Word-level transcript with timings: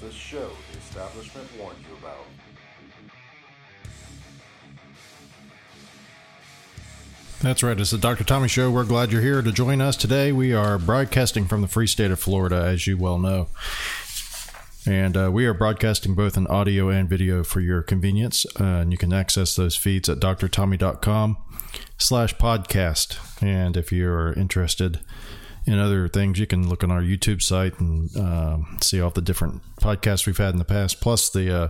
this 0.00 0.14
show 0.14 0.50
the 0.72 0.78
establishment 0.78 1.48
warned 1.58 1.78
you 1.80 1.96
about. 1.98 2.24
That's 7.40 7.62
right. 7.62 7.78
It's 7.78 7.92
the 7.92 7.98
Dr. 7.98 8.24
Tommy 8.24 8.48
Show. 8.48 8.70
We're 8.70 8.84
glad 8.84 9.12
you're 9.12 9.22
here 9.22 9.42
to 9.42 9.52
join 9.52 9.80
us 9.80 9.96
today. 9.96 10.32
We 10.32 10.52
are 10.52 10.76
broadcasting 10.76 11.46
from 11.46 11.60
the 11.60 11.68
free 11.68 11.86
state 11.86 12.10
of 12.10 12.18
Florida, 12.18 12.64
as 12.64 12.88
you 12.88 12.98
well 12.98 13.18
know. 13.18 13.48
And 14.84 15.16
uh, 15.16 15.30
we 15.30 15.46
are 15.46 15.54
broadcasting 15.54 16.14
both 16.14 16.36
in 16.36 16.48
audio 16.48 16.88
and 16.88 17.08
video 17.08 17.44
for 17.44 17.60
your 17.60 17.82
convenience. 17.82 18.44
Uh, 18.58 18.64
and 18.64 18.90
you 18.92 18.98
can 18.98 19.12
access 19.12 19.54
those 19.54 19.76
feeds 19.76 20.08
at 20.08 20.18
drtommy.com 20.18 21.36
slash 21.96 22.34
podcast. 22.36 23.42
And 23.42 23.76
if 23.76 23.92
you're 23.92 24.32
interested 24.32 25.00
in 25.68 25.78
other 25.78 26.08
things, 26.08 26.38
you 26.38 26.46
can 26.46 26.66
look 26.66 26.82
on 26.82 26.90
our 26.90 27.02
YouTube 27.02 27.42
site 27.42 27.78
and 27.78 28.16
uh, 28.16 28.56
see 28.80 29.02
all 29.02 29.10
the 29.10 29.20
different 29.20 29.60
podcasts 29.76 30.26
we've 30.26 30.38
had 30.38 30.54
in 30.54 30.58
the 30.58 30.64
past, 30.64 31.00
plus 31.02 31.28
the 31.28 31.54
uh, 31.54 31.68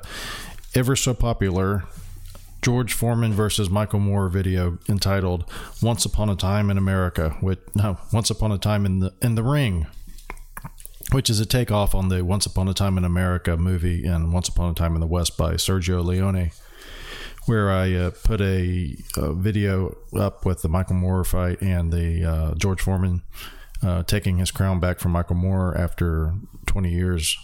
ever 0.74 0.94
so 0.94 1.12
popular 1.14 1.82
George 2.62 2.92
Foreman 2.92 3.32
versus 3.32 3.68
Michael 3.68 3.98
Moore 3.98 4.28
video 4.28 4.78
entitled 4.88 5.50
"Once 5.82 6.04
Upon 6.04 6.30
a 6.30 6.36
Time 6.36 6.70
in 6.70 6.78
America." 6.78 7.36
With 7.42 7.74
no, 7.74 7.98
"Once 8.12 8.30
Upon 8.30 8.52
a 8.52 8.58
Time 8.58 8.86
in 8.86 9.00
the 9.00 9.12
in 9.20 9.34
the 9.34 9.42
Ring," 9.42 9.88
which 11.10 11.28
is 11.28 11.40
a 11.40 11.46
takeoff 11.46 11.92
on 11.92 12.08
the 12.08 12.24
"Once 12.24 12.46
Upon 12.46 12.68
a 12.68 12.74
Time 12.74 12.98
in 12.98 13.04
America" 13.04 13.56
movie 13.56 14.04
and 14.04 14.32
"Once 14.32 14.48
Upon 14.48 14.70
a 14.70 14.74
Time 14.74 14.94
in 14.94 15.00
the 15.00 15.08
West" 15.08 15.36
by 15.36 15.54
Sergio 15.54 16.04
Leone, 16.04 16.52
where 17.46 17.68
I 17.68 17.92
uh, 17.94 18.10
put 18.22 18.40
a, 18.40 18.96
a, 19.16 19.32
video 19.32 19.96
up 20.16 20.46
with 20.46 20.62
the 20.62 20.68
Michael 20.68 20.94
Moore 20.94 21.24
fight 21.24 21.60
and 21.60 21.92
the 21.92 22.24
uh, 22.24 22.54
George 22.54 22.80
Foreman 22.80 23.22
uh, 23.82 24.02
taking 24.02 24.38
his 24.38 24.50
crown 24.50 24.80
back 24.80 24.98
from 24.98 25.12
Michael 25.12 25.36
Moore 25.36 25.76
after 25.76 26.34
20 26.66 26.90
years. 26.90 27.36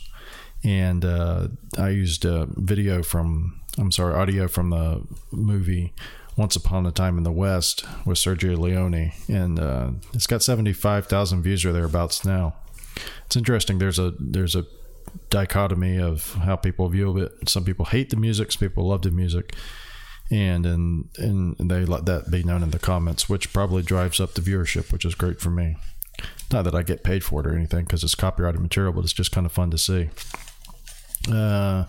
And 0.63 1.05
uh, 1.05 1.49
I 1.77 1.91
used 1.91 2.25
a 2.25 2.47
video 2.57 3.03
from 3.03 3.61
I'm 3.79 3.91
sorry, 3.91 4.15
audio 4.15 4.49
from 4.49 4.71
the 4.71 5.03
movie 5.33 5.93
Once 6.37 6.57
Upon 6.57 6.87
a 6.87 6.93
Time 6.93 7.19
in 7.19 7.25
the 7.25 7.33
West 7.33 7.85
with 8.07 8.19
Sergio 8.19 8.57
Leone, 8.57 9.13
and 9.29 9.59
uh, 9.59 9.91
it's 10.13 10.27
got 10.27 10.43
seventy 10.43 10.73
five 10.73 11.07
thousand 11.07 11.43
views 11.43 11.65
or 11.65 11.73
thereabouts 11.73 12.25
now. 12.25 12.55
It's 13.27 13.37
interesting. 13.37 13.79
There's 13.79 13.99
a 13.99 14.15
there's 14.19 14.55
a 14.55 14.67
dichotomy 15.31 15.99
of 15.99 16.35
how 16.35 16.57
people 16.57 16.89
view 16.89 17.17
it. 17.19 17.49
Some 17.49 17.65
people 17.65 17.87
hate 17.87 18.11
the 18.11 18.17
music, 18.17 18.53
some 18.53 18.61
people 18.61 18.87
love 18.87 19.03
the 19.03 19.11
music, 19.11 19.55
and 20.31 20.65
and 20.67 21.09
and 21.19 21.57
they 21.59 21.85
let 21.85 22.07
that 22.07 22.31
be 22.31 22.45
known 22.45 22.63
in 22.63 22.71
the 22.71 22.79
comments, 22.79 23.29
which 23.29 23.53
probably 23.53 23.83
drives 23.83 24.21
up 24.21 24.35
the 24.35 24.41
viewership, 24.41 24.93
which 24.93 25.05
is 25.05 25.17
great 25.17 25.41
for 25.41 25.51
me. 25.51 25.77
Not 26.53 26.63
that 26.63 26.75
I 26.75 26.83
get 26.83 27.03
paid 27.03 27.25
for 27.25 27.41
it 27.41 27.47
or 27.47 27.57
anything 27.57 27.85
because 27.85 28.05
it's 28.05 28.15
copyrighted 28.15 28.61
material, 28.61 28.93
but 28.93 29.05
it's 29.05 29.13
just 29.13 29.33
kind 29.33 29.47
of 29.47 29.53
fun 29.53 29.71
to 29.71 29.79
see. 29.79 30.11
Uh, 31.31 31.85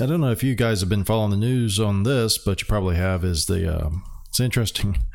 I 0.00 0.06
don't 0.06 0.20
know 0.20 0.30
if 0.30 0.42
you 0.42 0.54
guys 0.54 0.80
have 0.80 0.88
been 0.88 1.04
following 1.04 1.30
the 1.30 1.36
news 1.36 1.78
on 1.78 2.02
this, 2.02 2.38
but 2.38 2.60
you 2.60 2.66
probably 2.66 2.96
have. 2.96 3.24
Is 3.24 3.46
the 3.46 3.86
um, 3.86 4.04
it's 4.28 4.40
interesting. 4.40 4.98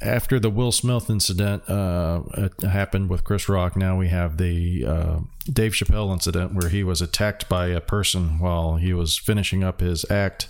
After 0.00 0.40
the 0.40 0.50
Will 0.50 0.72
Smith 0.72 1.08
incident 1.08 1.62
uh, 1.70 2.22
happened 2.62 3.08
with 3.08 3.22
Chris 3.22 3.48
Rock, 3.48 3.76
now 3.76 3.96
we 3.96 4.08
have 4.08 4.36
the 4.36 4.84
uh, 4.84 5.20
Dave 5.44 5.72
Chappelle 5.72 6.12
incident 6.12 6.54
where 6.54 6.70
he 6.70 6.82
was 6.82 7.00
attacked 7.00 7.48
by 7.48 7.66
a 7.68 7.80
person 7.80 8.40
while 8.40 8.76
he 8.76 8.92
was 8.92 9.16
finishing 9.16 9.62
up 9.62 9.80
his 9.80 10.04
act, 10.10 10.48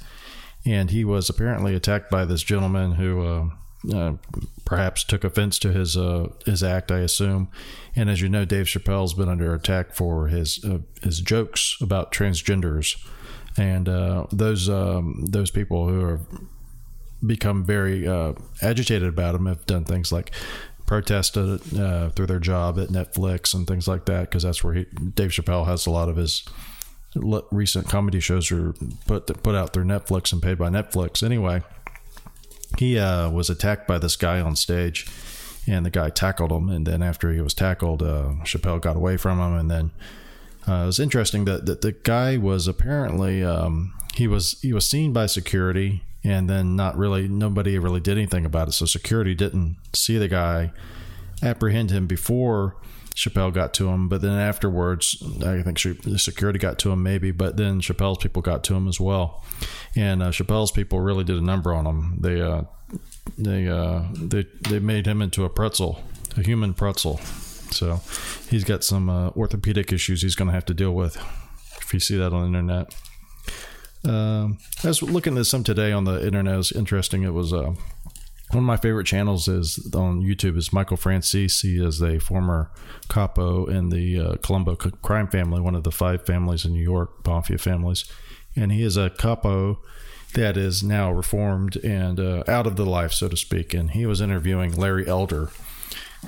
and 0.64 0.90
he 0.90 1.04
was 1.04 1.28
apparently 1.28 1.74
attacked 1.74 2.10
by 2.10 2.24
this 2.24 2.42
gentleman 2.42 2.92
who 2.92 3.52
uh, 3.92 4.14
perhaps 4.64 5.04
took 5.04 5.24
offense 5.24 5.58
to 5.60 5.72
his 5.72 5.96
uh, 5.96 6.28
his 6.44 6.62
act, 6.62 6.92
I 6.92 6.98
assume. 6.98 7.48
And 7.96 8.08
as 8.08 8.20
you 8.20 8.28
know, 8.28 8.44
Dave 8.44 8.66
Chappelle's 8.66 9.14
been 9.14 9.28
under 9.28 9.54
attack 9.54 9.94
for 9.94 10.28
his 10.28 10.64
uh, 10.64 10.78
his 11.02 11.20
jokes 11.20 11.76
about 11.80 12.12
transgenders 12.12 12.96
and 13.56 13.88
uh, 13.88 14.26
those 14.32 14.68
um, 14.68 15.24
those 15.26 15.50
people 15.50 15.88
who 15.88 16.06
have 16.06 16.26
become 17.24 17.64
very 17.64 18.06
uh, 18.06 18.32
agitated 18.62 19.08
about 19.08 19.34
him 19.34 19.46
have 19.46 19.64
done 19.66 19.84
things 19.84 20.10
like 20.10 20.32
protested 20.86 21.60
through 21.62 22.26
their 22.26 22.40
job 22.40 22.78
at 22.78 22.88
Netflix 22.88 23.54
and 23.54 23.66
things 23.66 23.86
like 23.86 24.06
that 24.06 24.22
because 24.22 24.42
that's 24.42 24.64
where 24.64 24.74
he, 24.74 24.84
Dave 25.14 25.30
Chappelle 25.30 25.66
has 25.66 25.86
a 25.86 25.90
lot 25.90 26.08
of 26.08 26.16
his 26.16 26.44
recent 27.14 27.88
comedy 27.88 28.20
shows 28.20 28.50
are 28.50 28.74
put 29.06 29.26
put 29.42 29.54
out 29.54 29.72
through 29.72 29.84
Netflix 29.84 30.32
and 30.32 30.42
paid 30.42 30.58
by 30.58 30.68
Netflix. 30.68 31.22
Anyway, 31.22 31.62
he 32.78 32.98
uh, 32.98 33.30
was 33.30 33.50
attacked 33.50 33.86
by 33.86 33.98
this 33.98 34.16
guy 34.16 34.40
on 34.40 34.56
stage, 34.56 35.06
and 35.66 35.86
the 35.86 35.90
guy 35.90 36.10
tackled 36.10 36.50
him. 36.50 36.68
And 36.68 36.86
then 36.86 37.02
after 37.02 37.32
he 37.32 37.40
was 37.40 37.54
tackled, 37.54 38.02
uh, 38.02 38.34
Chappelle 38.44 38.80
got 38.80 38.96
away 38.96 39.16
from 39.16 39.38
him, 39.38 39.54
and 39.54 39.70
then 39.70 39.90
uh, 40.68 40.82
it 40.82 40.86
was 40.86 41.00
interesting 41.00 41.44
that, 41.44 41.66
that 41.66 41.80
the 41.80 41.92
guy 41.92 42.36
was 42.36 42.68
apparently 42.68 43.42
um, 43.42 43.94
he 44.14 44.28
was 44.28 44.60
he 44.60 44.72
was 44.72 44.88
seen 44.88 45.12
by 45.12 45.26
security 45.26 46.02
and 46.24 46.48
then 46.48 46.76
not 46.76 46.96
really 46.96 47.26
nobody 47.26 47.78
really 47.78 48.00
did 48.00 48.16
anything 48.16 48.44
about 48.44 48.68
it 48.68 48.72
so 48.72 48.86
security 48.86 49.34
didn't 49.34 49.76
see 49.92 50.18
the 50.18 50.28
guy 50.28 50.72
apprehend 51.42 51.90
him 51.90 52.06
before 52.06 52.76
Chappelle 53.14 53.52
got 53.52 53.74
to 53.74 53.88
him 53.88 54.08
but 54.08 54.22
then 54.22 54.38
afterwards 54.38 55.22
I 55.44 55.62
think 55.62 56.02
the 56.02 56.18
security 56.18 56.58
got 56.58 56.78
to 56.80 56.90
him 56.92 57.02
maybe 57.02 57.30
but 57.30 57.56
then 57.56 57.80
Chappelle's 57.80 58.18
people 58.18 58.42
got 58.42 58.64
to 58.64 58.74
him 58.74 58.88
as 58.88 58.98
well 59.00 59.44
and 59.96 60.22
uh, 60.22 60.30
Chappelle's 60.30 60.72
people 60.72 61.00
really 61.00 61.24
did 61.24 61.36
a 61.36 61.44
number 61.44 61.72
on 61.72 61.86
him 61.86 62.18
they 62.20 62.40
uh, 62.40 62.62
they 63.38 63.68
uh, 63.68 64.04
they 64.14 64.46
they 64.68 64.78
made 64.78 65.06
him 65.06 65.22
into 65.22 65.44
a 65.44 65.50
pretzel 65.50 66.02
a 66.36 66.42
human 66.42 66.74
pretzel 66.74 67.18
so 67.70 68.00
he's 68.48 68.64
got 68.64 68.84
some 68.84 69.08
uh, 69.08 69.30
orthopedic 69.30 69.92
issues 69.92 70.22
he's 70.22 70.34
going 70.34 70.48
to 70.48 70.54
have 70.54 70.66
to 70.66 70.74
deal 70.74 70.92
with 70.92 71.16
if 71.92 71.94
you 71.94 72.00
see 72.00 72.16
that 72.16 72.32
on 72.32 72.40
the 72.40 72.58
internet. 72.58 72.94
Um, 74.04 74.58
I 74.82 74.88
was 74.88 75.02
looking 75.02 75.36
at 75.36 75.44
some 75.44 75.62
today 75.62 75.92
on 75.92 76.04
the 76.04 76.24
internet. 76.24 76.54
It 76.54 76.56
was 76.56 76.72
interesting. 76.72 77.22
It 77.22 77.34
was 77.34 77.52
uh, 77.52 77.74
one 78.52 78.64
of 78.64 78.66
my 78.66 78.76
favorite 78.76 79.06
channels 79.06 79.48
is 79.48 79.78
on 79.94 80.20
YouTube 80.20 80.58
is 80.58 80.72
Michael 80.72 80.98
Franzese. 80.98 81.62
He 81.62 81.82
is 81.82 82.02
a 82.02 82.18
former 82.18 82.70
capo 83.08 83.64
in 83.64 83.88
the 83.88 84.20
uh, 84.20 84.36
Colombo 84.42 84.76
crime 84.76 85.28
family, 85.28 85.60
one 85.60 85.74
of 85.74 85.84
the 85.84 85.90
five 85.90 86.26
families 86.26 86.66
in 86.66 86.72
New 86.72 86.82
York, 86.82 87.26
mafia 87.26 87.56
families, 87.56 88.04
and 88.54 88.70
he 88.70 88.82
is 88.82 88.98
a 88.98 89.08
capo 89.08 89.80
that 90.34 90.58
is 90.58 90.82
now 90.82 91.10
reformed 91.10 91.76
and 91.76 92.20
uh, 92.20 92.44
out 92.46 92.66
of 92.66 92.76
the 92.76 92.84
life, 92.84 93.12
so 93.12 93.28
to 93.28 93.36
speak. 93.36 93.72
And 93.72 93.90
he 93.92 94.04
was 94.04 94.20
interviewing 94.20 94.76
Larry 94.76 95.06
Elder, 95.06 95.50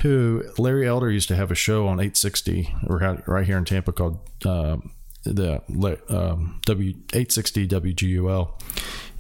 who 0.01 0.45
Larry 0.57 0.87
Elder 0.87 1.11
used 1.11 1.29
to 1.29 1.37
have 1.37 1.51
a 1.51 1.55
show 1.55 1.87
on 1.87 2.01
860 2.01 2.75
right 2.87 3.47
here 3.47 3.59
in 3.59 3.65
Tampa 3.67 3.93
called 3.93 4.19
uh, 4.47 4.79
the 5.25 5.63
um, 6.09 6.61
W 6.67 6.91
860 6.91 7.69
WGUL, 7.69 8.61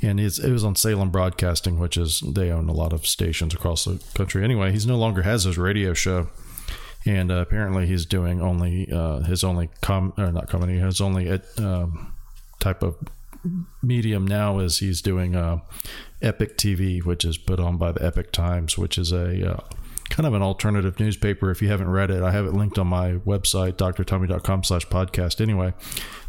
and 0.02 0.20
it 0.20 0.38
was 0.38 0.64
on 0.64 0.76
Salem 0.76 1.10
Broadcasting, 1.10 1.78
which 1.78 1.96
is 1.96 2.20
they 2.20 2.50
own 2.50 2.68
a 2.68 2.72
lot 2.72 2.92
of 2.92 3.06
stations 3.06 3.54
across 3.54 3.84
the 3.84 4.02
country. 4.14 4.44
Anyway, 4.44 4.72
he's 4.72 4.86
no 4.86 4.96
longer 4.96 5.22
has 5.22 5.44
his 5.44 5.58
radio 5.58 5.94
show, 5.94 6.28
and 7.06 7.30
uh, 7.30 7.36
apparently 7.36 7.86
he's 7.86 8.06
doing 8.06 8.40
only 8.40 8.90
uh, 8.90 9.20
his 9.20 9.44
only 9.44 9.70
com 9.80 10.12
or 10.18 10.30
not 10.32 10.48
comedy 10.48 10.78
his 10.78 11.00
only 11.00 11.30
um, 11.58 12.12
type 12.60 12.82
of 12.82 12.96
medium 13.82 14.26
now 14.26 14.58
is 14.58 14.78
he's 14.78 15.02
doing 15.02 15.36
uh, 15.36 15.58
Epoch 16.22 16.56
TV, 16.56 17.04
which 17.04 17.24
is 17.24 17.36
put 17.36 17.60
on 17.60 17.76
by 17.76 17.92
the 17.92 18.04
Epoch 18.04 18.32
Times, 18.32 18.78
which 18.78 18.96
is 18.98 19.12
a 19.12 19.54
uh, 19.54 19.60
kind 20.10 20.26
of 20.26 20.34
an 20.34 20.42
alternative 20.42 20.98
newspaper. 21.00 21.50
If 21.50 21.62
you 21.62 21.68
haven't 21.68 21.90
read 21.90 22.10
it, 22.10 22.22
I 22.22 22.30
have 22.32 22.46
it 22.46 22.52
linked 22.52 22.78
on 22.78 22.86
my 22.86 23.14
website, 23.26 23.74
drtommy.com 23.74 24.64
slash 24.64 24.86
podcast. 24.86 25.40
Anyway, 25.40 25.74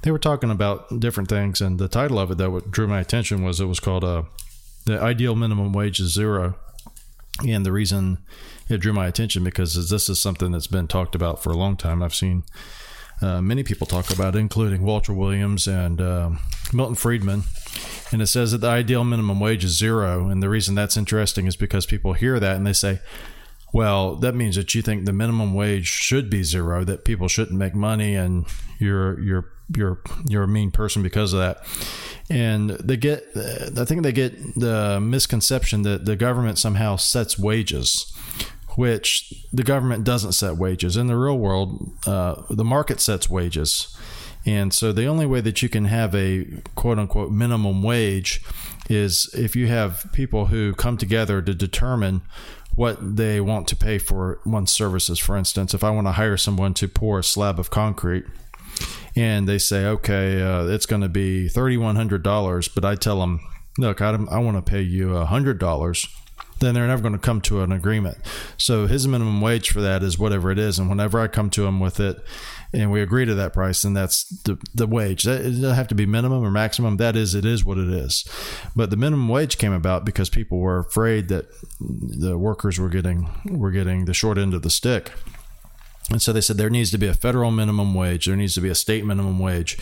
they 0.01 0.11
were 0.11 0.19
talking 0.19 0.51
about 0.51 0.99
different 0.99 1.29
things. 1.29 1.61
And 1.61 1.79
the 1.79 1.87
title 1.87 2.19
of 2.19 2.31
it 2.31 2.37
that 2.37 2.51
what 2.51 2.71
drew 2.71 2.87
my 2.87 2.99
attention 2.99 3.43
was 3.43 3.59
it 3.59 3.65
was 3.65 3.79
called 3.79 4.03
uh, 4.03 4.23
The 4.85 4.99
Ideal 4.99 5.35
Minimum 5.35 5.73
Wage 5.73 5.99
is 5.99 6.13
Zero. 6.13 6.55
And 7.45 7.65
the 7.65 7.71
reason 7.71 8.19
it 8.69 8.77
drew 8.77 8.93
my 8.93 9.07
attention 9.07 9.43
because 9.43 9.89
this 9.89 10.09
is 10.09 10.19
something 10.19 10.51
that's 10.51 10.67
been 10.67 10.87
talked 10.87 11.15
about 11.15 11.43
for 11.43 11.51
a 11.51 11.57
long 11.57 11.75
time. 11.75 12.01
I've 12.01 12.15
seen 12.15 12.43
uh, 13.21 13.41
many 13.41 13.63
people 13.63 13.87
talk 13.87 14.09
about 14.09 14.35
including 14.35 14.83
Walter 14.83 15.13
Williams 15.13 15.67
and 15.67 16.01
uh, 16.01 16.31
Milton 16.73 16.95
Friedman. 16.95 17.43
And 18.11 18.21
it 18.21 18.27
says 18.27 18.51
that 18.51 18.59
the 18.59 18.67
ideal 18.67 19.03
minimum 19.03 19.39
wage 19.39 19.63
is 19.63 19.77
zero. 19.77 20.29
And 20.29 20.41
the 20.41 20.49
reason 20.49 20.75
that's 20.75 20.97
interesting 20.97 21.47
is 21.47 21.55
because 21.55 21.85
people 21.85 22.13
hear 22.13 22.39
that 22.39 22.55
and 22.55 22.65
they 22.65 22.73
say, 22.73 22.99
well, 23.75 24.15
that 24.15 24.35
means 24.35 24.55
that 24.55 24.73
you 24.73 24.81
think 24.81 25.03
the 25.03 25.11
minimum 25.11 25.53
wage 25.53 25.85
should 25.85 26.29
be 26.29 26.43
zero, 26.43 26.85
that 26.85 27.03
people 27.03 27.27
shouldn't 27.27 27.59
make 27.59 27.75
money, 27.75 28.15
and 28.15 28.45
you're 28.79 29.19
you're 29.19 29.51
you're 29.75 29.99
you're 30.29 30.43
a 30.43 30.47
mean 30.47 30.71
person 30.71 31.03
because 31.03 31.33
of 31.33 31.39
that. 31.39 31.57
And 32.29 32.69
they 32.69 32.95
get, 32.95 33.25
I 33.35 33.83
think 33.83 34.03
they 34.03 34.13
get 34.13 34.55
the 34.55 35.01
misconception 35.01 35.81
that 35.81 36.05
the 36.05 36.15
government 36.15 36.57
somehow 36.57 36.95
sets 36.95 37.37
wages, 37.37 38.13
which 38.77 39.45
the 39.51 39.63
government 39.63 40.05
doesn't 40.05 40.31
set 40.31 40.55
wages. 40.55 40.95
In 40.95 41.07
the 41.07 41.17
real 41.17 41.37
world, 41.37 41.91
uh, 42.07 42.43
the 42.49 42.63
market 42.63 43.01
sets 43.01 43.29
wages. 43.29 43.93
And 44.45 44.73
so 44.73 44.93
the 44.93 45.05
only 45.05 45.25
way 45.25 45.41
that 45.41 45.61
you 45.61 45.67
can 45.67 45.83
have 45.85 46.15
a 46.15 46.45
quote 46.75 46.97
unquote 46.97 47.31
minimum 47.31 47.83
wage 47.83 48.41
is 48.89 49.29
if 49.33 49.53
you 49.53 49.67
have 49.67 50.05
people 50.13 50.45
who 50.45 50.73
come 50.75 50.95
together 50.95 51.41
to 51.41 51.53
determine 51.53 52.21
what 52.75 53.15
they 53.15 53.39
want 53.39 53.67
to 53.69 53.75
pay 53.75 53.97
for 53.97 54.39
one's 54.45 54.71
services. 54.71 55.19
For 55.19 55.37
instance, 55.37 55.73
if 55.73 55.83
I 55.83 55.89
want 55.89 56.07
to 56.07 56.11
hire 56.11 56.37
someone 56.37 56.73
to 56.75 56.87
pour 56.87 57.19
a 57.19 57.23
slab 57.23 57.59
of 57.59 57.69
concrete, 57.69 58.25
and 59.15 59.47
they 59.47 59.57
say, 59.57 59.85
okay, 59.85 60.41
uh, 60.41 60.65
it's 60.65 60.85
going 60.85 61.01
to 61.01 61.09
be 61.09 61.47
$3,100, 61.47 62.75
but 62.75 62.83
I 62.83 62.95
tell 62.95 63.21
them, 63.21 63.39
look, 63.77 64.01
I, 64.01 64.09
I 64.09 64.39
want 64.39 64.57
to 64.57 64.69
pay 64.69 64.81
you 64.81 65.07
$100 65.07 66.07
then 66.59 66.73
they're 66.73 66.87
never 66.87 67.01
going 67.01 67.13
to 67.13 67.19
come 67.19 67.41
to 67.41 67.61
an 67.61 67.71
agreement. 67.71 68.17
So 68.57 68.87
his 68.87 69.07
minimum 69.07 69.41
wage 69.41 69.71
for 69.71 69.81
that 69.81 70.03
is 70.03 70.17
whatever 70.17 70.51
it 70.51 70.59
is. 70.59 70.79
And 70.79 70.89
whenever 70.89 71.19
I 71.19 71.27
come 71.27 71.49
to 71.51 71.65
him 71.65 71.79
with 71.79 71.99
it 71.99 72.17
and 72.75 72.91
we 72.91 73.01
agree 73.01 73.25
to 73.25 73.33
that 73.35 73.53
price, 73.53 73.81
then 73.83 73.93
that's 73.93 74.25
the, 74.43 74.57
the 74.73 74.85
wage. 74.85 75.23
That, 75.23 75.41
it 75.41 75.51
doesn't 75.51 75.75
have 75.75 75.87
to 75.87 75.95
be 75.95 76.05
minimum 76.05 76.43
or 76.43 76.51
maximum. 76.51 76.97
That 76.97 77.15
is, 77.15 77.33
it 77.33 77.45
is 77.45 77.63
what 77.63 77.77
it 77.77 77.87
is. 77.87 78.25
But 78.75 78.89
the 78.89 78.97
minimum 78.97 79.29
wage 79.29 79.57
came 79.57 79.71
about 79.71 80.05
because 80.05 80.29
people 80.29 80.59
were 80.59 80.79
afraid 80.79 81.29
that 81.29 81.47
the 81.79 82.37
workers 82.37 82.77
were 82.77 82.89
getting 82.89 83.29
were 83.45 83.71
getting 83.71 84.05
the 84.05 84.13
short 84.13 84.37
end 84.37 84.53
of 84.53 84.61
the 84.61 84.69
stick. 84.69 85.13
And 86.11 86.21
so 86.21 86.31
they 86.31 86.41
said 86.41 86.57
there 86.57 86.69
needs 86.69 86.91
to 86.91 86.99
be 86.99 87.07
a 87.07 87.15
federal 87.15 87.49
minimum 87.49 87.95
wage, 87.95 88.27
there 88.27 88.35
needs 88.35 88.53
to 88.55 88.61
be 88.61 88.69
a 88.69 88.75
state 88.75 89.05
minimum 89.05 89.39
wage. 89.39 89.77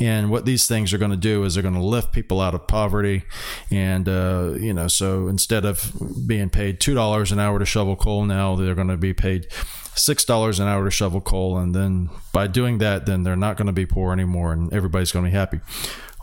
And 0.00 0.30
what 0.30 0.46
these 0.46 0.66
things 0.66 0.94
are 0.94 0.98
going 0.98 1.10
to 1.10 1.16
do 1.16 1.44
is 1.44 1.54
they're 1.54 1.62
going 1.62 1.74
to 1.74 1.82
lift 1.82 2.12
people 2.12 2.40
out 2.40 2.54
of 2.54 2.66
poverty. 2.66 3.24
And, 3.70 4.08
uh, 4.08 4.54
you 4.58 4.72
know, 4.72 4.88
so 4.88 5.28
instead 5.28 5.66
of 5.66 5.92
being 6.26 6.48
paid 6.48 6.80
$2 6.80 7.32
an 7.32 7.38
hour 7.38 7.58
to 7.58 7.66
shovel 7.66 7.96
coal, 7.96 8.24
now 8.24 8.56
they're 8.56 8.74
going 8.74 8.88
to 8.88 8.96
be 8.96 9.12
paid 9.12 9.48
$6 9.98 10.60
an 10.60 10.66
hour 10.66 10.84
to 10.84 10.90
shovel 10.90 11.20
coal. 11.20 11.58
And 11.58 11.74
then 11.74 12.10
by 12.32 12.46
doing 12.46 12.78
that, 12.78 13.06
then 13.06 13.22
they're 13.22 13.36
not 13.36 13.56
going 13.56 13.66
to 13.66 13.72
be 13.72 13.86
poor 13.86 14.12
anymore 14.12 14.52
and 14.52 14.72
everybody's 14.72 15.12
going 15.12 15.24
to 15.24 15.30
be 15.30 15.36
happy 15.36 15.60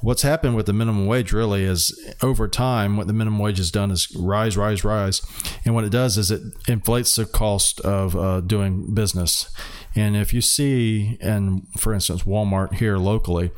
what's 0.01 0.21
happened 0.21 0.55
with 0.55 0.67
the 0.67 0.73
minimum 0.73 1.07
wage 1.07 1.31
really 1.31 1.63
is 1.63 1.97
over 2.21 2.47
time 2.47 2.95
what 2.95 3.07
the 3.07 3.13
minimum 3.13 3.39
wage 3.39 3.57
has 3.57 3.71
done 3.71 3.89
is 3.89 4.13
rise 4.15 4.55
rise 4.55 4.83
rise 4.83 5.21
and 5.63 5.73
what 5.73 5.83
it 5.83 5.89
does 5.89 6.17
is 6.17 6.29
it 6.29 6.41
inflates 6.67 7.15
the 7.15 7.25
cost 7.25 7.79
of 7.81 8.15
uh, 8.15 8.41
doing 8.41 8.93
business 8.93 9.49
and 9.95 10.15
if 10.15 10.33
you 10.33 10.41
see 10.41 11.17
and 11.21 11.65
for 11.77 11.93
instance 11.93 12.23
walmart 12.23 12.75
here 12.75 12.97
locally 12.97 13.49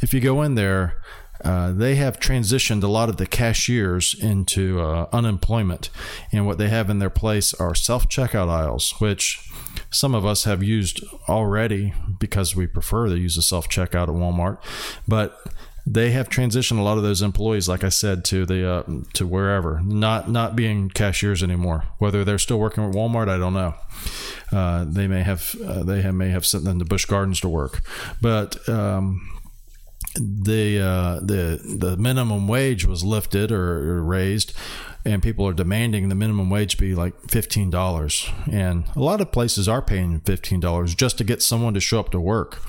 if 0.00 0.14
you 0.14 0.20
go 0.20 0.42
in 0.42 0.54
there 0.54 1.02
uh, 1.44 1.72
they 1.72 1.96
have 1.96 2.18
transitioned 2.18 2.82
a 2.82 2.88
lot 2.88 3.08
of 3.08 3.16
the 3.18 3.26
cashiers 3.26 4.14
into 4.14 4.80
uh, 4.80 5.06
unemployment, 5.12 5.90
and 6.32 6.46
what 6.46 6.56
they 6.56 6.70
have 6.70 6.88
in 6.88 6.98
their 6.98 7.10
place 7.10 7.52
are 7.54 7.74
self 7.74 8.08
checkout 8.08 8.48
aisles, 8.48 8.94
which 9.00 9.46
some 9.90 10.14
of 10.14 10.24
us 10.24 10.44
have 10.44 10.62
used 10.62 11.02
already 11.28 11.94
because 12.18 12.56
we 12.56 12.66
prefer 12.66 13.08
to 13.08 13.18
use 13.18 13.36
a 13.36 13.42
self 13.42 13.68
checkout 13.68 14.04
at 14.04 14.08
Walmart. 14.08 14.58
But 15.06 15.38
they 15.86 16.10
have 16.10 16.28
transitioned 16.28 16.78
a 16.78 16.82
lot 16.82 16.96
of 16.96 17.04
those 17.04 17.22
employees, 17.22 17.68
like 17.68 17.84
I 17.84 17.90
said, 17.90 18.24
to 18.26 18.44
the 18.44 18.68
uh, 18.68 18.82
to 19.14 19.26
wherever, 19.26 19.80
not 19.84 20.28
not 20.28 20.56
being 20.56 20.90
cashiers 20.90 21.42
anymore. 21.42 21.84
Whether 21.98 22.24
they're 22.24 22.38
still 22.38 22.58
working 22.58 22.84
at 22.84 22.94
Walmart, 22.94 23.28
I 23.28 23.38
don't 23.38 23.54
know. 23.54 23.74
Uh, 24.50 24.84
they 24.88 25.06
may 25.06 25.22
have 25.22 25.54
uh, 25.64 25.84
they 25.84 26.02
have, 26.02 26.14
may 26.14 26.30
have 26.30 26.44
sent 26.44 26.64
them 26.64 26.80
to 26.80 26.84
Busch 26.84 27.04
Gardens 27.04 27.40
to 27.40 27.48
work, 27.48 27.82
but. 28.20 28.68
Um, 28.68 29.32
the 30.18 30.80
uh, 30.80 31.20
the 31.20 31.76
the 31.78 31.96
minimum 31.98 32.48
wage 32.48 32.86
was 32.86 33.04
lifted 33.04 33.52
or, 33.52 33.96
or 33.96 34.02
raised, 34.02 34.54
and 35.06 35.22
people 35.22 35.46
are 35.46 35.54
demanding 35.54 36.08
the 36.08 36.14
minimum 36.14 36.50
wage 36.50 36.76
be 36.76 36.94
like 36.94 37.14
fifteen 37.30 37.70
dollars. 37.70 38.28
And 38.50 38.84
a 38.94 39.00
lot 39.00 39.20
of 39.20 39.32
places 39.32 39.68
are 39.68 39.80
paying 39.80 40.20
fifteen 40.20 40.60
dollars 40.60 40.94
just 40.94 41.16
to 41.18 41.24
get 41.24 41.42
someone 41.42 41.74
to 41.74 41.80
show 41.80 42.00
up 42.00 42.10
to 42.10 42.20
work 42.20 42.60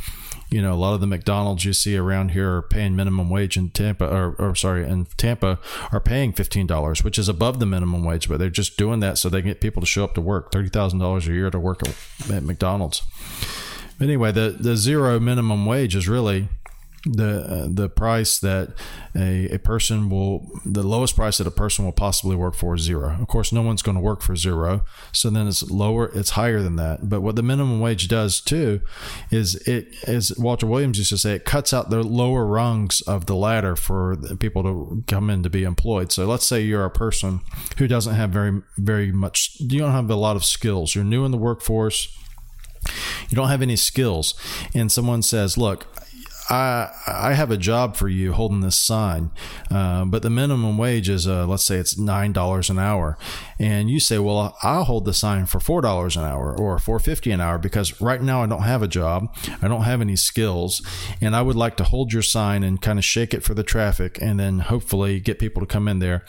you 0.49 0.61
know, 0.61 0.73
a 0.73 0.75
lot 0.75 0.93
of 0.93 1.01
the 1.01 1.07
McDonald's 1.07 1.65
you 1.65 1.73
see 1.73 1.97
around 1.97 2.31
here 2.31 2.49
are 2.55 2.61
paying 2.61 2.95
minimum 2.95 3.29
wage 3.29 3.57
in 3.57 3.69
Tampa, 3.69 4.05
or, 4.05 4.33
or 4.39 4.55
sorry, 4.55 4.87
in 4.87 5.05
Tampa 5.17 5.59
are 5.91 5.99
paying 5.99 6.31
fifteen 6.31 6.65
dollars, 6.65 7.03
which 7.03 7.19
is 7.19 7.27
above 7.27 7.59
the 7.59 7.65
minimum 7.65 8.05
wage, 8.05 8.29
but 8.29 8.39
they're 8.39 8.49
just 8.49 8.77
doing 8.77 9.01
that 9.01 9.17
so 9.17 9.27
they 9.27 9.41
can 9.41 9.49
get 9.49 9.59
people 9.59 9.81
to 9.81 9.85
show 9.85 10.05
up 10.05 10.13
to 10.13 10.21
work. 10.21 10.51
Thirty 10.51 10.69
thousand 10.69 10.99
dollars 10.99 11.27
a 11.27 11.33
year 11.33 11.49
to 11.49 11.59
work 11.59 11.81
at 12.31 12.43
McDonald's. 12.43 13.03
Anyway, 13.99 14.31
the 14.31 14.55
the 14.57 14.77
zero 14.77 15.19
minimum 15.19 15.65
wage 15.65 15.95
is 15.95 16.07
really 16.07 16.47
the 17.05 17.41
uh, 17.43 17.67
the 17.69 17.89
price 17.89 18.39
that 18.39 18.73
a, 19.15 19.49
a 19.49 19.59
person 19.59 20.09
will 20.09 20.49
the 20.65 20.83
lowest 20.83 21.15
price 21.15 21.37
that 21.37 21.47
a 21.47 21.51
person 21.51 21.85
will 21.85 21.91
possibly 21.91 22.35
work 22.35 22.55
for 22.55 22.75
is 22.75 22.81
zero. 22.81 23.17
Of 23.19 23.27
course 23.27 23.51
no 23.51 23.61
one's 23.61 23.81
going 23.81 23.95
to 23.95 24.01
work 24.01 24.21
for 24.21 24.35
zero 24.35 24.83
so 25.11 25.29
then 25.29 25.47
it's 25.47 25.69
lower 25.69 26.11
it's 26.13 26.31
higher 26.31 26.61
than 26.61 26.75
that. 26.77 27.09
But 27.09 27.21
what 27.21 27.35
the 27.35 27.43
minimum 27.43 27.79
wage 27.79 28.07
does 28.07 28.41
too 28.41 28.81
is 29.31 29.55
it 29.67 29.87
as 30.07 30.33
walter 30.37 30.65
williams 30.65 30.97
used 30.97 31.09
to 31.09 31.17
say 31.17 31.33
it 31.33 31.45
cuts 31.45 31.73
out 31.73 31.89
the 31.89 32.03
lower 32.03 32.45
rungs 32.45 33.01
of 33.01 33.25
the 33.25 33.35
ladder 33.35 33.75
for 33.75 34.17
people 34.39 34.63
to 34.63 35.03
come 35.07 35.29
in 35.29 35.43
to 35.43 35.49
be 35.49 35.63
employed. 35.63 36.11
So 36.11 36.25
let's 36.25 36.45
say 36.45 36.61
you're 36.61 36.85
a 36.85 36.91
person 36.91 37.41
who 37.77 37.87
doesn't 37.87 38.15
have 38.15 38.31
very 38.31 38.61
very 38.77 39.11
much 39.11 39.57
you 39.59 39.79
don't 39.79 39.91
have 39.91 40.09
a 40.09 40.15
lot 40.15 40.35
of 40.35 40.43
skills. 40.43 40.95
You're 40.95 41.03
new 41.03 41.25
in 41.25 41.31
the 41.31 41.37
workforce. 41.37 42.13
You 43.29 43.35
don't 43.35 43.49
have 43.49 43.61
any 43.61 43.75
skills. 43.75 44.33
And 44.73 44.91
someone 44.91 45.21
says 45.21 45.57
look 45.57 45.87
I 46.49 46.89
I 47.05 47.33
have 47.33 47.51
a 47.51 47.57
job 47.57 47.95
for 47.95 48.07
you 48.07 48.33
holding 48.33 48.61
this 48.61 48.75
sign, 48.75 49.31
uh, 49.69 50.05
but 50.05 50.21
the 50.21 50.29
minimum 50.29 50.77
wage 50.77 51.09
is 51.09 51.27
uh, 51.27 51.45
let's 51.45 51.63
say 51.63 51.77
it's 51.77 51.97
nine 51.97 52.33
dollars 52.33 52.69
an 52.69 52.79
hour, 52.79 53.17
and 53.59 53.89
you 53.89 53.99
say, 53.99 54.19
well, 54.19 54.57
I'll 54.61 54.83
hold 54.83 55.05
the 55.05 55.13
sign 55.13 55.45
for 55.45 55.59
four 55.59 55.81
dollars 55.81 56.15
an 56.15 56.23
hour 56.23 56.55
or 56.57 56.77
four 56.79 56.99
fifty 56.99 57.31
an 57.31 57.41
hour 57.41 57.57
because 57.57 57.99
right 58.01 58.21
now 58.21 58.43
I 58.43 58.47
don't 58.47 58.63
have 58.63 58.81
a 58.81 58.87
job, 58.87 59.35
I 59.61 59.67
don't 59.67 59.83
have 59.83 60.01
any 60.01 60.15
skills, 60.15 60.81
and 61.21 61.35
I 61.35 61.41
would 61.41 61.55
like 61.55 61.77
to 61.77 61.83
hold 61.83 62.13
your 62.13 62.21
sign 62.21 62.63
and 62.63 62.81
kind 62.81 62.99
of 62.99 63.05
shake 63.05 63.33
it 63.33 63.43
for 63.43 63.53
the 63.53 63.63
traffic, 63.63 64.19
and 64.21 64.39
then 64.39 64.59
hopefully 64.59 65.19
get 65.19 65.39
people 65.39 65.61
to 65.61 65.65
come 65.65 65.87
in 65.87 65.99
there, 65.99 66.25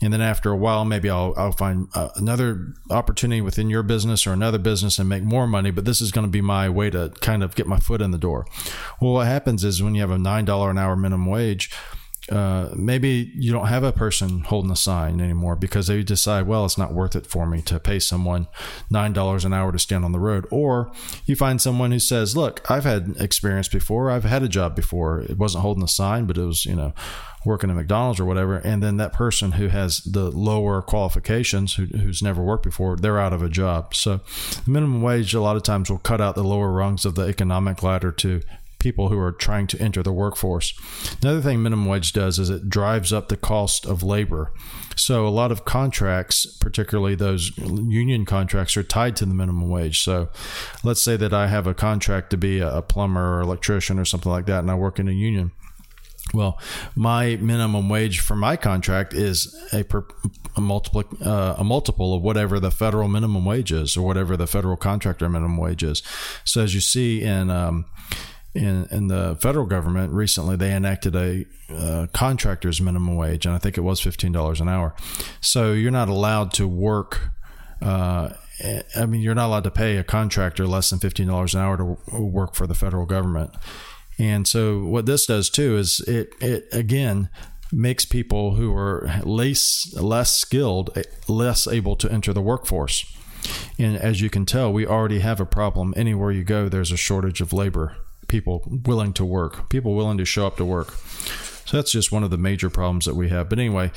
and 0.00 0.12
then 0.12 0.20
after 0.20 0.50
a 0.50 0.56
while 0.56 0.84
maybe 0.84 1.10
I'll 1.10 1.34
I'll 1.36 1.52
find 1.52 1.88
uh, 1.94 2.10
another 2.16 2.74
opportunity 2.90 3.40
within 3.40 3.70
your 3.70 3.82
business 3.82 4.26
or 4.26 4.32
another 4.32 4.58
business 4.58 4.98
and 4.98 5.08
make 5.08 5.22
more 5.22 5.46
money, 5.46 5.70
but 5.70 5.84
this 5.84 6.00
is 6.00 6.12
going 6.12 6.26
to 6.26 6.30
be 6.30 6.40
my 6.40 6.68
way 6.68 6.90
to 6.90 7.12
kind 7.20 7.42
of 7.42 7.54
get 7.54 7.66
my 7.66 7.78
foot 7.78 8.00
in 8.00 8.10
the 8.10 8.18
door. 8.18 8.46
Well, 9.00 9.12
what 9.14 9.26
happens 9.26 9.64
is 9.64 9.82
when 9.82 9.94
you 9.94 10.00
have 10.00 10.10
a 10.10 10.18
nine 10.18 10.44
dollar 10.44 10.70
an 10.70 10.78
hour 10.78 10.96
minimum 10.96 11.26
wage, 11.26 11.70
uh, 12.30 12.70
maybe 12.76 13.32
you 13.34 13.52
don't 13.52 13.68
have 13.68 13.82
a 13.82 13.92
person 13.92 14.40
holding 14.40 14.70
a 14.70 14.76
sign 14.76 15.20
anymore 15.20 15.56
because 15.56 15.86
they 15.86 16.02
decide, 16.02 16.46
well, 16.46 16.64
it's 16.64 16.78
not 16.78 16.92
worth 16.92 17.16
it 17.16 17.26
for 17.26 17.46
me 17.46 17.62
to 17.62 17.80
pay 17.80 17.98
someone 17.98 18.48
nine 18.90 19.12
dollars 19.12 19.44
an 19.44 19.52
hour 19.52 19.72
to 19.72 19.78
stand 19.78 20.04
on 20.04 20.12
the 20.12 20.20
road. 20.20 20.46
Or 20.50 20.92
you 21.26 21.36
find 21.36 21.60
someone 21.60 21.90
who 21.90 21.98
says, 21.98 22.36
look, 22.36 22.70
I've 22.70 22.84
had 22.84 23.14
experience 23.18 23.68
before, 23.68 24.10
I've 24.10 24.24
had 24.24 24.42
a 24.42 24.48
job 24.48 24.76
before. 24.76 25.20
It 25.20 25.38
wasn't 25.38 25.62
holding 25.62 25.84
a 25.84 25.88
sign, 25.88 26.26
but 26.26 26.38
it 26.38 26.44
was, 26.44 26.66
you 26.66 26.76
know, 26.76 26.92
working 27.44 27.70
at 27.70 27.76
McDonald's 27.76 28.20
or 28.20 28.24
whatever. 28.24 28.56
And 28.56 28.82
then 28.82 28.96
that 28.98 29.12
person 29.12 29.52
who 29.52 29.68
has 29.68 30.02
the 30.02 30.30
lower 30.30 30.82
qualifications, 30.82 31.74
who, 31.74 31.86
who's 31.86 32.22
never 32.22 32.42
worked 32.42 32.64
before, 32.64 32.96
they're 32.96 33.18
out 33.18 33.32
of 33.32 33.42
a 33.42 33.48
job. 33.48 33.94
So 33.94 34.20
the 34.64 34.70
minimum 34.70 35.02
wage 35.02 35.34
a 35.34 35.40
lot 35.40 35.56
of 35.56 35.62
times 35.62 35.90
will 35.90 35.98
cut 35.98 36.20
out 36.20 36.34
the 36.34 36.44
lower 36.44 36.70
rungs 36.72 37.04
of 37.04 37.14
the 37.14 37.26
economic 37.26 37.82
ladder 37.82 38.12
to 38.12 38.42
people 38.78 39.08
who 39.08 39.18
are 39.18 39.32
trying 39.32 39.66
to 39.66 39.80
enter 39.80 40.02
the 40.02 40.12
workforce. 40.12 40.72
Another 41.20 41.40
thing 41.40 41.62
minimum 41.62 41.86
wage 41.86 42.12
does 42.12 42.38
is 42.38 42.50
it 42.50 42.68
drives 42.68 43.12
up 43.12 43.28
the 43.28 43.36
cost 43.36 43.84
of 43.86 44.02
labor. 44.02 44.52
So 44.96 45.26
a 45.26 45.30
lot 45.30 45.52
of 45.52 45.64
contracts, 45.64 46.46
particularly 46.46 47.14
those 47.14 47.56
union 47.58 48.24
contracts, 48.24 48.76
are 48.76 48.82
tied 48.82 49.16
to 49.16 49.26
the 49.26 49.34
minimum 49.34 49.68
wage. 49.68 50.00
So 50.00 50.28
let's 50.82 51.02
say 51.02 51.16
that 51.16 51.32
I 51.32 51.48
have 51.48 51.66
a 51.66 51.74
contract 51.74 52.30
to 52.30 52.36
be 52.36 52.60
a 52.60 52.82
plumber 52.82 53.36
or 53.36 53.40
electrician 53.40 53.98
or 53.98 54.04
something 54.04 54.30
like 54.30 54.46
that, 54.46 54.60
and 54.60 54.70
I 54.70 54.74
work 54.74 54.98
in 54.98 55.08
a 55.08 55.12
union. 55.12 55.52
Well, 56.34 56.60
my 56.94 57.36
minimum 57.36 57.88
wage 57.88 58.20
for 58.20 58.36
my 58.36 58.56
contract 58.56 59.14
is 59.14 59.54
a, 59.72 59.82
per, 59.82 60.04
a 60.56 60.60
multiple 60.60 61.04
uh, 61.24 61.54
a 61.56 61.64
multiple 61.64 62.14
of 62.14 62.22
whatever 62.22 62.60
the 62.60 62.70
federal 62.70 63.08
minimum 63.08 63.44
wage 63.44 63.72
is, 63.72 63.96
or 63.96 64.04
whatever 64.04 64.36
the 64.36 64.46
federal 64.46 64.76
contractor 64.76 65.28
minimum 65.28 65.56
wage 65.56 65.82
is. 65.82 66.02
So 66.44 66.62
as 66.62 66.74
you 66.74 66.80
see 66.80 67.22
in 67.22 67.50
um, 67.50 67.86
in, 68.54 68.86
in 68.90 69.08
the 69.08 69.36
federal 69.40 69.66
government 69.66 70.12
recently 70.12 70.56
they 70.56 70.74
enacted 70.74 71.14
a 71.14 71.44
uh, 71.70 72.06
contractor's 72.12 72.80
minimum 72.80 73.16
wage 73.16 73.44
and 73.46 73.54
i 73.54 73.58
think 73.58 73.76
it 73.76 73.82
was 73.82 74.00
$15 74.00 74.60
an 74.60 74.68
hour. 74.68 74.94
So 75.40 75.72
you're 75.72 75.90
not 75.90 76.08
allowed 76.08 76.52
to 76.54 76.66
work 76.66 77.30
uh, 77.82 78.30
i 78.96 79.06
mean 79.06 79.20
you're 79.20 79.34
not 79.34 79.46
allowed 79.46 79.64
to 79.64 79.70
pay 79.70 79.96
a 79.96 80.04
contractor 80.04 80.66
less 80.66 80.90
than 80.90 80.98
$15 80.98 81.54
an 81.54 81.60
hour 81.60 81.76
to 81.76 82.20
work 82.20 82.54
for 82.54 82.66
the 82.66 82.74
federal 82.74 83.06
government. 83.06 83.54
And 84.18 84.48
so 84.48 84.84
what 84.84 85.06
this 85.06 85.26
does 85.26 85.48
too 85.48 85.76
is 85.76 86.00
it 86.00 86.34
it 86.40 86.68
again 86.72 87.28
makes 87.70 88.04
people 88.04 88.54
who 88.54 88.74
are 88.74 89.08
less 89.22 89.94
less 89.94 90.36
skilled 90.36 90.90
less 91.28 91.68
able 91.68 91.94
to 91.96 92.10
enter 92.10 92.32
the 92.32 92.42
workforce. 92.42 93.04
And 93.78 93.96
as 93.96 94.20
you 94.20 94.30
can 94.30 94.44
tell 94.44 94.72
we 94.72 94.86
already 94.86 95.20
have 95.20 95.38
a 95.38 95.46
problem. 95.46 95.94
Anywhere 95.96 96.32
you 96.32 96.42
go 96.42 96.68
there's 96.68 96.90
a 96.90 96.96
shortage 96.96 97.40
of 97.40 97.52
labor 97.52 97.96
people 98.28 98.62
willing 98.84 99.12
to 99.14 99.24
work, 99.24 99.68
people 99.68 99.94
willing 99.94 100.18
to 100.18 100.24
show 100.24 100.46
up 100.46 100.56
to 100.58 100.64
work. 100.64 100.92
So 101.64 101.76
that's 101.76 101.90
just 101.90 102.10
one 102.10 102.24
of 102.24 102.30
the 102.30 102.38
major 102.38 102.70
problems 102.70 103.04
that 103.04 103.14
we 103.14 103.28
have. 103.28 103.50
But 103.50 103.58
anyway, 103.58 103.92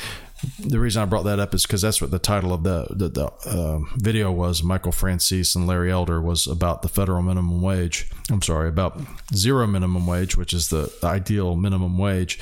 the 0.60 0.80
reason 0.80 1.02
I 1.02 1.06
brought 1.06 1.24
that 1.24 1.40
up 1.40 1.54
is 1.54 1.66
because 1.66 1.82
that's 1.82 2.02
what 2.02 2.12
the 2.12 2.20
title 2.20 2.54
of 2.54 2.64
the 2.64 2.88
the, 2.90 3.08
the 3.08 3.26
uh, 3.46 3.80
video 3.96 4.30
was. 4.30 4.62
Michael 4.62 4.92
Franzese 4.92 5.56
and 5.56 5.68
Larry 5.68 5.90
Elder 5.90 6.22
was 6.22 6.48
about 6.48 6.82
the 6.82 6.90
federal 6.90 7.22
minimum 7.22 7.62
wage. 7.62 8.10
I'm 8.30 8.42
sorry, 8.42 8.68
about 8.68 9.00
zero 9.34 9.68
minimum 9.68 10.06
wage, 10.06 10.36
which 10.36 10.54
is 10.54 10.68
the 10.68 10.92
ideal 11.04 11.56
minimum 11.56 11.98
wage. 11.98 12.40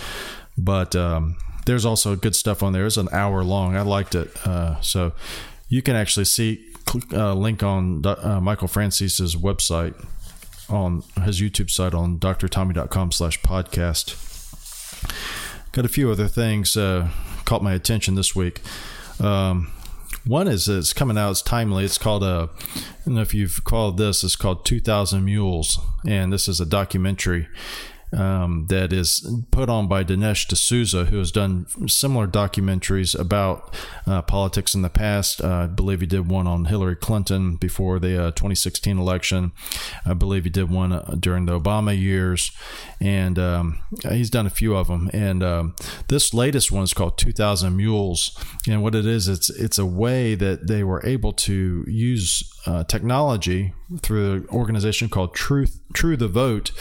But 0.57 0.95
um, 0.95 1.37
there's 1.67 1.85
also 1.85 2.15
good 2.15 2.35
stuff 2.35 2.63
on 2.63 2.73
there. 2.73 2.87
It's 2.87 2.97
an 2.97 3.09
hour 3.11 3.43
long. 3.43 3.75
I 3.75 3.81
liked 3.81 4.15
it. 4.15 4.35
Uh, 4.47 4.81
so 4.81 5.11
you 5.67 5.83
can 5.83 5.95
actually 5.95 6.25
see 6.25 6.65
uh, 7.13 7.33
link 7.33 7.61
on 7.61 8.03
uh, 8.05 8.39
Michael 8.41 8.67
Franzese's 8.67 9.35
website 9.35 9.93
on 10.69 11.03
his 11.23 11.41
YouTube 11.41 11.69
site 11.69 11.93
on 11.93 12.19
drtommy.com 12.19 13.11
slash 13.11 13.41
podcast. 13.41 14.15
Got 15.71 15.85
a 15.85 15.89
few 15.89 16.11
other 16.11 16.27
things 16.27 16.75
uh, 16.75 17.09
caught 17.45 17.63
my 17.63 17.73
attention 17.73 18.15
this 18.15 18.35
week. 18.35 18.61
Um, 19.19 19.71
one 20.25 20.47
is 20.47 20.67
it's 20.67 20.93
coming 20.93 21.17
out. 21.17 21.31
It's 21.31 21.41
timely. 21.41 21.85
It's 21.85 21.97
called 21.97 22.23
a. 22.23 22.25
Uh, 22.25 22.47
don't 23.05 23.15
know 23.15 23.21
if 23.21 23.33
you've 23.33 23.63
called 23.63 23.97
this. 23.97 24.23
It's 24.23 24.35
called 24.35 24.65
Two 24.65 24.79
Thousand 24.79 25.25
Mules, 25.25 25.79
and 26.05 26.31
this 26.31 26.47
is 26.47 26.59
a 26.59 26.65
documentary 26.65 27.47
um, 28.11 28.65
that 28.67 28.91
is 28.91 29.27
put 29.51 29.69
on 29.69 29.87
by 29.87 30.03
Dinesh 30.03 30.47
D'Souza, 30.47 31.05
who 31.05 31.17
has 31.17 31.31
done 31.31 31.67
similar 31.87 32.27
documentaries 32.27 33.17
about 33.17 33.75
uh, 34.07 34.21
politics 34.23 34.73
in 34.73 34.81
the 34.81 34.89
past. 34.89 35.41
Uh, 35.41 35.47
I 35.47 35.67
believe 35.67 36.01
he 36.01 36.07
did 36.07 36.27
one 36.27 36.47
on 36.47 36.65
Hillary 36.65 36.95
Clinton 36.95 37.55
before 37.55 37.99
the 37.99 38.27
uh, 38.27 38.31
2016 38.31 38.97
election. 38.97 39.51
I 40.05 40.13
believe 40.13 40.43
he 40.43 40.49
did 40.49 40.69
one 40.69 40.91
uh, 40.91 41.15
during 41.19 41.45
the 41.45 41.59
Obama 41.59 41.99
years, 41.99 42.51
and 42.99 43.37
um, 43.37 43.79
he's 44.09 44.29
done 44.29 44.47
a 44.47 44.51
few 44.51 44.75
of 44.75 44.87
them. 44.87 45.09
And 45.13 45.43
um, 45.43 45.75
this 46.07 46.33
latest 46.33 46.71
one 46.71 46.83
is 46.83 46.93
called 46.93 47.17
2000 47.17 47.75
Mules, 47.75 48.37
and 48.67 48.81
what 48.81 48.95
it 48.95 49.05
is, 49.05 49.27
it's 49.27 49.49
it's 49.49 49.77
a 49.77 49.85
way 49.85 50.35
that 50.35 50.67
they 50.67 50.83
were 50.83 51.05
able 51.05 51.33
to 51.33 51.85
use 51.87 52.51
uh, 52.65 52.83
technology 52.85 53.73
through 53.97 54.33
an 54.33 54.47
organization 54.49 55.09
called 55.09 55.33
Truth 55.33 55.81
True 55.93 56.15
the 56.15 56.27
Vote 56.27 56.71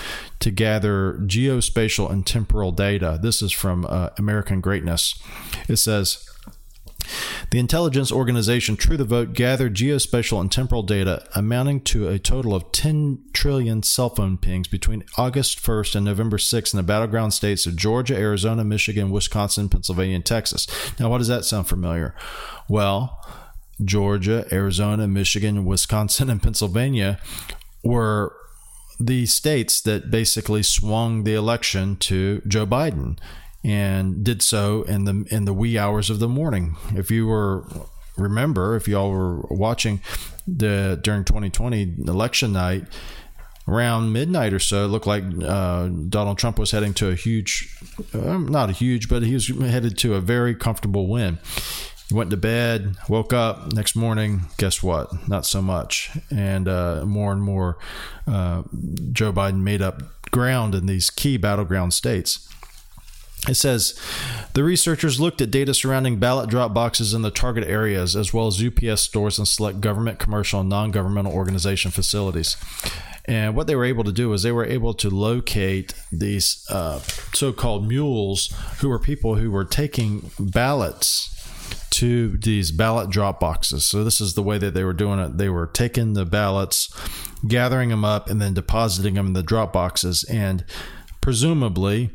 to 0.41 0.51
gather 0.51 1.15
geospatial 1.23 2.11
and 2.11 2.27
temporal 2.27 2.73
data. 2.73 3.19
This 3.21 3.43
is 3.43 3.53
from 3.53 3.87
uh, 3.89 4.11
American 4.19 4.61
Greatness. 4.61 5.21
It 5.69 5.77
says. 5.77 6.25
The 7.51 7.59
intelligence 7.59 8.13
organization 8.13 8.77
True 8.77 8.99
the 8.99 9.05
Vote 9.05 9.33
gathered 9.33 9.75
geospatial 9.75 10.41
and 10.41 10.53
temporal 10.53 10.83
data 10.83 11.27
amounting 11.35 11.81
to 11.85 12.09
a 12.09 12.19
total 12.19 12.55
of 12.55 12.71
10 12.73 13.21
trillion 13.33 13.83
cell 13.83 14.11
phone 14.11 14.37
pings 14.37 14.69
between 14.69 15.05
August 15.17 15.63
1st 15.63 15.95
and 15.95 16.05
November 16.05 16.37
6th 16.37 16.75
in 16.75 16.77
the 16.77 16.83
battleground 16.83 17.33
states 17.33 17.65
of 17.65 17.77
Georgia, 17.77 18.15
Arizona, 18.15 18.65
Michigan, 18.65 19.11
Wisconsin, 19.11 19.71
Pennsylvania, 19.71 20.17
and 20.17 20.27
Texas. 20.27 20.67
Now, 20.99 21.09
what 21.09 21.19
does 21.19 21.29
that 21.29 21.47
sound 21.47 21.69
familiar? 21.69 22.15
Well, 22.69 23.19
Georgia, 23.85 24.47
Arizona, 24.53 25.07
Michigan, 25.07 25.65
Wisconsin, 25.65 26.31
and 26.31 26.43
Pennsylvania 26.43 27.19
were 27.83 28.35
the 29.01 29.27
states 29.27 29.81
that 29.83 30.11
basically 30.11 30.63
swung 30.63 31.25
the 31.25 31.35
election 31.35 31.97
to 31.97 32.43
Joe 32.47 32.67
Biden 32.67 33.19
and 33.65 34.25
did 34.25 34.43
so 34.43 34.83
in 34.83 35.05
the 35.05 35.25
in 35.31 35.45
the 35.45 35.53
wee 35.53 35.79
hours 35.79 36.11
of 36.11 36.19
the 36.19 36.29
morning. 36.29 36.77
If 36.95 37.11
you 37.11 37.27
were 37.27 37.65
remember, 38.17 38.75
if 38.75 38.89
y'all 38.89 39.11
were 39.11 39.41
watching 39.51 40.01
the 40.47 40.99
during 41.03 41.25
2020 41.25 41.95
election 42.07 42.53
night, 42.53 42.87
around 43.69 44.13
midnight 44.13 44.53
or 44.53 44.59
so, 44.59 44.87
it 44.87 44.89
looked 44.89 45.07
like 45.07 45.23
uh, 45.45 45.89
Donald 46.09 46.39
Trump 46.39 46.59
was 46.59 46.71
heading 46.71 46.95
to 46.95 47.11
a 47.11 47.15
huge, 47.15 47.77
uh, 48.15 48.39
not 48.39 48.71
a 48.71 48.73
huge, 48.73 49.09
but 49.09 49.23
he 49.23 49.35
was 49.35 49.49
headed 49.49 49.99
to 49.99 50.15
a 50.15 50.21
very 50.21 50.55
comfortable 50.55 51.07
win 51.07 51.39
went 52.11 52.31
to 52.31 52.37
bed, 52.37 52.97
woke 53.09 53.33
up 53.33 53.73
next 53.73 53.95
morning. 53.95 54.43
Guess 54.57 54.83
what? 54.83 55.29
Not 55.29 55.45
so 55.45 55.61
much. 55.61 56.11
And 56.31 56.67
uh, 56.67 57.05
more 57.05 57.33
and 57.33 57.43
more, 57.43 57.79
uh, 58.27 58.63
Joe 59.13 59.33
Biden 59.33 59.63
made 59.63 59.83
up 59.83 60.03
ground 60.31 60.75
in 60.75 60.87
these 60.87 61.11
key 61.11 61.37
battleground 61.37 61.93
states. 61.93 62.49
It 63.47 63.55
says 63.55 63.99
the 64.55 64.65
researchers 64.65 65.21
looked 65.21 65.41
at 65.41 65.51
data 65.51 65.73
surrounding 65.73 66.19
ballot 66.19 66.51
drop 66.51 66.75
boxes 66.75 67.15
in 67.15 67.23
the 67.23 67.31
target 67.31 67.65
areas, 67.65 68.17
as 68.17 68.35
well 68.35 68.47
as 68.47 68.63
UPS 68.63 69.03
stores 69.03 69.39
and 69.39 69.47
select 69.47 69.81
government, 69.81 70.19
commercial, 70.19 70.61
and 70.61 70.69
non 70.69 70.91
governmental 70.91 71.33
organization 71.33 71.91
facilities. 71.91 72.57
And 73.27 73.55
what 73.55 73.67
they 73.67 73.77
were 73.77 73.85
able 73.85 74.05
to 74.05 74.13
do 74.13 74.33
is 74.33 74.43
they 74.43 74.53
were 74.53 74.65
able 74.65 74.95
to 74.95 75.11
locate 75.11 75.95
these 76.11 76.67
uh, 76.71 76.99
so 77.35 77.53
called 77.53 77.87
mules, 77.87 78.53
who 78.81 78.89
were 78.89 78.99
people 78.99 79.37
who 79.37 79.51
were 79.51 79.67
taking 79.67 80.31
ballots 80.39 81.38
to 81.99 82.37
these 82.37 82.71
ballot 82.71 83.11
drop 83.11 83.41
boxes. 83.41 83.85
So 83.85 84.05
this 84.05 84.21
is 84.21 84.35
the 84.35 84.43
way 84.43 84.57
that 84.59 84.73
they 84.73 84.85
were 84.85 84.93
doing 84.93 85.19
it. 85.19 85.37
They 85.37 85.49
were 85.49 85.67
taking 85.67 86.13
the 86.13 86.25
ballots, 86.25 86.95
gathering 87.47 87.89
them 87.89 88.05
up, 88.05 88.31
and 88.31 88.41
then 88.41 88.55
depositing 88.55 89.15
them 89.15 89.27
in 89.27 89.33
the 89.33 89.43
drop 89.43 89.73
boxes. 89.73 90.23
And 90.25 90.65
presumably, 91.21 92.11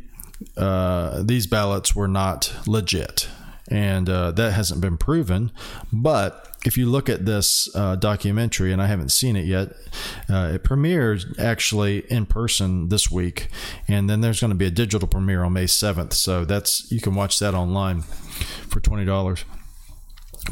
uh, 0.55 1.23
these 1.23 1.47
ballots 1.47 1.93
were 1.93 2.07
not 2.07 2.53
legit, 2.65 3.27
and 3.69 4.09
uh, 4.09 4.31
that 4.31 4.53
hasn't 4.53 4.79
been 4.79 4.95
proven. 4.95 5.51
But 5.91 6.55
if 6.65 6.77
you 6.77 6.85
look 6.85 7.09
at 7.09 7.25
this 7.25 7.67
uh, 7.75 7.97
documentary, 7.97 8.71
and 8.71 8.81
I 8.81 8.87
haven't 8.87 9.11
seen 9.11 9.35
it 9.35 9.45
yet, 9.45 9.73
uh, 10.29 10.51
it 10.53 10.63
premieres 10.63 11.25
actually 11.37 12.09
in 12.09 12.25
person 12.25 12.87
this 12.87 13.11
week, 13.11 13.49
and 13.89 14.09
then 14.09 14.21
there's 14.21 14.39
going 14.39 14.51
to 14.51 14.55
be 14.55 14.67
a 14.67 14.71
digital 14.71 15.09
premiere 15.09 15.43
on 15.43 15.51
May 15.51 15.65
7th. 15.65 16.13
So 16.13 16.45
that's 16.45 16.89
you 16.89 17.01
can 17.01 17.15
watch 17.15 17.39
that 17.39 17.53
online 17.53 18.03
for 18.69 18.79
twenty 18.79 19.03
dollars. 19.03 19.43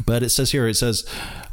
But 0.04 0.22
it 0.22 0.30
says 0.30 0.52
here, 0.52 0.66
it 0.66 0.74
says 0.74 1.04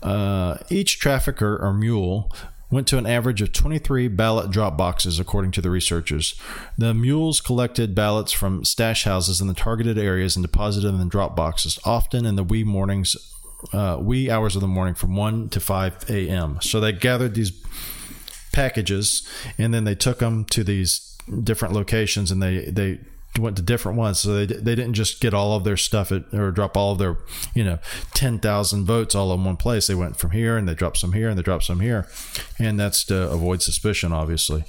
uh, 0.01 0.57
each 0.69 0.99
trafficker 0.99 1.57
or 1.57 1.73
mule 1.73 2.31
went 2.71 2.87
to 2.87 2.97
an 2.97 3.05
average 3.05 3.41
of 3.41 3.51
23 3.51 4.07
ballot 4.09 4.51
drop 4.51 4.77
boxes, 4.77 5.19
according 5.19 5.51
to 5.51 5.61
the 5.61 5.69
researchers. 5.69 6.39
The 6.77 6.93
mules 6.93 7.41
collected 7.41 7.95
ballots 7.95 8.31
from 8.31 8.63
stash 8.63 9.03
houses 9.05 9.41
in 9.41 9.47
the 9.47 9.53
targeted 9.53 9.97
areas 9.97 10.35
and 10.35 10.45
deposited 10.45 10.87
them 10.87 11.01
in 11.01 11.09
drop 11.09 11.35
boxes, 11.35 11.79
often 11.83 12.25
in 12.25 12.35
the 12.35 12.43
wee 12.43 12.63
mornings, 12.63 13.15
uh, 13.73 13.97
wee 13.99 14.29
hours 14.29 14.55
of 14.55 14.61
the 14.61 14.67
morning 14.67 14.93
from 14.93 15.15
1 15.15 15.49
to 15.49 15.59
5 15.59 16.09
a.m. 16.09 16.59
So 16.61 16.79
they 16.79 16.91
gathered 16.91 17.33
these 17.33 17.51
packages 18.51 19.27
and 19.57 19.73
then 19.73 19.83
they 19.83 19.95
took 19.95 20.19
them 20.19 20.45
to 20.45 20.63
these 20.63 21.17
different 21.43 21.73
locations 21.73 22.31
and 22.31 22.41
they, 22.41 22.65
they 22.65 22.99
went 23.37 23.55
to 23.57 23.61
different 23.61 23.97
ones. 23.97 24.19
So 24.19 24.33
they, 24.33 24.45
they 24.45 24.75
didn't 24.75 24.93
just 24.93 25.21
get 25.21 25.33
all 25.33 25.55
of 25.55 25.63
their 25.63 25.77
stuff 25.77 26.11
at, 26.11 26.33
or 26.33 26.51
drop 26.51 26.75
all 26.75 26.93
of 26.93 26.97
their, 26.97 27.17
you 27.53 27.63
know, 27.63 27.79
10,000 28.13 28.85
votes 28.85 29.15
all 29.15 29.33
in 29.33 29.43
one 29.43 29.57
place. 29.57 29.87
They 29.87 29.95
went 29.95 30.17
from 30.17 30.31
here 30.31 30.57
and 30.57 30.67
they 30.67 30.73
dropped 30.73 30.97
some 30.97 31.13
here 31.13 31.29
and 31.29 31.37
they 31.37 31.43
dropped 31.43 31.65
some 31.65 31.79
here. 31.79 32.07
And 32.57 32.79
that's 32.79 33.03
to 33.05 33.29
avoid 33.29 33.61
suspicion, 33.61 34.11
obviously. 34.11 34.63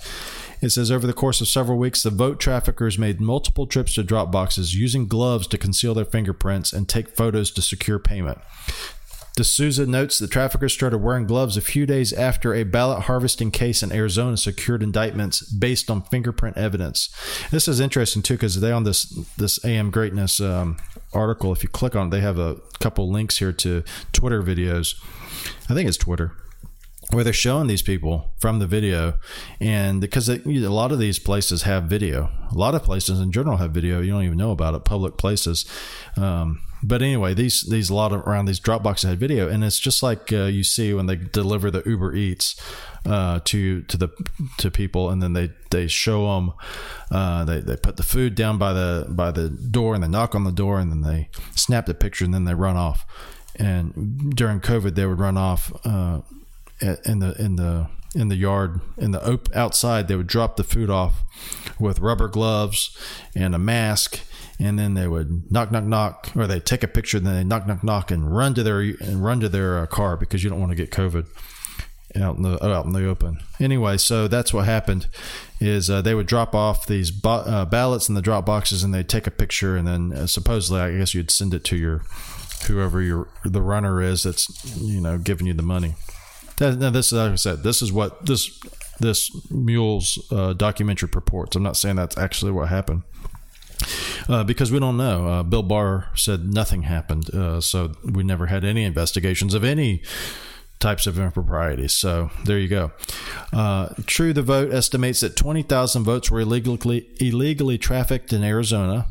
It 0.62 0.70
says 0.70 0.90
over 0.90 1.06
the 1.06 1.14
course 1.14 1.40
of 1.40 1.48
several 1.48 1.78
weeks, 1.78 2.02
the 2.02 2.10
vote 2.10 2.38
traffickers 2.38 2.98
made 2.98 3.20
multiple 3.20 3.66
trips 3.66 3.94
to 3.94 4.02
drop 4.02 4.30
boxes 4.30 4.74
using 4.74 5.06
gloves 5.06 5.46
to 5.48 5.58
conceal 5.58 5.94
their 5.94 6.04
fingerprints 6.04 6.72
and 6.72 6.86
take 6.86 7.16
photos 7.16 7.50
to 7.52 7.62
secure 7.62 7.98
payment. 7.98 8.38
D'Souza 9.40 9.86
notes 9.86 10.18
the 10.18 10.28
traffickers 10.28 10.74
started 10.74 10.98
wearing 10.98 11.26
gloves 11.26 11.56
a 11.56 11.62
few 11.62 11.86
days 11.86 12.12
after 12.12 12.52
a 12.52 12.62
ballot 12.62 13.04
harvesting 13.04 13.50
case 13.50 13.82
in 13.82 13.90
Arizona 13.90 14.36
secured 14.36 14.82
indictments 14.82 15.40
based 15.40 15.90
on 15.90 16.02
fingerprint 16.02 16.58
evidence. 16.58 17.08
This 17.50 17.66
is 17.66 17.80
interesting 17.80 18.20
too 18.20 18.34
because 18.34 18.60
they 18.60 18.70
on 18.70 18.84
this 18.84 19.04
this 19.38 19.64
AM 19.64 19.90
Greatness 19.90 20.40
um, 20.40 20.76
article, 21.14 21.52
if 21.52 21.62
you 21.62 21.70
click 21.70 21.96
on 21.96 22.08
it, 22.08 22.10
they 22.10 22.20
have 22.20 22.38
a 22.38 22.56
couple 22.80 23.10
links 23.10 23.38
here 23.38 23.52
to 23.52 23.82
Twitter 24.12 24.42
videos. 24.42 24.94
I 25.70 25.74
think 25.74 25.88
it's 25.88 25.96
Twitter 25.96 26.32
where 27.12 27.24
they're 27.24 27.32
showing 27.32 27.66
these 27.66 27.82
people 27.82 28.32
from 28.38 28.58
the 28.58 28.66
video. 28.66 29.18
And 29.60 30.00
because 30.00 30.28
a 30.28 30.38
lot 30.46 30.92
of 30.92 30.98
these 30.98 31.18
places 31.18 31.62
have 31.62 31.84
video. 31.84 32.30
A 32.50 32.54
lot 32.54 32.74
of 32.74 32.82
places 32.82 33.20
in 33.20 33.32
general 33.32 33.56
have 33.58 33.72
video. 33.72 34.00
You 34.00 34.12
don't 34.12 34.24
even 34.24 34.38
know 34.38 34.52
about 34.52 34.74
it 34.74 34.84
public 34.84 35.16
places. 35.16 35.64
Um, 36.16 36.60
but 36.82 37.02
anyway, 37.02 37.34
these 37.34 37.62
these 37.68 37.90
a 37.90 37.94
lot 37.94 38.12
of 38.12 38.20
around 38.20 38.46
these 38.46 38.58
drop 38.58 38.82
boxes 38.82 39.10
had 39.10 39.20
video, 39.20 39.48
and 39.48 39.62
it's 39.62 39.78
just 39.78 40.02
like 40.02 40.32
uh, 40.32 40.44
you 40.44 40.64
see 40.64 40.94
when 40.94 41.06
they 41.06 41.16
deliver 41.16 41.70
the 41.70 41.82
Uber 41.84 42.14
Eats 42.14 42.58
uh, 43.04 43.40
to 43.44 43.82
to 43.82 43.96
the 43.98 44.08
to 44.58 44.70
people, 44.70 45.10
and 45.10 45.22
then 45.22 45.34
they 45.34 45.50
they 45.70 45.88
show 45.88 46.34
them 46.34 46.52
uh, 47.10 47.44
they 47.44 47.60
they 47.60 47.76
put 47.76 47.98
the 47.98 48.02
food 48.02 48.34
down 48.34 48.56
by 48.56 48.72
the 48.72 49.06
by 49.10 49.30
the 49.30 49.50
door, 49.50 49.94
and 49.94 50.02
they 50.02 50.08
knock 50.08 50.34
on 50.34 50.44
the 50.44 50.52
door, 50.52 50.80
and 50.80 50.90
then 50.90 51.02
they 51.02 51.28
snap 51.54 51.84
the 51.84 51.94
picture, 51.94 52.24
and 52.24 52.32
then 52.32 52.44
they 52.44 52.54
run 52.54 52.76
off. 52.76 53.04
And 53.56 54.34
during 54.34 54.60
COVID, 54.60 54.94
they 54.94 55.04
would 55.04 55.18
run 55.18 55.36
off 55.36 55.72
uh, 55.84 56.20
in 56.80 57.18
the 57.20 57.34
in 57.38 57.56
the 57.56 57.88
in 58.14 58.28
the 58.28 58.36
yard 58.36 58.80
in 58.96 59.12
the 59.12 59.32
op- 59.32 59.54
outside. 59.54 60.08
They 60.08 60.16
would 60.16 60.26
drop 60.26 60.56
the 60.56 60.64
food 60.64 60.90
off 60.90 61.22
with 61.78 61.98
rubber 62.00 62.28
gloves 62.28 62.96
and 63.34 63.54
a 63.54 63.58
mask 63.58 64.20
and 64.60 64.78
then 64.78 64.92
they 64.92 65.08
would 65.08 65.50
knock, 65.50 65.72
knock, 65.72 65.84
knock, 65.84 66.30
or 66.36 66.46
they 66.46 66.60
take 66.60 66.82
a 66.82 66.88
picture, 66.88 67.16
and 67.16 67.26
then 67.26 67.34
they 67.34 67.44
knock, 67.44 67.66
knock, 67.66 67.82
knock, 67.82 68.10
and 68.10 68.36
run 68.36 68.52
to 68.54 68.62
their 68.62 68.80
and 68.80 69.24
run 69.24 69.40
to 69.40 69.48
their 69.48 69.78
uh, 69.78 69.86
car 69.86 70.18
because 70.18 70.44
you 70.44 70.50
don't 70.50 70.60
want 70.60 70.70
to 70.70 70.76
get 70.76 70.90
COVID 70.90 71.26
out 72.16 72.36
in 72.36 72.42
the 72.42 72.62
out 72.62 72.84
in 72.84 72.92
the 72.92 73.08
open. 73.08 73.40
Anyway, 73.58 73.96
so 73.96 74.28
that's 74.28 74.52
what 74.52 74.66
happened. 74.66 75.06
Is 75.60 75.88
uh, 75.88 76.02
they 76.02 76.14
would 76.14 76.26
drop 76.26 76.54
off 76.54 76.86
these 76.86 77.10
bo- 77.10 77.30
uh, 77.30 77.64
ballots 77.64 78.10
in 78.10 78.14
the 78.14 78.22
drop 78.22 78.44
boxes, 78.44 78.84
and 78.84 78.92
they'd 78.92 79.08
take 79.08 79.26
a 79.26 79.30
picture, 79.30 79.76
and 79.76 79.88
then 79.88 80.12
uh, 80.12 80.26
supposedly, 80.26 80.80
I 80.82 80.98
guess 80.98 81.14
you'd 81.14 81.30
send 81.30 81.54
it 81.54 81.64
to 81.64 81.76
your 81.76 82.02
whoever 82.66 83.00
your 83.00 83.28
the 83.44 83.62
runner 83.62 84.02
is 84.02 84.24
that's 84.24 84.76
you 84.78 85.00
know 85.00 85.16
giving 85.16 85.46
you 85.46 85.54
the 85.54 85.62
money. 85.62 85.94
That, 86.60 86.78
now, 86.78 86.90
this, 86.90 87.10
like 87.10 87.32
I 87.32 87.34
said, 87.36 87.62
this 87.62 87.82
is 87.82 87.90
what 87.92 88.26
this 88.26 88.60
this 89.00 89.50
mule's 89.50 90.18
uh, 90.30 90.52
documentary 90.52 91.08
purports. 91.08 91.56
I'm 91.56 91.62
not 91.62 91.76
saying 91.76 91.96
that's 91.96 92.18
actually 92.18 92.52
what 92.52 92.68
happened 92.68 93.02
uh, 94.28 94.44
because 94.44 94.70
we 94.70 94.78
don't 94.78 94.98
know. 94.98 95.26
Uh, 95.26 95.42
Bill 95.42 95.62
Barr 95.62 96.10
said 96.14 96.52
nothing 96.52 96.82
happened, 96.82 97.34
uh, 97.34 97.62
so 97.62 97.92
we 98.04 98.22
never 98.22 98.46
had 98.46 98.62
any 98.62 98.84
investigations 98.84 99.54
of 99.54 99.64
any 99.64 100.02
types 100.80 101.06
of 101.06 101.18
improprieties. 101.18 101.94
So 101.94 102.30
there 102.44 102.58
you 102.58 102.68
go. 102.68 102.92
Uh, 103.54 103.94
True 104.06 104.32
the 104.32 104.42
Vote 104.42 104.70
estimates 104.70 105.20
that 105.20 105.36
20,000 105.36 106.04
votes 106.04 106.30
were 106.30 106.40
illegally 106.40 107.08
illegally 107.20 107.78
trafficked 107.78 108.32
in 108.32 108.44
Arizona, 108.44 109.06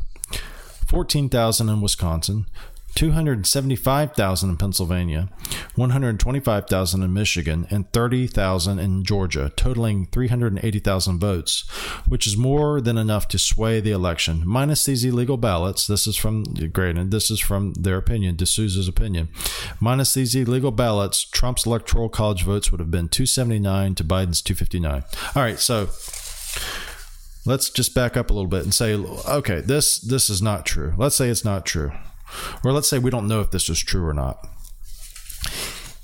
14,000 0.88 1.68
in 1.68 1.80
Wisconsin, 1.80 2.46
275,000 2.94 4.50
in 4.50 4.56
Pennsylvania, 4.56 5.28
125,000 5.76 7.02
in 7.02 7.12
Michigan, 7.12 7.66
and 7.70 7.90
30,000 7.92 8.78
in 8.78 9.04
Georgia, 9.04 9.52
totaling 9.56 10.06
380,000 10.06 11.18
votes, 11.18 11.68
which 12.06 12.26
is 12.26 12.36
more 12.36 12.80
than 12.80 12.98
enough 12.98 13.28
to 13.28 13.38
sway 13.38 13.80
the 13.80 13.90
election. 13.90 14.42
Minus 14.44 14.84
these 14.84 15.04
illegal 15.04 15.36
ballots, 15.36 15.86
this 15.86 16.06
is 16.06 16.16
from 16.16 16.44
granted, 16.72 17.10
this 17.10 17.30
is 17.30 17.40
from 17.40 17.72
their 17.74 17.96
opinion, 17.96 18.36
D'Souza's 18.36 18.88
opinion. 18.88 19.28
Minus 19.80 20.14
these 20.14 20.34
illegal 20.34 20.72
ballots, 20.72 21.24
Trump's 21.24 21.66
electoral 21.66 22.08
college 22.08 22.44
votes 22.44 22.70
would 22.70 22.80
have 22.80 22.90
been 22.90 23.08
279 23.08 23.94
to 23.96 24.04
Biden's 24.04 24.42
259. 24.42 25.04
All 25.34 25.42
right, 25.42 25.58
so 25.58 25.88
let's 27.46 27.70
just 27.70 27.94
back 27.94 28.16
up 28.16 28.30
a 28.30 28.34
little 28.34 28.48
bit 28.48 28.64
and 28.64 28.74
say, 28.74 28.94
okay, 28.94 29.60
this 29.60 29.98
this 30.00 30.28
is 30.28 30.42
not 30.42 30.66
true. 30.66 30.94
Let's 30.96 31.16
say 31.16 31.28
it's 31.28 31.44
not 31.44 31.64
true 31.64 31.92
or 32.64 32.72
let's 32.72 32.88
say 32.88 32.98
we 32.98 33.10
don't 33.10 33.28
know 33.28 33.40
if 33.40 33.50
this 33.50 33.68
is 33.68 33.80
true 33.80 34.06
or 34.06 34.14
not. 34.14 34.46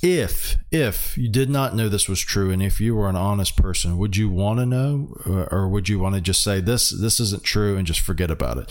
If 0.02 0.56
if 0.70 1.16
you 1.16 1.28
did 1.28 1.48
not 1.48 1.74
know 1.74 1.88
this 1.88 2.08
was 2.08 2.20
true, 2.20 2.50
and 2.50 2.62
if 2.62 2.80
you 2.80 2.94
were 2.94 3.08
an 3.08 3.16
honest 3.16 3.56
person, 3.56 3.96
would 3.96 4.16
you 4.16 4.28
want 4.28 4.60
to 4.60 4.66
know, 4.66 5.16
or 5.50 5.68
would 5.68 5.88
you 5.88 5.98
want 5.98 6.14
to 6.14 6.20
just 6.20 6.42
say 6.42 6.60
this 6.60 6.90
this 6.90 7.18
isn't 7.18 7.44
true 7.44 7.76
and 7.76 7.86
just 7.86 8.00
forget 8.00 8.30
about 8.30 8.58
it? 8.58 8.70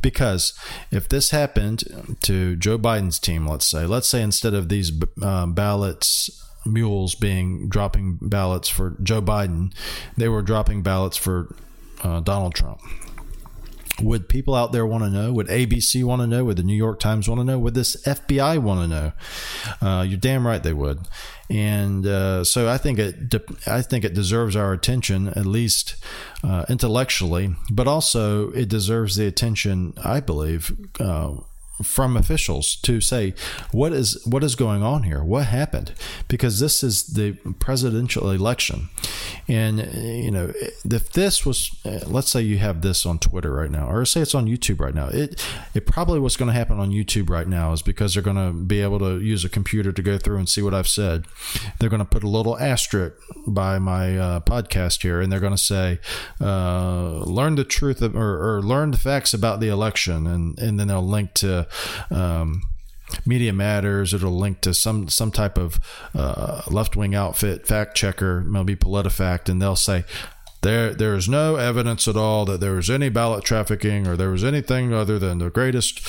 Because 0.00 0.58
if 0.90 1.08
this 1.08 1.30
happened 1.30 2.16
to 2.22 2.56
Joe 2.56 2.78
Biden's 2.78 3.18
team, 3.18 3.46
let's 3.46 3.66
say, 3.66 3.84
let's 3.84 4.08
say 4.08 4.22
instead 4.22 4.54
of 4.54 4.70
these 4.70 4.90
uh, 5.22 5.46
ballots 5.46 6.30
mules 6.64 7.14
being 7.14 7.68
dropping 7.68 8.18
ballots 8.22 8.68
for 8.68 8.96
Joe 9.02 9.20
Biden, 9.20 9.74
they 10.16 10.28
were 10.28 10.42
dropping 10.42 10.82
ballots 10.82 11.18
for 11.18 11.54
uh, 12.02 12.20
Donald 12.20 12.54
Trump 12.54 12.80
would 14.02 14.28
people 14.28 14.54
out 14.54 14.72
there 14.72 14.86
want 14.86 15.04
to 15.04 15.10
know? 15.10 15.32
Would 15.32 15.48
ABC 15.48 16.04
want 16.04 16.22
to 16.22 16.26
know? 16.26 16.44
Would 16.44 16.56
the 16.56 16.62
New 16.62 16.76
York 16.76 17.00
Times 17.00 17.28
want 17.28 17.40
to 17.40 17.44
know? 17.44 17.58
Would 17.58 17.74
this 17.74 17.96
FBI 18.04 18.58
want 18.58 18.80
to 18.82 18.88
know? 18.88 19.12
Uh, 19.80 20.02
you're 20.02 20.18
damn 20.18 20.46
right 20.46 20.62
they 20.62 20.72
would. 20.72 21.00
And 21.48 22.06
uh, 22.06 22.44
so 22.44 22.68
I 22.68 22.78
think 22.78 22.98
it 22.98 23.28
de- 23.28 23.56
I 23.66 23.82
think 23.82 24.04
it 24.04 24.14
deserves 24.14 24.56
our 24.56 24.72
attention 24.72 25.28
at 25.28 25.44
least 25.44 25.96
uh, 26.42 26.64
intellectually, 26.68 27.54
but 27.70 27.86
also 27.86 28.50
it 28.52 28.68
deserves 28.68 29.16
the 29.16 29.26
attention 29.26 29.92
I 30.02 30.20
believe 30.20 30.72
uh, 30.98 31.34
from 31.82 32.16
officials 32.16 32.76
to 32.76 33.00
say 33.00 33.34
what 33.72 33.92
is 33.92 34.24
what 34.24 34.44
is 34.44 34.54
going 34.54 34.82
on 34.82 35.04
here? 35.04 35.22
What 35.22 35.46
happened? 35.46 35.92
Because 36.28 36.60
this 36.60 36.82
is 36.82 37.04
the 37.04 37.32
presidential 37.58 38.30
election. 38.30 38.88
And 39.48 39.80
you 39.92 40.30
know 40.30 40.52
if 40.84 41.12
this 41.12 41.44
was 41.44 41.70
let's 42.06 42.30
say 42.30 42.40
you 42.40 42.58
have 42.58 42.82
this 42.82 43.04
on 43.04 43.18
twitter 43.18 43.52
right 43.52 43.70
now 43.70 43.88
or 43.88 44.04
say 44.04 44.20
it's 44.20 44.34
on 44.34 44.46
youtube 44.46 44.80
right 44.80 44.94
now 44.94 45.08
it 45.08 45.44
it 45.74 45.86
probably 45.86 46.18
what's 46.18 46.36
going 46.36 46.48
to 46.48 46.54
happen 46.54 46.78
on 46.78 46.90
youtube 46.90 47.28
right 47.28 47.48
now 47.48 47.72
is 47.72 47.82
because 47.82 48.14
they're 48.14 48.22
going 48.22 48.36
to 48.36 48.52
be 48.52 48.80
able 48.80 48.98
to 48.98 49.20
use 49.20 49.44
a 49.44 49.48
computer 49.48 49.92
to 49.92 50.02
go 50.02 50.18
through 50.18 50.38
and 50.38 50.48
see 50.48 50.62
what 50.62 50.74
i've 50.74 50.88
said. 50.88 51.24
They're 51.78 51.88
going 51.88 52.00
to 52.00 52.06
put 52.06 52.22
a 52.22 52.28
little 52.28 52.58
asterisk 52.58 53.16
by 53.46 53.78
my 53.78 54.16
uh, 54.16 54.40
podcast 54.40 55.02
here 55.02 55.20
and 55.20 55.32
they're 55.32 55.40
going 55.40 55.56
to 55.56 55.58
say 55.58 55.98
uh, 56.40 57.22
learn 57.24 57.56
the 57.56 57.64
truth 57.64 58.02
of, 58.02 58.14
or, 58.14 58.56
or 58.56 58.62
learn 58.62 58.92
the 58.92 58.98
facts 58.98 59.34
about 59.34 59.60
the 59.60 59.68
election 59.68 60.26
and 60.26 60.58
and 60.58 60.78
then 60.78 60.88
they'll 60.88 61.06
link 61.06 61.34
to 61.34 61.66
um, 62.10 62.62
Media 63.26 63.52
Matters. 63.52 64.14
It'll 64.14 64.36
link 64.36 64.60
to 64.62 64.74
some 64.74 65.08
some 65.08 65.30
type 65.30 65.58
of 65.58 65.78
uh, 66.14 66.62
left 66.68 66.96
wing 66.96 67.14
outfit 67.14 67.66
fact 67.66 67.96
checker, 67.96 68.40
maybe 68.42 68.76
PolitiFact, 68.76 69.48
and 69.48 69.60
they'll 69.60 69.76
say 69.76 70.04
there 70.62 70.94
there 70.94 71.14
is 71.14 71.28
no 71.28 71.56
evidence 71.56 72.08
at 72.08 72.16
all 72.16 72.44
that 72.46 72.60
there 72.60 72.74
was 72.74 72.88
any 72.88 73.08
ballot 73.08 73.44
trafficking 73.44 74.06
or 74.06 74.16
there 74.16 74.30
was 74.30 74.44
anything 74.44 74.92
other 74.92 75.18
than 75.18 75.38
the 75.38 75.50
greatest 75.50 76.00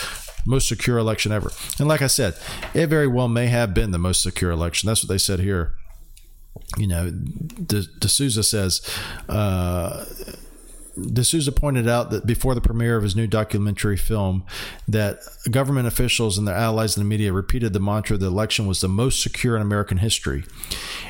most 0.46 0.68
secure 0.68 0.98
election 0.98 1.32
ever. 1.32 1.52
And 1.80 1.88
like 1.88 2.02
I 2.02 2.08
said, 2.08 2.36
it 2.74 2.88
very 2.88 3.08
well 3.08 3.28
may 3.28 3.48
have 3.48 3.74
been 3.74 3.92
the 3.92 3.98
most 3.98 4.22
secure 4.22 4.52
election. 4.52 4.88
That's 4.88 5.04
what 5.04 5.10
they 5.10 5.18
said 5.18 5.40
here. 5.40 5.74
You 6.78 6.88
know, 6.88 7.12
De, 7.12 7.84
D'Souza 8.00 8.44
says. 8.44 8.88
Uh, 9.30 10.06
D'Souza 10.96 11.52
pointed 11.52 11.88
out 11.88 12.12
that 12.12 12.26
before 12.26 12.54
the 12.54 12.62
premiere 12.62 12.96
of 12.96 13.04
his 13.04 13.16
new 13.16 13.28
documentary 13.28 13.98
film, 13.98 14.46
that 14.88 15.20
government 15.50 15.88
officials 15.88 16.38
and 16.38 16.48
their 16.48 16.56
allies 16.56 16.96
in 16.96 17.02
the 17.02 17.10
media 17.10 17.34
repeated 17.34 17.74
the 17.74 17.80
mantra 17.80 18.18
the 18.18 18.28
election 18.28 18.68
was 18.68 18.82
the 18.82 18.88
most 18.88 19.22
secure 19.22 19.56
in 19.56 19.62
American 19.62 19.98
history. 19.98 20.44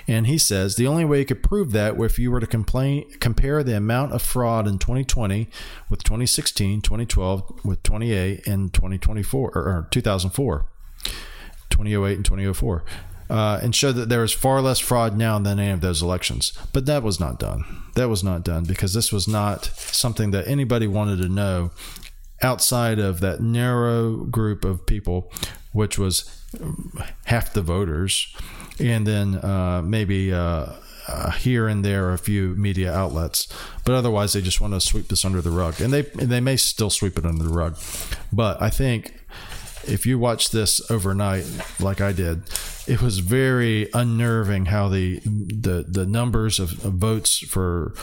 And 0.07 0.27
he 0.27 0.37
says 0.37 0.75
the 0.75 0.87
only 0.87 1.05
way 1.05 1.19
you 1.19 1.25
could 1.25 1.43
prove 1.43 1.71
that 1.71 1.97
were 1.97 2.05
if 2.05 2.17
you 2.17 2.31
were 2.31 2.39
to 2.39 2.47
complain, 2.47 3.09
compare 3.19 3.63
the 3.63 3.75
amount 3.75 4.13
of 4.13 4.21
fraud 4.21 4.67
in 4.67 4.79
2020 4.79 5.49
with 5.89 6.03
2016, 6.03 6.81
2012 6.81 7.65
with 7.65 7.83
28, 7.83 8.47
and 8.47 8.73
2024 8.73 9.51
or, 9.53 9.61
or 9.61 9.87
2004. 9.91 10.65
2008 11.69 12.15
and 12.15 12.25
2004 12.25 12.85
uh, 13.29 13.59
and 13.61 13.75
show 13.75 13.91
that 13.91 14.09
there 14.09 14.23
is 14.23 14.31
far 14.31 14.61
less 14.61 14.79
fraud 14.79 15.17
now 15.17 15.39
than 15.39 15.59
any 15.59 15.71
of 15.71 15.81
those 15.81 16.01
elections. 16.01 16.53
But 16.71 16.85
that 16.85 17.03
was 17.03 17.19
not 17.19 17.39
done. 17.39 17.83
That 17.95 18.09
was 18.09 18.23
not 18.23 18.43
done 18.43 18.65
because 18.65 18.93
this 18.93 19.11
was 19.11 19.27
not 19.27 19.65
something 19.65 20.31
that 20.31 20.47
anybody 20.47 20.87
wanted 20.87 21.17
to 21.21 21.29
know 21.29 21.71
outside 22.41 22.99
of 22.99 23.19
that 23.21 23.41
narrow 23.41 24.17
group 24.25 24.65
of 24.65 24.85
people, 24.85 25.31
which 25.71 25.97
was 25.97 26.43
half 27.25 27.53
the 27.53 27.61
voters, 27.61 28.35
and 28.79 29.07
then 29.07 29.35
uh, 29.35 29.81
maybe. 29.83 30.33
Uh, 30.33 30.73
uh, 31.05 31.31
here 31.31 31.67
and 31.67 31.83
there 31.83 32.11
a 32.11 32.17
few 32.17 32.55
media 32.55 32.89
outlets, 32.89 33.49
but 33.83 33.93
otherwise 33.93 34.31
they 34.31 34.41
just 34.41 34.61
want 34.61 34.73
to 34.73 34.79
sweep 34.79 35.09
this 35.09 35.25
under 35.25 35.41
the 35.41 35.51
rug, 35.51 35.81
and 35.81 35.91
they 35.91 36.05
and 36.13 36.29
they 36.29 36.39
may 36.39 36.55
still 36.55 36.89
sweep 36.89 37.17
it 37.17 37.25
under 37.25 37.43
the 37.43 37.49
rug. 37.49 37.77
But 38.31 38.61
I 38.61 38.69
think 38.69 39.13
if 39.85 40.05
you 40.05 40.17
watch 40.17 40.51
this 40.51 40.79
overnight, 40.89 41.45
like 41.79 42.01
I 42.01 42.13
did, 42.13 42.43
it 42.87 43.01
was 43.01 43.19
very 43.19 43.89
unnerving 43.93 44.65
how 44.65 44.89
the 44.89 45.19
the 45.19 45.85
the 45.87 46.05
numbers 46.05 46.59
of, 46.59 46.83
of 46.85 46.93
votes 46.93 47.39
for 47.39 47.93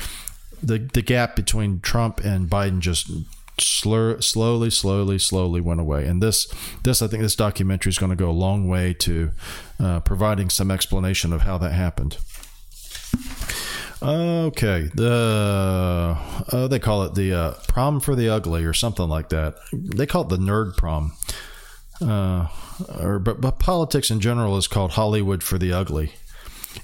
the 0.63 0.79
the 0.79 1.03
gap 1.03 1.37
between 1.37 1.81
Trump 1.81 2.21
and 2.25 2.49
Biden 2.49 2.81
just 2.81 3.11
slur, 3.59 4.21
slowly, 4.21 4.71
slowly, 4.71 5.19
slowly 5.19 5.61
went 5.61 5.81
away. 5.81 6.07
And 6.07 6.23
this, 6.23 6.53
this 6.83 7.03
I 7.03 7.07
think 7.07 7.23
this 7.23 7.37
documentary 7.37 7.91
is 7.91 7.99
going 7.99 8.11
to 8.11 8.17
go 8.17 8.31
a 8.31 8.33
long 8.33 8.69
way 8.69 8.95
to 8.95 9.31
uh, 9.79 10.01
providing 10.01 10.51
some 10.51 10.71
explanation 10.71 11.33
of 11.33 11.43
how 11.43 11.59
that 11.59 11.73
happened. 11.73 12.17
Okay, 14.03 14.89
the 14.95 16.17
uh, 16.51 16.69
they 16.69 16.79
call 16.79 17.03
it 17.03 17.15
the 17.15 17.35
uh, 17.35 17.55
prom 17.69 18.01
for 18.01 18.17
the 18.17 18.31
ugly 18.31 18.65
or 18.65 18.73
something 18.73 19.09
like 19.09 19.29
that. 19.29 19.57
They 19.73 20.07
call 20.07 20.23
it 20.23 20.31
the 20.31 20.39
nerd 20.39 20.79
prom 20.79 21.13
uh, 22.01 22.49
or 22.99 23.19
but, 23.19 23.41
but 23.41 23.59
politics 23.59 24.11
in 24.11 24.21
general 24.21 24.57
is 24.57 24.67
called 24.67 24.93
Hollywood 24.93 25.43
for 25.43 25.59
the 25.59 25.73
ugly. 25.73 26.13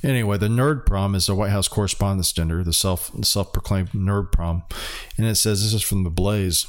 Anyway, 0.02 0.36
the 0.36 0.48
nerd 0.48 0.84
prom 0.84 1.14
is 1.14 1.26
the 1.26 1.34
White 1.34 1.50
House 1.50 1.68
Correspondents' 1.68 2.32
Dinner, 2.32 2.64
the 2.64 2.72
self 2.72 3.10
self 3.24 3.52
proclaimed 3.52 3.90
nerd 3.90 4.32
prom, 4.32 4.62
and 5.16 5.26
it 5.26 5.36
says 5.36 5.62
this 5.62 5.74
is 5.74 5.82
from 5.82 6.04
the 6.04 6.10
Blaze. 6.10 6.66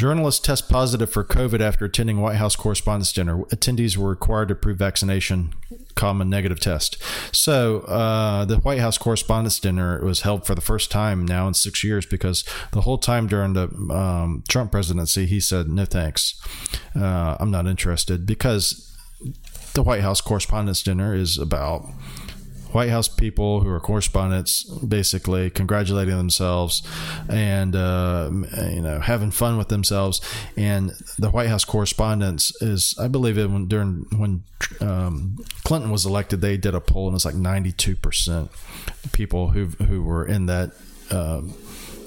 Journalists 0.00 0.40
test 0.40 0.70
positive 0.70 1.12
for 1.12 1.22
COVID 1.22 1.60
after 1.60 1.84
attending 1.84 2.22
White 2.22 2.36
House 2.36 2.56
Correspondents' 2.56 3.12
Dinner. 3.12 3.44
Attendees 3.50 3.98
were 3.98 4.08
required 4.08 4.48
to 4.48 4.54
prove 4.54 4.78
vaccination, 4.78 5.52
common 5.94 6.30
negative 6.30 6.58
test. 6.58 6.96
So 7.36 7.80
uh, 7.80 8.46
the 8.46 8.56
White 8.56 8.78
House 8.78 8.96
Correspondents' 8.96 9.60
Dinner 9.60 10.02
was 10.02 10.22
held 10.22 10.46
for 10.46 10.54
the 10.54 10.62
first 10.62 10.90
time 10.90 11.26
now 11.26 11.46
in 11.48 11.52
six 11.52 11.84
years 11.84 12.06
because 12.06 12.46
the 12.72 12.80
whole 12.80 12.96
time 12.96 13.26
during 13.26 13.52
the 13.52 13.68
um, 13.94 14.42
Trump 14.48 14.72
presidency, 14.72 15.26
he 15.26 15.38
said, 15.38 15.68
"No 15.68 15.84
thanks, 15.84 16.40
uh, 16.96 17.36
I'm 17.38 17.50
not 17.50 17.66
interested," 17.66 18.24
because 18.24 18.96
the 19.74 19.82
White 19.82 20.00
House 20.00 20.22
Correspondents' 20.22 20.82
Dinner 20.82 21.14
is 21.14 21.36
about 21.36 21.86
White 22.72 22.90
House 22.90 23.08
people 23.08 23.60
who 23.60 23.70
are 23.70 23.80
correspondents, 23.80 24.64
basically 24.64 25.50
congratulating 25.50 26.16
themselves 26.16 26.82
and 27.28 27.74
uh, 27.74 28.30
you 28.70 28.80
know 28.80 29.00
having 29.00 29.30
fun 29.30 29.58
with 29.58 29.68
themselves. 29.68 30.20
And 30.56 30.92
the 31.18 31.30
White 31.30 31.48
House 31.48 31.64
correspondents 31.64 32.50
is, 32.62 32.94
I 32.98 33.08
believe, 33.08 33.38
it 33.38 33.50
when 33.50 33.66
during 33.66 34.06
when 34.16 34.44
um, 34.80 35.38
Clinton 35.64 35.90
was 35.90 36.06
elected, 36.06 36.40
they 36.40 36.56
did 36.56 36.74
a 36.74 36.80
poll 36.80 37.08
and 37.08 37.14
it's 37.14 37.24
like 37.24 37.34
ninety 37.34 37.72
two 37.72 37.96
percent 37.96 38.50
people 39.12 39.50
who 39.50 39.66
who 39.66 40.02
were 40.02 40.26
in 40.26 40.46
that. 40.46 40.72
Uh, 41.10 41.42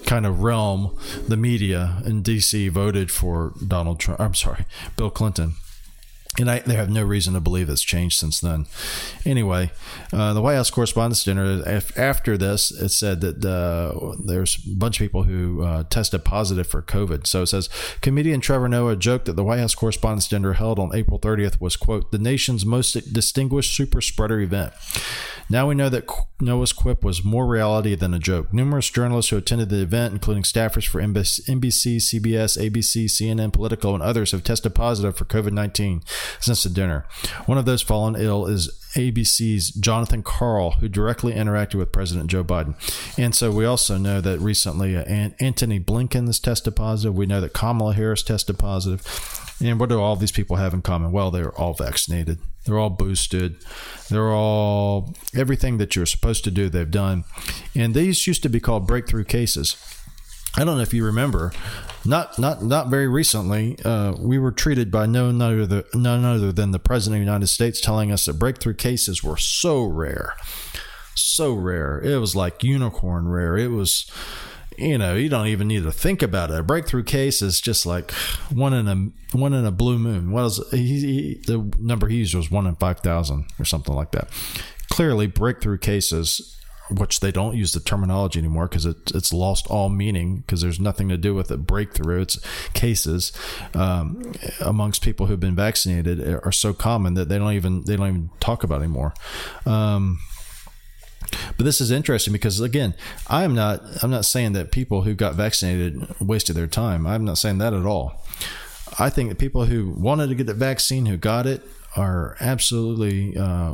kind 0.06 0.26
of 0.26 0.44
realm, 0.44 0.98
the 1.30 1.38
media 1.38 2.02
in 2.06 2.22
DC 2.22 2.70
voted 2.70 3.10
for 3.10 3.54
Donald 3.66 4.02
Trump. 4.02 4.20
I'm 4.20 4.36
sorry, 4.36 4.66
Bill 4.98 5.10
Clinton 5.10 5.54
and 6.40 6.50
I, 6.50 6.60
they 6.60 6.74
have 6.74 6.90
no 6.90 7.04
reason 7.04 7.36
to 7.36 7.40
believe 7.40 7.70
it's 7.70 7.84
changed 7.84 8.18
since 8.18 8.40
then. 8.40 8.66
Anyway, 9.24 9.72
uh, 10.12 10.34
the 10.34 10.42
White 10.42 10.56
House 10.56 10.72
Correspondents' 10.72 11.24
Dinner, 11.24 11.64
after 11.96 12.38
this, 12.38 12.72
it 12.72 12.90
said 12.90 13.22
that 13.22 13.46
uh, 13.46 14.16
there's 14.24 14.58
a 14.66 14.76
bunch 14.76 15.00
of 15.00 15.04
people 15.04 15.24
who 15.24 15.62
uh, 15.62 15.84
tested 15.84 16.26
positive 16.26 16.66
for 16.66 16.82
COVID. 16.82 17.28
So 17.28 17.44
it 17.44 17.48
says 17.48 17.70
comedian 18.02 18.42
Trevor 18.42 18.68
Noah 18.68 18.96
joked 18.96 19.26
that 19.26 19.36
the 19.36 19.44
White 19.44 19.60
House 19.60 19.76
Correspondents' 19.76 20.28
Dinner 20.28 20.54
held 20.54 20.80
on 20.80 20.96
April 20.96 21.20
30th 21.20 21.62
was, 21.62 21.76
quote, 21.76 22.12
the 22.12 22.18
nation's 22.18 22.66
most 22.66 23.14
distinguished 23.14 23.76
super 23.76 24.02
spreader 24.02 24.40
event. 24.40 24.74
Now 25.50 25.68
we 25.68 25.76
know 25.76 25.90
that 25.90 26.10
Noah's 26.40 26.74
quip 26.74 27.04
was 27.04 27.24
more 27.24 27.46
reality 27.46 27.96
than 27.96 28.14
a 28.14 28.20
joke. 28.20 28.54
Numerous 28.54 28.90
journalists 28.90 29.30
who 29.30 29.38
attended 29.38 29.70
the 29.70 29.82
event, 29.82 30.14
including 30.14 30.44
staffers 30.44 30.88
for 30.88 31.02
NBC, 31.02 31.98
CBS, 31.98 32.58
ABC, 32.58 33.06
CNN, 33.06 33.52
Politico, 33.54 33.94
and 33.94 34.02
others, 34.02 34.32
have 34.32 34.44
tested 34.44 34.74
positive 34.74 35.16
for 35.16 35.26
COVID 35.26 35.52
19 35.52 36.02
since 36.40 36.64
the 36.64 36.70
dinner. 36.70 37.06
One 37.46 37.58
of 37.58 37.66
those 37.66 37.82
fallen 37.82 38.16
ill 38.18 38.46
is 38.46 38.80
ABC's 38.96 39.72
Jonathan 39.72 40.24
Karl, 40.24 40.72
who 40.72 40.88
directly 40.88 41.34
interacted 41.34 41.76
with 41.76 41.92
President 41.92 42.30
Joe 42.30 42.44
Biden. 42.44 42.76
And 43.18 43.34
so 43.34 43.52
we 43.52 43.66
also 43.66 43.98
know 43.98 44.22
that 44.22 44.40
recently 44.40 44.96
uh, 44.96 45.04
Antony 45.40 45.80
Blinken 45.80 46.28
has 46.28 46.40
tested 46.40 46.76
positive. 46.76 47.16
We 47.16 47.26
know 47.26 47.42
that 47.42 47.54
Kamala 47.54 47.94
Harris 47.94 48.24
tested 48.24 48.60
positive. 48.60 49.02
And 49.62 49.80
what 49.80 49.90
do 49.90 50.00
all 50.00 50.16
these 50.16 50.32
people 50.32 50.58
have 50.58 50.74
in 50.74 50.82
common? 50.82 51.12
Well, 51.12 51.32
they're 51.32 51.56
all 51.58 51.74
vaccinated. 51.74 52.40
They're 52.66 52.80
all 52.80 52.90
boosted. 52.90 53.58
They're 54.10 54.32
all 54.32 55.16
everything 55.36 55.78
that 55.78 55.96
you're 55.96 56.06
supposed 56.06 56.44
to 56.46 56.52
do, 56.52 56.70
they've 56.70 56.90
done. 56.90 57.24
And 57.76 57.94
these 57.94 58.26
used 58.28 58.44
to 58.44 58.50
be 58.50 58.60
called 58.60 58.88
breakthrough 58.88 59.26
cases. 59.26 59.76
I 60.56 60.64
don't 60.64 60.78
know 60.78 60.84
if 60.84 60.94
you 60.94 61.04
remember, 61.06 61.52
not 62.06 62.38
not 62.38 62.64
not 62.64 62.90
very 62.90 63.08
recently, 63.08 63.78
uh, 63.84 64.14
we 64.20 64.38
were 64.38 64.52
treated 64.52 64.92
by 64.92 65.08
no 65.08 65.32
none 65.32 65.62
other, 65.62 65.84
none 65.96 66.24
other 66.24 66.52
than 66.52 66.72
the 66.72 66.80
President 66.80 67.18
of 67.18 67.26
the 67.26 67.32
United 67.32 67.48
States 67.48 67.82
telling 67.82 68.12
us 68.12 68.26
that 68.26 68.34
breakthrough 68.34 68.76
cases 68.76 69.24
were 69.24 69.38
so 69.38 69.84
rare, 69.84 70.36
so 71.16 71.54
rare. 71.54 72.00
It 72.02 72.18
was 72.18 72.36
like 72.36 72.64
unicorn 72.64 73.30
rare. 73.30 73.58
It 73.58 73.70
was, 73.70 74.06
you 74.78 75.00
know, 75.00 75.16
you 75.16 75.28
don't 75.28 75.48
even 75.48 75.68
need 75.68 75.84
to 75.84 75.92
think 75.92 76.22
about 76.22 76.52
it. 76.52 76.60
A 76.60 76.64
breakthrough 76.64 77.04
case 77.04 77.42
is 77.42 77.60
just 77.60 77.88
like 77.88 78.12
one 78.52 78.74
in 78.74 78.88
a 78.88 79.36
one 79.36 79.54
in 79.54 79.66
a 79.66 79.72
blue 79.72 79.98
moon. 79.98 80.30
What 80.32 80.44
was 80.44 80.70
he, 80.70 81.00
he, 81.00 81.42
the 81.48 81.74
number 81.80 82.08
he 82.08 82.18
used 82.18 82.36
was 82.36 82.52
one 82.52 82.68
in 82.68 82.76
five 82.76 83.00
thousand 83.00 83.46
or 83.58 83.66
something 83.66 83.96
like 83.96 84.12
that. 84.12 84.28
Clearly, 84.92 85.26
breakthrough 85.26 85.80
cases 85.80 86.60
which 86.98 87.20
they 87.20 87.32
don't 87.32 87.56
use 87.56 87.72
the 87.72 87.80
terminology 87.80 88.40
anymore 88.40 88.68
because 88.68 88.86
it, 88.86 89.12
it's 89.14 89.34
lost 89.34 89.68
all 89.68 89.90
meaning 89.90 90.38
because 90.38 90.62
there's 90.62 90.80
nothing 90.80 91.10
to 91.10 91.18
do 91.18 91.34
with 91.34 91.52
it. 91.52 91.66
Breakthrough, 91.66 92.22
it's 92.22 92.40
cases 92.74 93.32
um, 93.74 94.34
amongst 94.62 95.02
people 95.02 95.26
who've 95.26 95.40
been 95.40 95.56
vaccinated 95.56 96.22
are 96.44 96.52
so 96.52 96.74
common 96.74 97.14
that 97.16 97.30
they 97.30 97.38
don't 97.38 97.54
even 97.54 97.84
they 97.86 97.96
don't 97.96 98.08
even 98.08 98.30
talk 98.40 98.64
about 98.64 98.82
anymore. 98.82 99.14
Um, 99.66 100.20
but 101.58 101.66
this 101.66 101.82
is 101.82 101.92
interesting 101.92 102.34
because 102.34 102.60
again, 102.60 102.94
I 103.28 103.44
am 103.44 103.56
not 103.56 103.82
I'm 104.04 104.12
not 104.12 104.26
saying 104.26 104.54
that 104.54 104.72
people 104.72 105.04
who 105.04 105.14
got 105.14 105.36
vaccinated 105.36 106.06
wasted 106.20 106.56
their 106.56 106.68
time. 106.68 107.08
I'm 107.08 107.26
not 107.26 107.38
saying 107.38 107.58
that 107.60 107.74
at 107.74 107.86
all. 107.86 108.24
I 109.00 109.10
think 109.10 109.30
that 109.30 109.40
people 109.40 109.66
who 109.66 109.90
wanted 109.90 110.28
to 110.28 110.36
get 110.36 110.46
the 110.46 110.54
vaccine 110.54 111.08
who 111.08 111.18
got 111.18 111.48
it 111.48 111.64
are 111.96 112.36
absolutely 112.40 113.36
uh, 113.38 113.74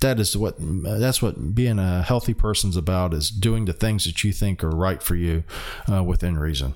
that 0.00 0.20
is 0.20 0.36
what 0.36 0.56
that's 0.58 1.22
what 1.22 1.54
being 1.54 1.78
a 1.78 2.02
healthy 2.02 2.34
person's 2.34 2.76
about 2.76 3.14
is 3.14 3.30
doing 3.30 3.64
the 3.64 3.72
things 3.72 4.04
that 4.04 4.22
you 4.22 4.32
think 4.32 4.62
are 4.62 4.70
right 4.70 5.02
for 5.02 5.14
you 5.14 5.44
uh, 5.90 6.02
within 6.02 6.38
reason. 6.38 6.74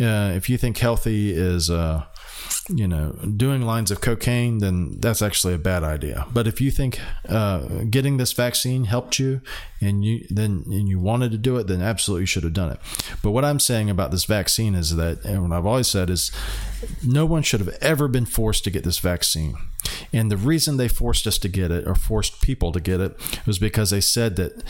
Uh, 0.00 0.32
if 0.34 0.48
you 0.48 0.56
think 0.56 0.78
healthy 0.78 1.32
is 1.32 1.68
uh, 1.68 2.04
you 2.68 2.86
know, 2.86 3.12
doing 3.36 3.62
lines 3.62 3.90
of 3.90 4.00
cocaine, 4.00 4.58
then 4.58 4.98
that's 5.00 5.22
actually 5.22 5.54
a 5.54 5.58
bad 5.58 5.82
idea. 5.82 6.26
But 6.32 6.46
if 6.46 6.60
you 6.60 6.70
think 6.70 7.00
uh, 7.28 7.60
getting 7.90 8.16
this 8.16 8.32
vaccine 8.32 8.84
helped 8.84 9.18
you, 9.18 9.40
and 9.80 10.04
you 10.04 10.26
then 10.30 10.64
and 10.66 10.88
you 10.88 10.98
wanted 10.98 11.32
to 11.32 11.38
do 11.38 11.56
it, 11.56 11.66
then 11.66 11.80
absolutely 11.80 12.22
you 12.22 12.26
should 12.26 12.44
have 12.44 12.52
done 12.52 12.70
it. 12.70 12.78
But 13.22 13.30
what 13.30 13.44
I'm 13.44 13.58
saying 13.58 13.90
about 13.90 14.10
this 14.10 14.24
vaccine 14.24 14.74
is 14.74 14.96
that, 14.96 15.24
and 15.24 15.42
what 15.42 15.56
I've 15.56 15.66
always 15.66 15.88
said 15.88 16.10
is, 16.10 16.30
no 17.04 17.26
one 17.26 17.42
should 17.42 17.60
have 17.60 17.76
ever 17.80 18.08
been 18.08 18.26
forced 18.26 18.64
to 18.64 18.70
get 18.70 18.84
this 18.84 18.98
vaccine. 18.98 19.56
And 20.12 20.30
the 20.30 20.36
reason 20.36 20.76
they 20.76 20.88
forced 20.88 21.26
us 21.26 21.38
to 21.38 21.48
get 21.48 21.70
it, 21.70 21.86
or 21.86 21.94
forced 21.94 22.42
people 22.42 22.72
to 22.72 22.80
get 22.80 23.00
it, 23.00 23.16
was 23.46 23.58
because 23.58 23.90
they 23.90 24.00
said 24.00 24.36
that 24.36 24.62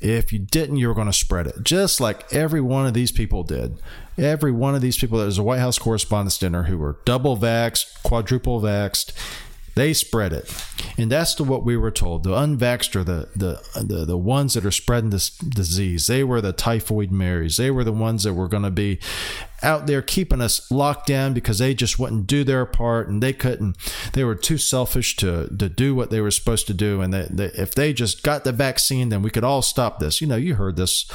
if 0.00 0.32
you 0.32 0.38
didn't, 0.38 0.76
you 0.76 0.88
were 0.88 0.94
going 0.94 1.06
to 1.06 1.12
spread 1.12 1.46
it, 1.46 1.62
just 1.62 2.00
like 2.00 2.32
every 2.32 2.60
one 2.60 2.86
of 2.86 2.94
these 2.94 3.12
people 3.12 3.42
did. 3.42 3.78
Every 4.16 4.52
one 4.52 4.74
of 4.74 4.82
these 4.82 4.98
people 4.98 5.18
that 5.18 5.26
was 5.26 5.38
a 5.38 5.42
White 5.42 5.60
House 5.60 5.78
Correspondents' 5.78 6.38
Dinner 6.38 6.64
who 6.64 6.78
were 6.78 6.98
double 7.04 7.36
vaxxed, 7.36 8.02
quadruple 8.02 8.60
vaxxed, 8.60 9.12
they 9.74 9.92
spread 9.92 10.32
it. 10.32 10.52
And 10.98 11.10
that's 11.10 11.34
to 11.34 11.44
what 11.44 11.64
we 11.64 11.76
were 11.76 11.90
told. 11.90 12.24
The 12.24 12.30
unvaxxed 12.30 12.96
are 12.96 13.04
the, 13.04 13.28
the, 13.36 13.62
the, 13.82 14.04
the 14.04 14.16
ones 14.16 14.54
that 14.54 14.66
are 14.66 14.70
spreading 14.70 15.10
this 15.10 15.30
disease. 15.30 16.06
They 16.06 16.24
were 16.24 16.40
the 16.40 16.52
typhoid 16.52 17.10
Marys. 17.10 17.56
They 17.56 17.70
were 17.70 17.84
the 17.84 17.92
ones 17.92 18.24
that 18.24 18.34
were 18.34 18.48
going 18.48 18.64
to 18.64 18.70
be 18.70 18.98
out 19.62 19.86
there 19.86 20.02
keeping 20.02 20.40
us 20.40 20.70
locked 20.70 21.06
down 21.06 21.34
because 21.34 21.58
they 21.58 21.74
just 21.74 21.98
wouldn't 21.98 22.26
do 22.26 22.44
their 22.44 22.66
part 22.66 23.08
and 23.08 23.22
they 23.22 23.32
couldn't 23.32 23.76
they 24.12 24.24
were 24.24 24.34
too 24.34 24.58
selfish 24.58 25.16
to 25.16 25.48
to 25.56 25.68
do 25.68 25.94
what 25.94 26.10
they 26.10 26.20
were 26.20 26.30
supposed 26.30 26.66
to 26.66 26.74
do. 26.74 27.00
And 27.00 27.12
they, 27.12 27.26
they, 27.30 27.46
if 27.46 27.74
they 27.74 27.92
just 27.92 28.22
got 28.22 28.44
the 28.44 28.52
vaccine 28.52 29.08
then 29.08 29.22
we 29.22 29.30
could 29.30 29.44
all 29.44 29.62
stop 29.62 29.98
this. 29.98 30.20
You 30.20 30.26
know 30.26 30.36
you 30.36 30.54
heard 30.54 30.76
this 30.76 31.10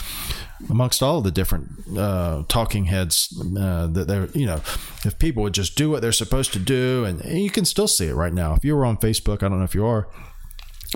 amongst 0.69 1.03
all 1.03 1.21
the 1.21 1.31
different 1.31 1.97
uh, 1.97 2.43
talking 2.47 2.85
heads 2.85 3.33
uh, 3.59 3.87
that 3.87 4.07
they're 4.07 4.27
you 4.33 4.45
know 4.45 4.61
if 5.03 5.17
people 5.19 5.43
would 5.43 5.53
just 5.53 5.75
do 5.75 5.89
what 5.89 6.01
they're 6.01 6.11
supposed 6.11 6.53
to 6.53 6.59
do 6.59 7.05
and, 7.05 7.21
and 7.21 7.39
you 7.39 7.49
can 7.49 7.65
still 7.65 7.87
see 7.87 8.07
it 8.07 8.15
right 8.15 8.33
now. 8.33 8.53
If 8.53 8.63
you 8.63 8.75
were 8.75 8.85
on 8.85 8.97
facebook 8.97 9.43
i 9.43 9.49
don't 9.49 9.59
know 9.59 9.65
if 9.65 9.75
you 9.75 9.85
are 9.85 10.07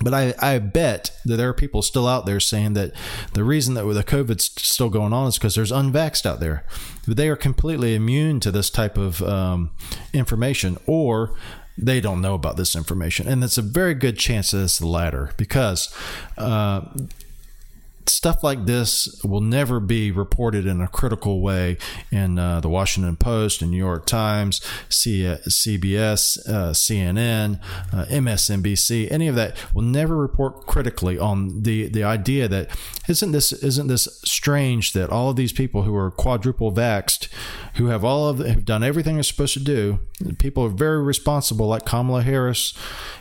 but 0.02 0.14
I, 0.14 0.34
I 0.40 0.60
bet 0.60 1.12
that 1.26 1.38
there 1.38 1.50
are 1.50 1.54
people 1.54 1.82
still 1.82 2.08
out 2.08 2.26
there 2.26 2.40
saying 2.40 2.74
that 2.74 2.92
the 3.34 3.44
reason 3.44 3.74
that 3.76 3.84
the 3.84 4.04
COVID's 4.04 4.52
still 4.62 4.90
going 4.90 5.14
on 5.14 5.28
is 5.28 5.38
because 5.38 5.56
there's 5.56 5.72
unvaxxed 5.72 6.26
out 6.26 6.40
there. 6.40 6.66
But 7.08 7.18
They 7.18 7.30
are 7.30 7.36
completely 7.36 7.96
immune 7.96 8.40
to 8.42 8.52
this 8.52 8.70
type 8.70 8.98
of 8.98 9.22
um, 9.22 9.72
information, 10.14 10.78
or 10.86 11.36
they 11.78 12.02
don't 12.02 12.22
know 12.22 12.34
about 12.34 12.58
this 12.58 12.76
information. 12.76 13.28
And 13.28 13.44
it's 13.44 13.58
a 13.58 13.62
very 13.62 13.94
good 13.94 14.18
chance 14.18 14.52
that 14.52 14.64
it's 14.64 14.80
the 14.80 14.88
latter 14.88 15.32
because 15.38 15.94
uh, 16.38 16.82
stuff 18.08 18.44
like 18.44 18.66
this 18.66 19.22
will 19.24 19.42
never 19.42 19.80
be 19.80 20.12
reported 20.12 20.66
in 20.66 20.82
a 20.82 20.88
critical 20.88 21.42
way 21.42 21.78
in 22.12 22.38
uh, 22.38 22.60
the 22.60 22.70
Washington 22.70 23.16
Post 23.16 23.62
and 23.62 23.72
New 23.72 23.78
York 23.78 24.06
Times, 24.06 24.62
C- 24.90 25.24
CBS, 25.24 26.38
uh, 26.48 26.72
CNN, 26.72 27.62
uh, 27.94 28.06
MSNBC. 28.06 29.12
Any 29.12 29.28
of 29.28 29.36
that 29.36 29.56
will 29.74 29.84
never 29.84 30.18
report 30.18 30.66
critically 30.66 31.18
on 31.18 31.64
the 31.64 31.88
the 31.88 32.04
idea 32.04 32.48
that 32.48 32.70
isn't 33.08 33.32
this 33.32 33.52
isn't 33.52 33.88
this 33.88 34.08
strange 34.24 34.94
that 34.94 35.10
all 35.10 35.30
of 35.30 35.36
these 35.36 35.54
people 35.54 35.84
who 35.84 35.96
are 35.96 36.12
quadruple 36.12 36.72
vaxxed, 36.72 37.28
who 37.76 37.88
have 37.88 38.04
all 38.04 38.28
of 38.28 38.38
the, 38.40 38.50
have 38.50 38.66
done 38.66 38.84
everything 38.84 39.16
they're 39.16 39.24
supposed 39.24 39.54
to 39.54 39.60
do, 39.60 40.00
people 40.38 40.64
are 40.66 40.70
very 40.70 41.02
responsible, 41.02 41.68
like 41.68 41.86
Kamala 41.86 42.24
Harris 42.24 42.74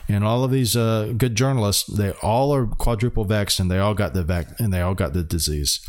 and 0.09 0.23
all 0.23 0.43
of 0.43 0.51
these 0.51 0.75
uh, 0.75 1.13
good 1.17 1.35
journalists, 1.35 1.85
they 1.85 2.11
all 2.23 2.53
are 2.53 2.65
quadruple 2.65 3.25
vaxxed 3.25 3.59
and 3.59 3.69
they 3.69 3.77
all 3.77 3.93
got 3.93 4.13
the 4.13 4.23
vac 4.23 4.59
and 4.69 4.73
they 4.75 4.81
all 4.81 4.93
got 4.93 5.13
the 5.13 5.23
disease. 5.23 5.79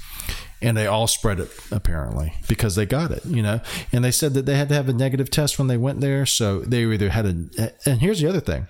And 0.63 0.75
they 0.75 0.87
all 0.87 1.07
spread 1.07 1.39
it 1.39 1.51
apparently 1.71 2.33
because 2.49 2.77
they 2.77 2.87
got 2.87 3.11
it, 3.11 3.25
you 3.27 3.43
know. 3.43 3.61
And 3.93 4.03
they 4.03 4.11
said 4.11 4.33
that 4.35 4.47
they 4.47 4.57
had 4.57 4.71
to 4.71 4.75
have 4.75 4.89
a 4.89 4.95
negative 4.95 5.29
test 5.29 5.59
when 5.59 5.69
they 5.69 5.77
went 5.77 6.01
there, 6.01 6.25
so 6.25 6.61
they 6.61 6.85
either 6.85 7.11
had 7.11 7.27
a. 7.27 7.73
And 7.87 8.01
here's 8.01 8.21
the 8.21 8.29
other 8.29 8.41
thing: 8.41 8.67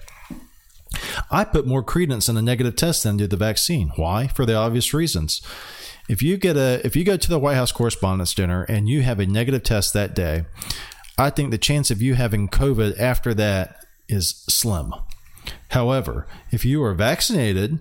I 1.30 1.44
put 1.44 1.66
more 1.66 1.82
credence 1.84 2.28
in 2.28 2.36
a 2.36 2.42
negative 2.42 2.74
test 2.74 3.04
than 3.04 3.18
did 3.18 3.30
the 3.30 3.36
vaccine. 3.36 3.92
Why? 3.94 4.26
For 4.26 4.46
the 4.46 4.54
obvious 4.54 4.92
reasons. 4.92 5.42
If 6.08 6.22
you 6.22 6.36
get 6.36 6.56
a, 6.56 6.84
if 6.84 6.96
you 6.96 7.04
go 7.04 7.16
to 7.16 7.28
the 7.28 7.38
White 7.38 7.54
House 7.54 7.72
Correspondents' 7.72 8.34
Dinner 8.34 8.64
and 8.64 8.88
you 8.88 9.02
have 9.02 9.20
a 9.20 9.26
negative 9.26 9.62
test 9.62 9.92
that 9.94 10.14
day, 10.14 10.44
I 11.18 11.30
think 11.30 11.50
the 11.50 11.58
chance 11.58 11.90
of 11.90 12.02
you 12.02 12.14
having 12.14 12.48
COVID 12.48 12.98
after 12.98 13.32
that 13.34 13.84
is 14.08 14.44
slim. 14.48 14.92
However, 15.70 16.26
if 16.50 16.64
you 16.64 16.82
are 16.82 16.94
vaccinated, 16.94 17.78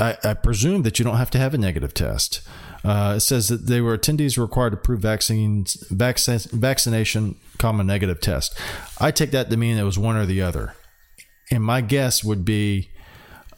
I, 0.00 0.16
I 0.22 0.34
presume 0.34 0.82
that 0.82 0.98
you 0.98 1.04
don't 1.04 1.16
have 1.16 1.30
to 1.30 1.38
have 1.38 1.54
a 1.54 1.58
negative 1.58 1.94
test. 1.94 2.40
Uh, 2.84 3.14
it 3.16 3.20
says 3.20 3.48
that 3.48 3.66
they 3.66 3.80
were 3.80 3.96
attendees 3.96 4.38
required 4.38 4.70
to 4.70 4.76
prove 4.76 5.00
vaccines, 5.00 5.74
vaccine, 5.90 6.38
vaccination, 6.38 7.36
comma 7.58 7.82
negative 7.82 8.20
test. 8.20 8.58
I 9.00 9.10
take 9.10 9.32
that 9.32 9.50
to 9.50 9.56
mean 9.56 9.76
it 9.76 9.82
was 9.82 9.98
one 9.98 10.16
or 10.16 10.26
the 10.26 10.42
other. 10.42 10.74
And 11.50 11.62
my 11.62 11.80
guess 11.80 12.22
would 12.22 12.44
be 12.44 12.90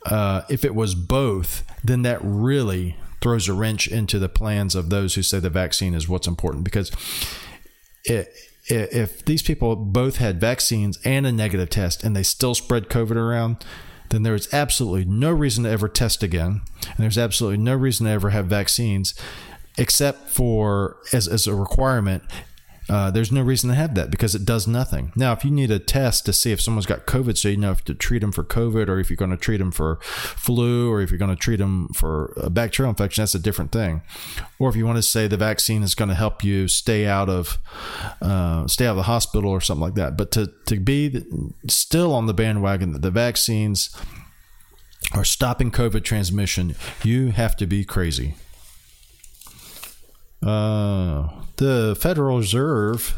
uh, 0.06 0.42
if 0.48 0.64
it 0.64 0.74
was 0.74 0.94
both, 0.94 1.64
then 1.82 2.02
that 2.02 2.20
really 2.22 2.96
throws 3.20 3.48
a 3.48 3.52
wrench 3.52 3.88
into 3.88 4.18
the 4.18 4.28
plans 4.28 4.74
of 4.74 4.90
those 4.90 5.14
who 5.14 5.22
say 5.22 5.40
the 5.40 5.50
vaccine 5.50 5.94
is 5.94 6.08
what's 6.08 6.28
important 6.28 6.64
because 6.64 6.90
it, 8.04 8.32
if 8.66 9.24
these 9.24 9.42
people 9.42 9.76
both 9.76 10.16
had 10.16 10.40
vaccines 10.40 10.98
and 11.04 11.26
a 11.26 11.32
negative 11.32 11.70
test 11.70 12.04
and 12.04 12.14
they 12.14 12.22
still 12.22 12.54
spread 12.54 12.88
COVID 12.88 13.16
around, 13.16 13.64
then 14.10 14.22
there 14.22 14.34
is 14.34 14.52
absolutely 14.52 15.04
no 15.04 15.30
reason 15.30 15.64
to 15.64 15.70
ever 15.70 15.88
test 15.88 16.22
again. 16.22 16.62
And 16.84 16.96
there's 16.98 17.18
absolutely 17.18 17.58
no 17.58 17.74
reason 17.74 18.06
to 18.06 18.12
ever 18.12 18.30
have 18.30 18.46
vaccines 18.46 19.14
except 19.76 20.28
for 20.28 20.96
as, 21.12 21.28
as 21.28 21.46
a 21.46 21.54
requirement 21.54 22.24
Uh, 22.88 23.10
there's 23.10 23.30
no 23.30 23.42
reason 23.42 23.68
to 23.68 23.76
have 23.76 23.94
that 23.94 24.10
because 24.10 24.34
it 24.34 24.44
does 24.44 24.66
nothing. 24.66 25.12
Now, 25.14 25.32
if 25.32 25.44
you 25.44 25.50
need 25.50 25.70
a 25.70 25.78
test 25.78 26.24
to 26.26 26.32
see 26.32 26.52
if 26.52 26.60
someone's 26.60 26.86
got 26.86 27.06
COVID, 27.06 27.36
so 27.36 27.48
you 27.48 27.56
know 27.56 27.72
if 27.72 27.84
to 27.84 27.94
treat 27.94 28.20
them 28.20 28.32
for 28.32 28.42
COVID 28.42 28.88
or 28.88 28.98
if 28.98 29.10
you're 29.10 29.16
going 29.16 29.30
to 29.30 29.36
treat 29.36 29.58
them 29.58 29.70
for 29.70 29.98
flu 30.02 30.90
or 30.90 31.02
if 31.02 31.10
you're 31.10 31.18
going 31.18 31.34
to 31.34 31.36
treat 31.36 31.56
them 31.56 31.88
for 31.88 32.32
a 32.36 32.48
bacterial 32.48 32.90
infection, 32.90 33.22
that's 33.22 33.34
a 33.34 33.38
different 33.38 33.72
thing. 33.72 34.00
Or 34.58 34.70
if 34.70 34.76
you 34.76 34.86
want 34.86 34.96
to 34.96 35.02
say 35.02 35.26
the 35.26 35.36
vaccine 35.36 35.82
is 35.82 35.94
going 35.94 36.08
to 36.08 36.14
help 36.14 36.42
you 36.42 36.66
stay 36.66 37.06
out 37.06 37.28
of 37.28 37.58
uh, 38.22 38.66
stay 38.66 38.86
out 38.86 38.92
of 38.92 38.96
the 38.96 39.02
hospital 39.02 39.50
or 39.50 39.60
something 39.60 39.82
like 39.82 39.94
that. 39.94 40.16
But 40.16 40.30
to 40.32 40.52
to 40.66 40.80
be 40.80 41.24
still 41.68 42.14
on 42.14 42.26
the 42.26 42.34
bandwagon 42.34 42.92
that 42.92 43.02
the 43.02 43.10
vaccines 43.10 43.94
are 45.12 45.24
stopping 45.24 45.70
COVID 45.70 46.04
transmission, 46.04 46.74
you 47.02 47.32
have 47.32 47.56
to 47.56 47.66
be 47.66 47.84
crazy. 47.84 48.34
Uh, 50.40 51.28
the 51.56 51.96
Federal 52.00 52.38
Reserve 52.38 53.16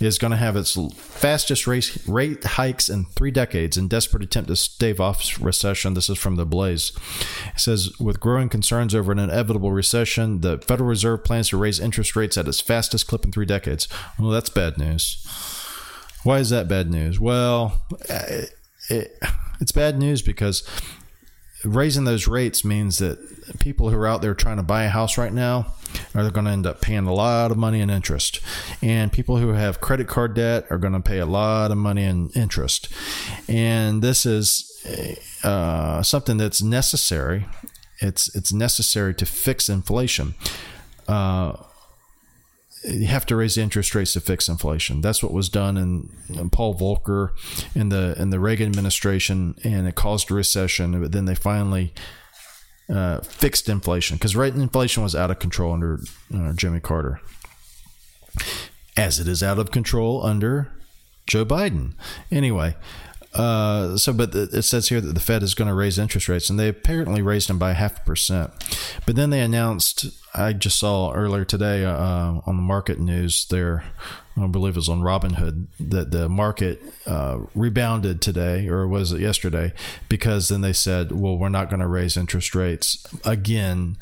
is 0.00 0.18
going 0.18 0.30
to 0.30 0.38
have 0.38 0.56
its 0.56 0.74
fastest 0.94 1.66
rate, 1.66 1.98
rate 2.06 2.42
hikes 2.42 2.88
in 2.88 3.04
three 3.04 3.30
decades 3.30 3.76
in 3.76 3.88
desperate 3.88 4.22
attempt 4.22 4.48
to 4.48 4.56
stave 4.56 4.98
off 4.98 5.38
recession. 5.40 5.92
This 5.92 6.08
is 6.08 6.16
from 6.16 6.36
the 6.36 6.46
Blaze. 6.46 6.92
It 7.54 7.60
says, 7.60 7.98
with 8.00 8.20
growing 8.20 8.48
concerns 8.48 8.94
over 8.94 9.12
an 9.12 9.18
inevitable 9.18 9.72
recession, 9.72 10.40
the 10.40 10.58
Federal 10.58 10.88
Reserve 10.88 11.24
plans 11.24 11.50
to 11.50 11.58
raise 11.58 11.78
interest 11.78 12.16
rates 12.16 12.38
at 12.38 12.48
its 12.48 12.62
fastest 12.62 13.06
clip 13.06 13.24
in 13.24 13.32
three 13.32 13.46
decades. 13.46 13.86
Well, 14.18 14.30
that's 14.30 14.50
bad 14.50 14.78
news. 14.78 15.26
Why 16.22 16.38
is 16.38 16.48
that 16.50 16.68
bad 16.68 16.90
news? 16.90 17.20
Well, 17.20 17.82
it, 18.08 18.54
it, 18.88 19.18
it's 19.60 19.72
bad 19.72 19.98
news 19.98 20.22
because 20.22 20.66
raising 21.64 22.04
those 22.04 22.26
rates 22.26 22.64
means 22.64 22.98
that 22.98 23.18
people 23.58 23.90
who 23.90 23.96
are 23.96 24.06
out 24.06 24.22
there 24.22 24.34
trying 24.34 24.56
to 24.56 24.62
buy 24.62 24.84
a 24.84 24.88
house 24.88 25.18
right 25.18 25.32
now 25.32 25.74
are 26.14 26.30
going 26.30 26.46
to 26.46 26.52
end 26.52 26.66
up 26.66 26.80
paying 26.80 27.06
a 27.06 27.14
lot 27.14 27.50
of 27.50 27.56
money 27.56 27.80
in 27.80 27.90
interest. 27.90 28.40
And 28.80 29.12
people 29.12 29.38
who 29.38 29.48
have 29.52 29.80
credit 29.80 30.08
card 30.08 30.34
debt 30.34 30.66
are 30.70 30.78
going 30.78 30.92
to 30.92 31.00
pay 31.00 31.18
a 31.18 31.26
lot 31.26 31.70
of 31.70 31.78
money 31.78 32.04
in 32.04 32.30
interest. 32.30 32.88
And 33.48 34.02
this 34.02 34.26
is 34.26 34.68
uh, 35.44 36.02
something 36.02 36.36
that's 36.36 36.62
necessary. 36.62 37.46
It's 38.00 38.34
it's 38.34 38.52
necessary 38.52 39.14
to 39.14 39.26
fix 39.26 39.68
inflation. 39.68 40.34
Uh, 41.06 41.56
you 42.84 43.06
have 43.06 43.26
to 43.26 43.36
raise 43.36 43.56
interest 43.56 43.94
rates 43.94 44.14
to 44.14 44.20
fix 44.20 44.48
inflation. 44.48 45.00
That's 45.00 45.22
what 45.22 45.32
was 45.32 45.48
done 45.48 45.76
in, 45.76 46.10
in, 46.28 46.50
Paul 46.50 46.74
Volcker 46.74 47.30
in 47.74 47.90
the 47.90 48.16
in 48.18 48.30
the 48.30 48.40
Reagan 48.40 48.66
administration, 48.66 49.54
and 49.62 49.86
it 49.86 49.94
caused 49.94 50.30
a 50.30 50.34
recession. 50.34 51.00
But 51.00 51.12
then 51.12 51.26
they 51.26 51.36
finally 51.36 51.92
uh, 52.88 53.20
fixed 53.20 53.68
inflation 53.68 54.16
because 54.16 54.36
right 54.36 54.54
inflation 54.54 55.02
was 55.02 55.14
out 55.14 55.30
of 55.30 55.38
control 55.38 55.72
under 55.72 56.00
uh, 56.34 56.52
Jimmy 56.52 56.80
Carter, 56.80 57.20
as 58.96 59.18
it 59.18 59.28
is 59.28 59.42
out 59.42 59.58
of 59.58 59.70
control 59.70 60.24
under 60.24 60.72
Joe 61.26 61.44
Biden. 61.44 61.94
Anyway, 62.30 62.74
uh, 63.34 63.96
so, 63.96 64.12
but 64.12 64.34
it 64.34 64.62
says 64.62 64.88
here 64.88 65.00
that 65.00 65.14
the 65.14 65.20
Fed 65.20 65.42
is 65.42 65.54
going 65.54 65.68
to 65.68 65.74
raise 65.74 65.98
interest 65.98 66.28
rates, 66.28 66.50
and 66.50 66.58
they 66.58 66.68
apparently 66.68 67.22
raised 67.22 67.48
them 67.48 67.58
by 67.58 67.72
half 67.72 68.00
a 68.00 68.04
percent. 68.04 68.50
But 69.06 69.16
then 69.16 69.30
they 69.30 69.40
announced, 69.40 70.06
I 70.34 70.52
just 70.52 70.78
saw 70.78 71.12
earlier 71.12 71.44
today 71.44 71.84
uh, 71.84 72.40
on 72.46 72.56
the 72.56 72.62
market 72.62 72.98
news 72.98 73.46
there, 73.46 73.84
I 74.36 74.46
believe 74.46 74.74
it 74.74 74.78
was 74.78 74.88
on 74.88 75.00
Robinhood, 75.00 75.66
that 75.80 76.10
the 76.10 76.28
market 76.28 76.82
uh, 77.06 77.38
rebounded 77.54 78.20
today, 78.20 78.68
or 78.68 78.86
was 78.86 79.12
it 79.12 79.20
yesterday? 79.20 79.72
Because 80.08 80.48
then 80.48 80.60
they 80.60 80.72
said, 80.72 81.12
well, 81.12 81.36
we're 81.36 81.48
not 81.48 81.70
going 81.70 81.80
to 81.80 81.86
raise 81.86 82.16
interest 82.16 82.54
rates 82.54 83.06
again 83.24 83.96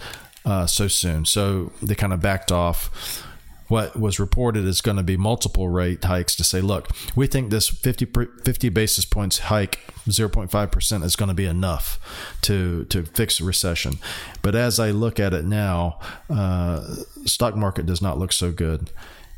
uh, 0.44 0.66
so 0.66 0.88
soon. 0.88 1.24
So 1.24 1.72
they 1.82 1.94
kind 1.94 2.12
of 2.12 2.20
backed 2.20 2.50
off 2.50 3.24
what 3.70 3.96
was 3.98 4.18
reported 4.18 4.64
is 4.64 4.80
going 4.80 4.96
to 4.96 5.02
be 5.04 5.16
multiple 5.16 5.68
rate 5.68 6.02
hikes 6.02 6.34
to 6.34 6.42
say, 6.42 6.60
look, 6.60 6.90
we 7.14 7.28
think 7.28 7.50
this 7.50 7.68
50, 7.68 8.06
50 8.44 8.68
basis 8.68 9.04
points 9.04 9.38
hike, 9.38 9.78
0.5% 10.08 11.04
is 11.04 11.14
going 11.14 11.28
to 11.28 11.34
be 11.34 11.46
enough 11.46 12.00
to, 12.42 12.84
to 12.86 13.04
fix 13.04 13.40
recession. 13.40 13.94
But 14.42 14.56
as 14.56 14.80
I 14.80 14.90
look 14.90 15.20
at 15.20 15.32
it 15.32 15.44
now, 15.44 16.00
uh, 16.28 16.84
stock 17.26 17.54
market 17.54 17.86
does 17.86 18.02
not 18.02 18.18
look 18.18 18.32
so 18.32 18.50
good. 18.50 18.90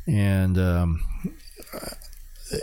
And, 0.07 0.57
um, 0.57 1.05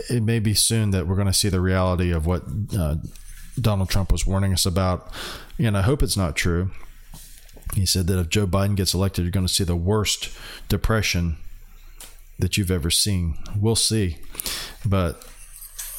it 0.09 0.23
may 0.23 0.39
be 0.39 0.53
soon 0.53 0.91
that 0.91 1.07
we're 1.07 1.15
going 1.15 1.27
to 1.27 1.33
see 1.33 1.49
the 1.49 1.61
reality 1.61 2.11
of 2.11 2.25
what 2.25 2.43
uh, 2.77 2.95
Donald 3.59 3.89
Trump 3.89 4.11
was 4.11 4.27
warning 4.27 4.51
us 4.51 4.65
about. 4.65 5.09
And 5.57 5.77
I 5.77 5.83
hope 5.83 6.03
it's 6.03 6.17
not 6.17 6.35
true. 6.35 6.71
He 7.75 7.85
said 7.85 8.07
that 8.07 8.19
if 8.19 8.27
Joe 8.27 8.45
Biden 8.45 8.75
gets 8.75 8.93
elected, 8.93 9.23
you're 9.23 9.31
going 9.31 9.47
to 9.47 9.53
see 9.53 9.63
the 9.63 9.75
worst 9.77 10.29
depression 10.67 11.37
that 12.41 12.57
you've 12.57 12.71
ever 12.71 12.89
seen. 12.89 13.37
We'll 13.55 13.75
see, 13.75 14.17
but 14.85 15.25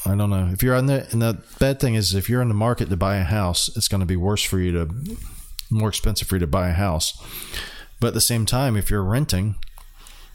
I 0.04 0.14
don't 0.14 0.30
know 0.30 0.50
if 0.52 0.62
you're 0.62 0.74
on 0.74 0.86
the. 0.86 1.06
And 1.10 1.22
the 1.22 1.42
bad 1.58 1.80
thing 1.80 1.94
is, 1.94 2.14
if 2.14 2.28
you're 2.28 2.42
in 2.42 2.48
the 2.48 2.54
market 2.54 2.90
to 2.90 2.96
buy 2.96 3.16
a 3.16 3.24
house, 3.24 3.74
it's 3.76 3.88
going 3.88 4.00
to 4.00 4.06
be 4.06 4.16
worse 4.16 4.42
for 4.42 4.58
you 4.58 4.72
to, 4.72 5.16
more 5.70 5.88
expensive 5.88 6.28
for 6.28 6.36
you 6.36 6.40
to 6.40 6.46
buy 6.46 6.68
a 6.68 6.74
house. 6.74 7.20
But 8.00 8.08
at 8.08 8.14
the 8.14 8.20
same 8.20 8.46
time, 8.46 8.76
if 8.76 8.90
you're 8.90 9.04
renting, 9.04 9.54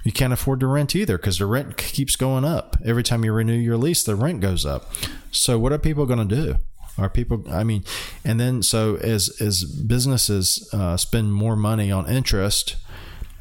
you 0.03 0.13
can't 0.13 0.31
afford 0.31 0.61
to 0.61 0.67
rent 0.67 0.95
either 0.95 1.17
because 1.17 1.37
the 1.37 1.45
rent 1.45 1.75
keeps 1.75 2.15
going 2.15 2.45
up 2.45 2.77
every 2.85 3.03
time 3.03 3.25
you 3.25 3.33
renew 3.33 3.57
your 3.57 3.77
lease. 3.77 4.03
The 4.03 4.15
rent 4.15 4.39
goes 4.39 4.65
up. 4.65 4.89
So 5.31 5.59
what 5.59 5.73
are 5.73 5.77
people 5.77 6.05
going 6.05 6.25
to 6.27 6.35
do? 6.35 6.55
Are 6.97 7.09
people? 7.09 7.43
I 7.49 7.63
mean, 7.63 7.83
and 8.23 8.39
then 8.39 8.63
so 8.63 8.95
as 8.95 9.29
as 9.39 9.63
businesses 9.63 10.67
uh, 10.73 10.97
spend 10.97 11.33
more 11.33 11.55
money 11.55 11.91
on 11.91 12.09
interest 12.09 12.75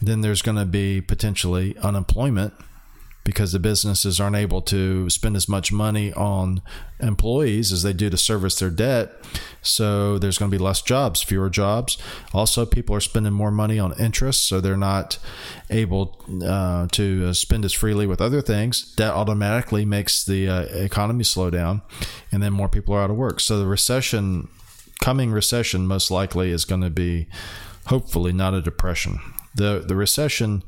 then 0.00 0.20
there's 0.20 0.42
going 0.42 0.58
to 0.58 0.66
be 0.66 1.00
potentially 1.00 1.76
unemployment 1.78 2.54
because 3.26 3.50
the 3.50 3.58
businesses 3.58 4.20
aren't 4.20 4.36
able 4.36 4.62
to 4.62 5.10
spend 5.10 5.34
as 5.34 5.48
much 5.48 5.72
money 5.72 6.12
on 6.12 6.62
employees 7.00 7.72
as 7.72 7.82
they 7.82 7.92
do 7.92 8.08
to 8.08 8.16
service 8.16 8.56
their 8.60 8.70
debt. 8.70 9.12
So 9.62 10.16
there's 10.16 10.38
going 10.38 10.48
to 10.48 10.56
be 10.56 10.62
less 10.62 10.80
jobs, 10.80 11.24
fewer 11.24 11.50
jobs. 11.50 11.98
Also, 12.32 12.64
people 12.64 12.94
are 12.94 13.00
spending 13.00 13.32
more 13.32 13.50
money 13.50 13.80
on 13.80 13.98
interest, 13.98 14.46
so 14.46 14.60
they're 14.60 14.76
not 14.76 15.18
able 15.70 16.24
uh, 16.46 16.86
to 16.92 17.34
spend 17.34 17.64
as 17.64 17.72
freely 17.72 18.06
with 18.06 18.20
other 18.20 18.40
things. 18.40 18.94
That 18.94 19.12
automatically 19.12 19.84
makes 19.84 20.24
the 20.24 20.48
uh, 20.48 20.62
economy 20.72 21.24
slow 21.24 21.50
down, 21.50 21.82
and 22.30 22.40
then 22.40 22.52
more 22.52 22.68
people 22.68 22.94
are 22.94 23.02
out 23.02 23.10
of 23.10 23.16
work. 23.16 23.40
So 23.40 23.58
the 23.58 23.66
recession, 23.66 24.46
coming 25.00 25.32
recession, 25.32 25.88
most 25.88 26.12
likely 26.12 26.52
is 26.52 26.64
going 26.64 26.82
to 26.82 26.90
be 26.90 27.26
hopefully 27.86 28.32
not 28.32 28.54
a 28.54 28.62
depression 28.62 29.18
the 29.56 29.84
the 29.86 29.96
recession 29.96 30.62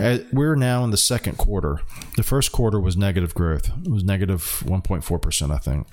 uh, 0.00 0.18
we're 0.32 0.56
now 0.56 0.84
in 0.84 0.90
the 0.90 0.96
second 0.96 1.38
quarter. 1.38 1.80
The 2.16 2.22
first 2.22 2.52
quarter 2.52 2.80
was 2.80 2.96
negative 2.96 3.34
growth. 3.34 3.70
It 3.84 3.90
was 3.90 4.04
negative 4.04 4.62
1.4% 4.66 5.50
i 5.50 5.58
think. 5.58 5.86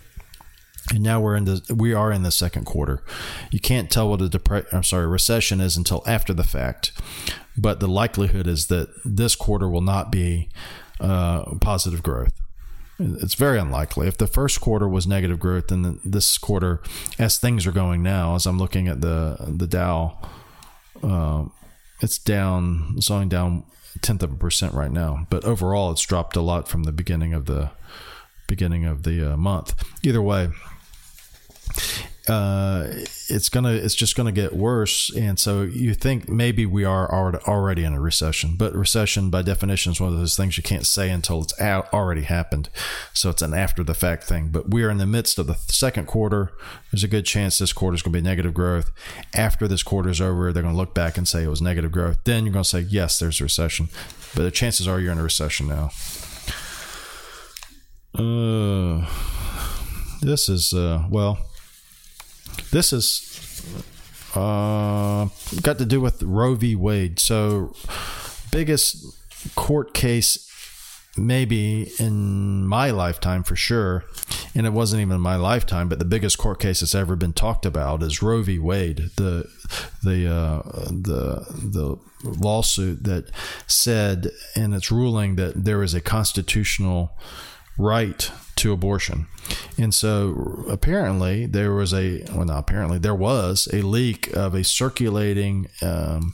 And 0.91 1.04
now 1.04 1.19
we're 1.19 1.36
in 1.36 1.45
the 1.45 1.75
we 1.75 1.93
are 1.93 2.12
in 2.12 2.23
the 2.23 2.32
second 2.32 2.65
quarter. 2.65 3.04
You 3.52 3.60
can't 3.60 3.91
tell 3.91 4.10
what 4.10 4.21
a 4.21 4.30
depression 4.30 4.69
i'm 4.71 4.84
sorry 4.84 5.08
recession 5.08 5.62
is 5.62 5.78
until 5.78 6.04
after 6.08 6.34
the 6.34 6.43
fact 6.43 6.91
but 7.58 7.80
the 7.80 7.88
likelihood 7.88 8.47
is 8.47 8.67
that 8.67 8.89
this 9.04 9.36
quarter 9.36 9.67
will 9.67 9.82
not 9.82 10.12
be 10.12 10.49
uh, 10.99 11.56
positive 11.62 12.04
growth. 12.04 12.34
It's 12.99 13.34
very 13.34 13.58
unlikely. 13.60 14.08
If 14.08 14.17
the 14.17 14.28
first 14.28 14.60
quarter 14.60 14.88
was 14.88 15.08
negative 15.08 15.39
growth, 15.39 15.67
then 15.67 15.99
this 16.04 16.38
quarter, 16.38 16.82
as 17.17 17.38
things 17.38 17.65
are 17.65 17.71
going 17.71 18.04
now, 18.04 18.36
as 18.36 18.45
I'm 18.45 18.58
looking 18.58 18.88
at 18.88 18.99
the 19.02 19.38
the 19.47 19.67
Dow 19.67 20.17
uh, 21.02 21.45
it's 22.01 22.17
down. 22.17 22.93
It's 22.97 23.12
only 23.12 23.27
down 23.27 23.63
tenth 24.01 24.23
of 24.23 24.31
a 24.31 24.35
percent 24.35 24.73
right 24.73 24.91
now, 24.91 25.27
but 25.29 25.43
overall, 25.43 25.91
it's 25.91 26.01
dropped 26.01 26.35
a 26.35 26.41
lot 26.41 26.67
from 26.67 26.83
the 26.83 26.91
beginning 26.91 27.33
of 27.33 27.45
the 27.45 27.71
beginning 28.47 28.85
of 28.85 29.03
the 29.03 29.33
uh, 29.33 29.38
month. 29.38 29.75
Either 30.03 30.21
way, 30.21 30.49
uh, 32.29 32.87
it's 33.27 33.49
gonna 33.49 33.73
it's 33.73 33.95
just 33.95 34.15
gonna 34.15 34.31
get 34.31 34.55
worse. 34.55 35.09
And 35.15 35.39
so 35.39 35.63
you 35.63 35.95
think 35.95 36.29
maybe 36.29 36.65
we 36.65 36.85
are 36.85 37.11
already 37.11 37.83
in 37.83 37.93
a 37.93 37.99
recession 37.99 38.55
but 38.55 38.73
recession 38.75 39.29
by 39.29 39.41
definition 39.41 39.91
is 39.91 39.99
one 39.99 40.13
of 40.13 40.19
those 40.19 40.37
things 40.37 40.55
you 40.57 40.63
can't 40.63 40.85
say 40.85 41.09
until 41.09 41.41
it's 41.41 41.59
already 41.59 42.21
happened. 42.21 42.69
So 43.13 43.29
it's 43.31 43.41
an 43.41 43.53
after 43.53 43.83
the 43.83 43.93
fact 43.93 44.25
thing. 44.25 44.49
But 44.49 44.69
we 44.69 44.83
are 44.83 44.91
in 44.91 44.99
the 44.99 45.07
midst 45.07 45.39
of 45.39 45.47
the 45.47 45.55
second 45.55 46.05
quarter. 46.05 46.51
There's 46.91 47.03
a 47.03 47.07
good 47.07 47.25
chance 47.25 47.57
this 47.57 47.73
quarter 47.73 47.95
is 47.95 48.01
going 48.01 48.13
to 48.13 48.19
be 48.19 48.23
negative 48.23 48.53
growth. 48.53 48.91
After 49.33 49.67
this 49.67 49.81
quarter 49.81 50.09
is 50.09 50.21
over 50.21 50.53
they're 50.53 50.63
going 50.63 50.75
to 50.75 50.77
look 50.77 50.93
back 50.93 51.17
and 51.17 51.27
say 51.27 51.43
it 51.43 51.49
was 51.49 51.61
negative 51.61 51.91
growth. 51.91 52.19
Then 52.25 52.45
you're 52.45 52.53
going 52.53 52.63
to 52.63 52.69
say 52.69 52.81
yes 52.81 53.17
there's 53.17 53.41
a 53.41 53.45
recession. 53.45 53.89
But 54.35 54.43
the 54.43 54.51
chances 54.51 54.87
are 54.87 54.99
you're 54.99 55.11
in 55.11 55.19
a 55.19 55.23
recession 55.23 55.67
now. 55.67 55.89
Uh, 58.13 59.07
this 60.21 60.49
is 60.49 60.73
uh, 60.73 61.05
well 61.09 61.48
this 62.72 62.93
is 62.93 63.26
uh, 64.36 65.28
got 65.62 65.78
to 65.80 65.86
do 65.86 66.02
with 66.02 66.22
Roe 66.22 66.56
v. 66.56 66.76
Wade. 66.76 67.19
So, 67.19 67.76
biggest 68.52 69.06
court 69.56 69.93
case 69.93 70.45
maybe 71.17 71.91
in 72.00 72.65
my 72.65 72.91
lifetime 72.91 73.43
for 73.43 73.56
sure 73.56 74.06
and 74.56 74.65
it 74.65 74.74
wasn't 74.74 75.02
even 75.02 75.15
in 75.15 75.22
my 75.22 75.36
lifetime, 75.36 75.89
but 75.89 76.00
the 76.00 76.06
biggest 76.06 76.38
court 76.38 76.60
case 76.60 76.80
that's 76.80 76.95
ever 76.95 77.15
been 77.15 77.34
talked 77.34 77.65
about 77.65 78.02
is 78.04 78.22
Roe 78.22 78.41
v. 78.41 78.60
Wade, 78.60 79.10
the 79.15 79.50
the 80.04 80.28
uh, 80.28 80.62
the 80.89 81.45
the 81.50 81.98
lawsuit 82.24 83.04
that 83.04 83.32
said 83.67 84.32
in 84.56 84.74
its 84.74 84.91
ruling 84.91 85.36
that 85.36 85.63
there 85.63 85.84
is 85.84 85.93
a 85.93 86.02
constitutional 86.02 87.17
right 87.79 88.31
to 88.57 88.73
abortion. 88.73 89.27
And 89.77 89.93
so 89.93 90.65
apparently 90.69 91.45
there 91.45 91.73
was 91.73 91.93
a, 91.93 92.23
well, 92.33 92.45
not 92.45 92.59
apparently, 92.59 92.99
there 92.99 93.15
was 93.15 93.67
a 93.73 93.81
leak 93.81 94.35
of 94.35 94.53
a 94.53 94.63
circulating 94.63 95.67
um, 95.81 96.33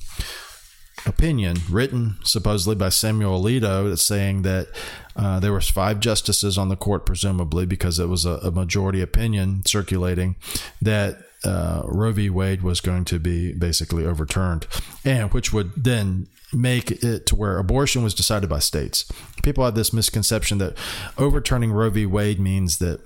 opinion 1.05 1.58
written 1.69 2.17
supposedly 2.23 2.75
by 2.75 2.89
Samuel 2.89 3.41
Alito 3.41 3.88
that's 3.88 4.01
saying 4.01 4.41
that 4.41 4.67
uh, 5.15 5.39
there 5.39 5.53
was 5.53 5.69
five 5.69 5.99
justices 5.99 6.58
on 6.58 6.69
the 6.69 6.75
court, 6.75 7.05
presumably 7.05 7.65
because 7.65 7.99
it 7.99 8.08
was 8.08 8.25
a, 8.25 8.38
a 8.43 8.51
majority 8.51 9.01
opinion 9.01 9.63
circulating 9.65 10.36
that 10.81 11.19
uh, 11.45 11.84
Roe 11.86 12.12
v. 12.12 12.29
Wade 12.29 12.63
was 12.63 12.81
going 12.81 13.05
to 13.05 13.19
be 13.19 13.53
basically 13.53 14.03
overturned, 14.03 14.65
and 15.05 15.31
which 15.31 15.53
would 15.53 15.71
then 15.75 16.27
make 16.56 16.91
it 16.91 17.26
to 17.28 17.36
where 17.36 17.58
abortion 17.58 18.04
was 18.04 18.13
decided 18.13 18.50
by 18.50 18.60
states. 18.60 19.12
People 19.44 19.65
have 19.65 19.76
this 19.76 19.94
misconception 19.94 20.58
that 20.60 20.78
overturning 21.18 21.72
Roe 21.72 21.89
v. 21.89 22.06
Wade 22.06 22.39
means 22.39 22.78
that 22.78 23.02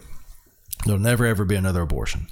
there'll 0.86 1.00
never 1.00 1.26
ever 1.26 1.46
be 1.46 1.56
another 1.56 1.82
abortion 1.82 2.28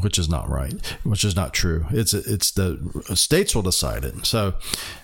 which 0.00 0.18
is 0.18 0.28
not 0.28 0.48
right, 0.48 0.74
which 1.02 1.24
is 1.24 1.34
not 1.34 1.52
true. 1.52 1.86
It's 1.90 2.14
it's 2.14 2.50
the 2.50 2.78
states 3.14 3.54
will 3.54 3.62
decide 3.62 4.04
it. 4.04 4.26
So 4.26 4.54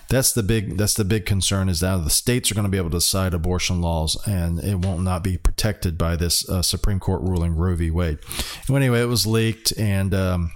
that's 0.09 0.31
the 0.33 0.43
big 0.43 0.77
that's 0.77 0.93
the 0.93 1.03
big 1.03 1.25
concern 1.25 1.69
is 1.69 1.79
that 1.79 2.03
the 2.03 2.09
states 2.09 2.51
are 2.51 2.55
going 2.55 2.65
to 2.65 2.71
be 2.71 2.77
able 2.77 2.91
to 2.91 2.97
decide 2.97 3.33
abortion 3.33 3.81
laws, 3.81 4.15
and 4.27 4.59
it 4.59 4.75
won't 4.75 5.01
not 5.01 5.23
be 5.23 5.37
protected 5.37 5.97
by 5.97 6.15
this 6.15 6.47
uh, 6.49 6.61
Supreme 6.61 6.99
Court 6.99 7.21
ruling 7.21 7.55
Roe 7.55 7.75
v. 7.75 7.89
Wade. 7.91 8.19
Well, 8.69 8.77
anyway, 8.77 9.01
it 9.01 9.07
was 9.07 9.25
leaked, 9.25 9.73
and 9.77 10.13
um, 10.13 10.51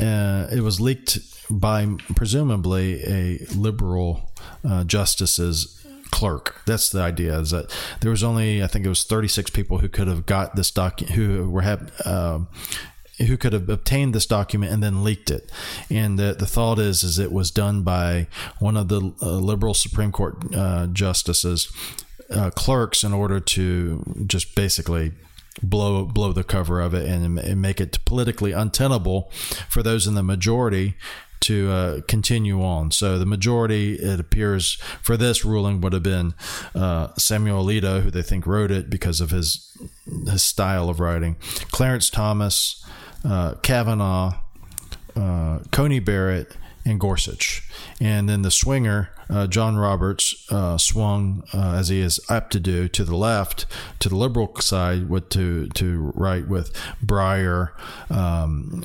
uh, 0.00 0.48
it 0.50 0.62
was 0.62 0.80
leaked 0.80 1.18
by 1.50 1.96
presumably 2.14 3.02
a 3.04 3.38
liberal 3.54 4.30
uh, 4.64 4.84
justice's 4.84 5.84
clerk. 6.10 6.60
That's 6.66 6.90
the 6.90 7.00
idea. 7.00 7.38
Is 7.40 7.50
that 7.50 7.74
there 8.00 8.10
was 8.10 8.22
only 8.22 8.62
I 8.62 8.68
think 8.68 8.86
it 8.86 8.88
was 8.88 9.04
36 9.04 9.50
people 9.50 9.78
who 9.78 9.88
could 9.88 10.06
have 10.06 10.26
got 10.26 10.54
this 10.54 10.70
document 10.70 11.16
who 11.16 11.50
were 11.50 11.62
have. 11.62 11.92
Uh, 12.04 12.40
who 13.26 13.36
could 13.36 13.52
have 13.52 13.68
obtained 13.68 14.14
this 14.14 14.26
document 14.26 14.72
and 14.72 14.82
then 14.82 15.04
leaked 15.04 15.30
it. 15.30 15.52
And 15.90 16.18
the, 16.18 16.34
the 16.36 16.46
thought 16.46 16.80
is, 16.80 17.04
is 17.04 17.18
it 17.20 17.30
was 17.30 17.52
done 17.52 17.82
by 17.82 18.26
one 18.58 18.76
of 18.76 18.88
the 18.88 19.12
uh, 19.22 19.36
liberal 19.36 19.74
Supreme 19.74 20.10
Court 20.10 20.36
uh, 20.52 20.86
justices, 20.88 21.70
uh, 22.30 22.50
clerks, 22.50 23.04
in 23.04 23.12
order 23.12 23.38
to 23.38 24.24
just 24.26 24.56
basically 24.56 25.12
blow 25.62 26.06
blow 26.06 26.32
the 26.32 26.42
cover 26.42 26.80
of 26.80 26.94
it 26.94 27.06
and, 27.06 27.38
and 27.38 27.60
make 27.60 27.80
it 27.80 28.02
politically 28.06 28.52
untenable 28.52 29.30
for 29.68 29.82
those 29.82 30.06
in 30.06 30.14
the 30.14 30.22
majority 30.22 30.96
to 31.42 31.70
uh, 31.70 32.00
continue 32.08 32.62
on. 32.62 32.90
So 32.90 33.18
the 33.18 33.26
majority, 33.26 33.94
it 33.94 34.18
appears, 34.18 34.74
for 35.02 35.16
this 35.16 35.44
ruling 35.44 35.80
would 35.80 35.92
have 35.92 36.02
been 36.02 36.34
uh, 36.74 37.08
Samuel 37.18 37.64
Alito, 37.64 38.02
who 38.02 38.10
they 38.10 38.22
think 38.22 38.46
wrote 38.46 38.70
it 38.70 38.90
because 38.90 39.20
of 39.20 39.30
his 39.30 39.68
his 40.28 40.42
style 40.42 40.88
of 40.88 41.00
writing, 41.00 41.36
Clarence 41.70 42.08
Thomas, 42.10 42.84
uh, 43.24 43.54
Kavanaugh, 43.62 44.34
uh, 45.16 45.58
Coney 45.70 45.98
Barrett, 45.98 46.56
and 46.84 47.00
Gorsuch. 47.00 47.68
And 48.00 48.28
then 48.28 48.42
the 48.42 48.50
swinger, 48.50 49.10
uh, 49.32 49.46
John 49.46 49.76
Roberts, 49.76 50.46
uh, 50.52 50.76
swung 50.76 51.42
uh, 51.54 51.76
as 51.76 51.88
he 51.88 52.00
is 52.00 52.20
apt 52.28 52.52
to 52.52 52.60
do 52.60 52.86
to 52.88 53.04
the 53.04 53.16
left, 53.16 53.66
to 54.00 54.08
the 54.08 54.16
liberal 54.16 54.54
side, 54.60 55.08
with 55.08 55.30
to 55.30 55.68
to 55.68 56.12
right 56.14 56.46
with 56.46 56.72
Breyer, 57.04 57.70
um, 58.10 58.84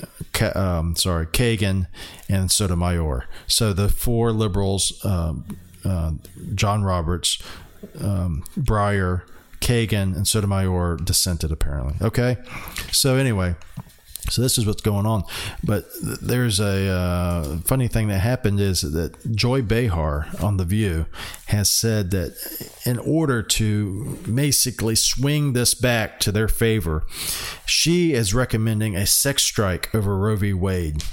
um, 0.55 0.95
sorry, 0.95 1.27
Kagan, 1.27 1.87
and 2.29 2.49
Sotomayor. 2.49 3.25
So 3.47 3.73
the 3.73 3.89
four 3.89 4.31
liberals, 4.31 5.03
um, 5.03 5.57
uh, 5.83 6.13
John 6.55 6.83
Roberts, 6.83 7.41
um, 8.01 8.43
Breyer. 8.57 9.23
Kagan 9.59 10.15
and 10.15 10.27
Sotomayor 10.27 10.97
dissented 10.97 11.51
apparently. 11.51 11.95
Okay, 11.99 12.37
so 12.91 13.15
anyway, 13.15 13.55
so 14.29 14.41
this 14.41 14.57
is 14.57 14.65
what's 14.65 14.81
going 14.81 15.05
on. 15.05 15.23
But 15.63 15.85
there's 16.01 16.59
a 16.59 16.87
uh, 16.87 17.57
funny 17.59 17.87
thing 17.87 18.07
that 18.09 18.19
happened 18.19 18.59
is 18.59 18.81
that 18.81 19.35
Joy 19.35 19.61
Behar 19.61 20.27
on 20.41 20.57
The 20.57 20.65
View 20.65 21.05
has 21.47 21.69
said 21.71 22.11
that 22.11 22.35
in 22.85 22.99
order 22.99 23.41
to 23.41 24.17
basically 24.33 24.95
swing 24.95 25.53
this 25.53 25.73
back 25.73 26.19
to 26.21 26.31
their 26.31 26.47
favor, 26.47 27.05
she 27.65 28.13
is 28.13 28.33
recommending 28.33 28.95
a 28.95 29.05
sex 29.05 29.43
strike 29.43 29.93
over 29.95 30.17
Roe 30.17 30.35
v. 30.35 30.53
Wade. 30.53 31.03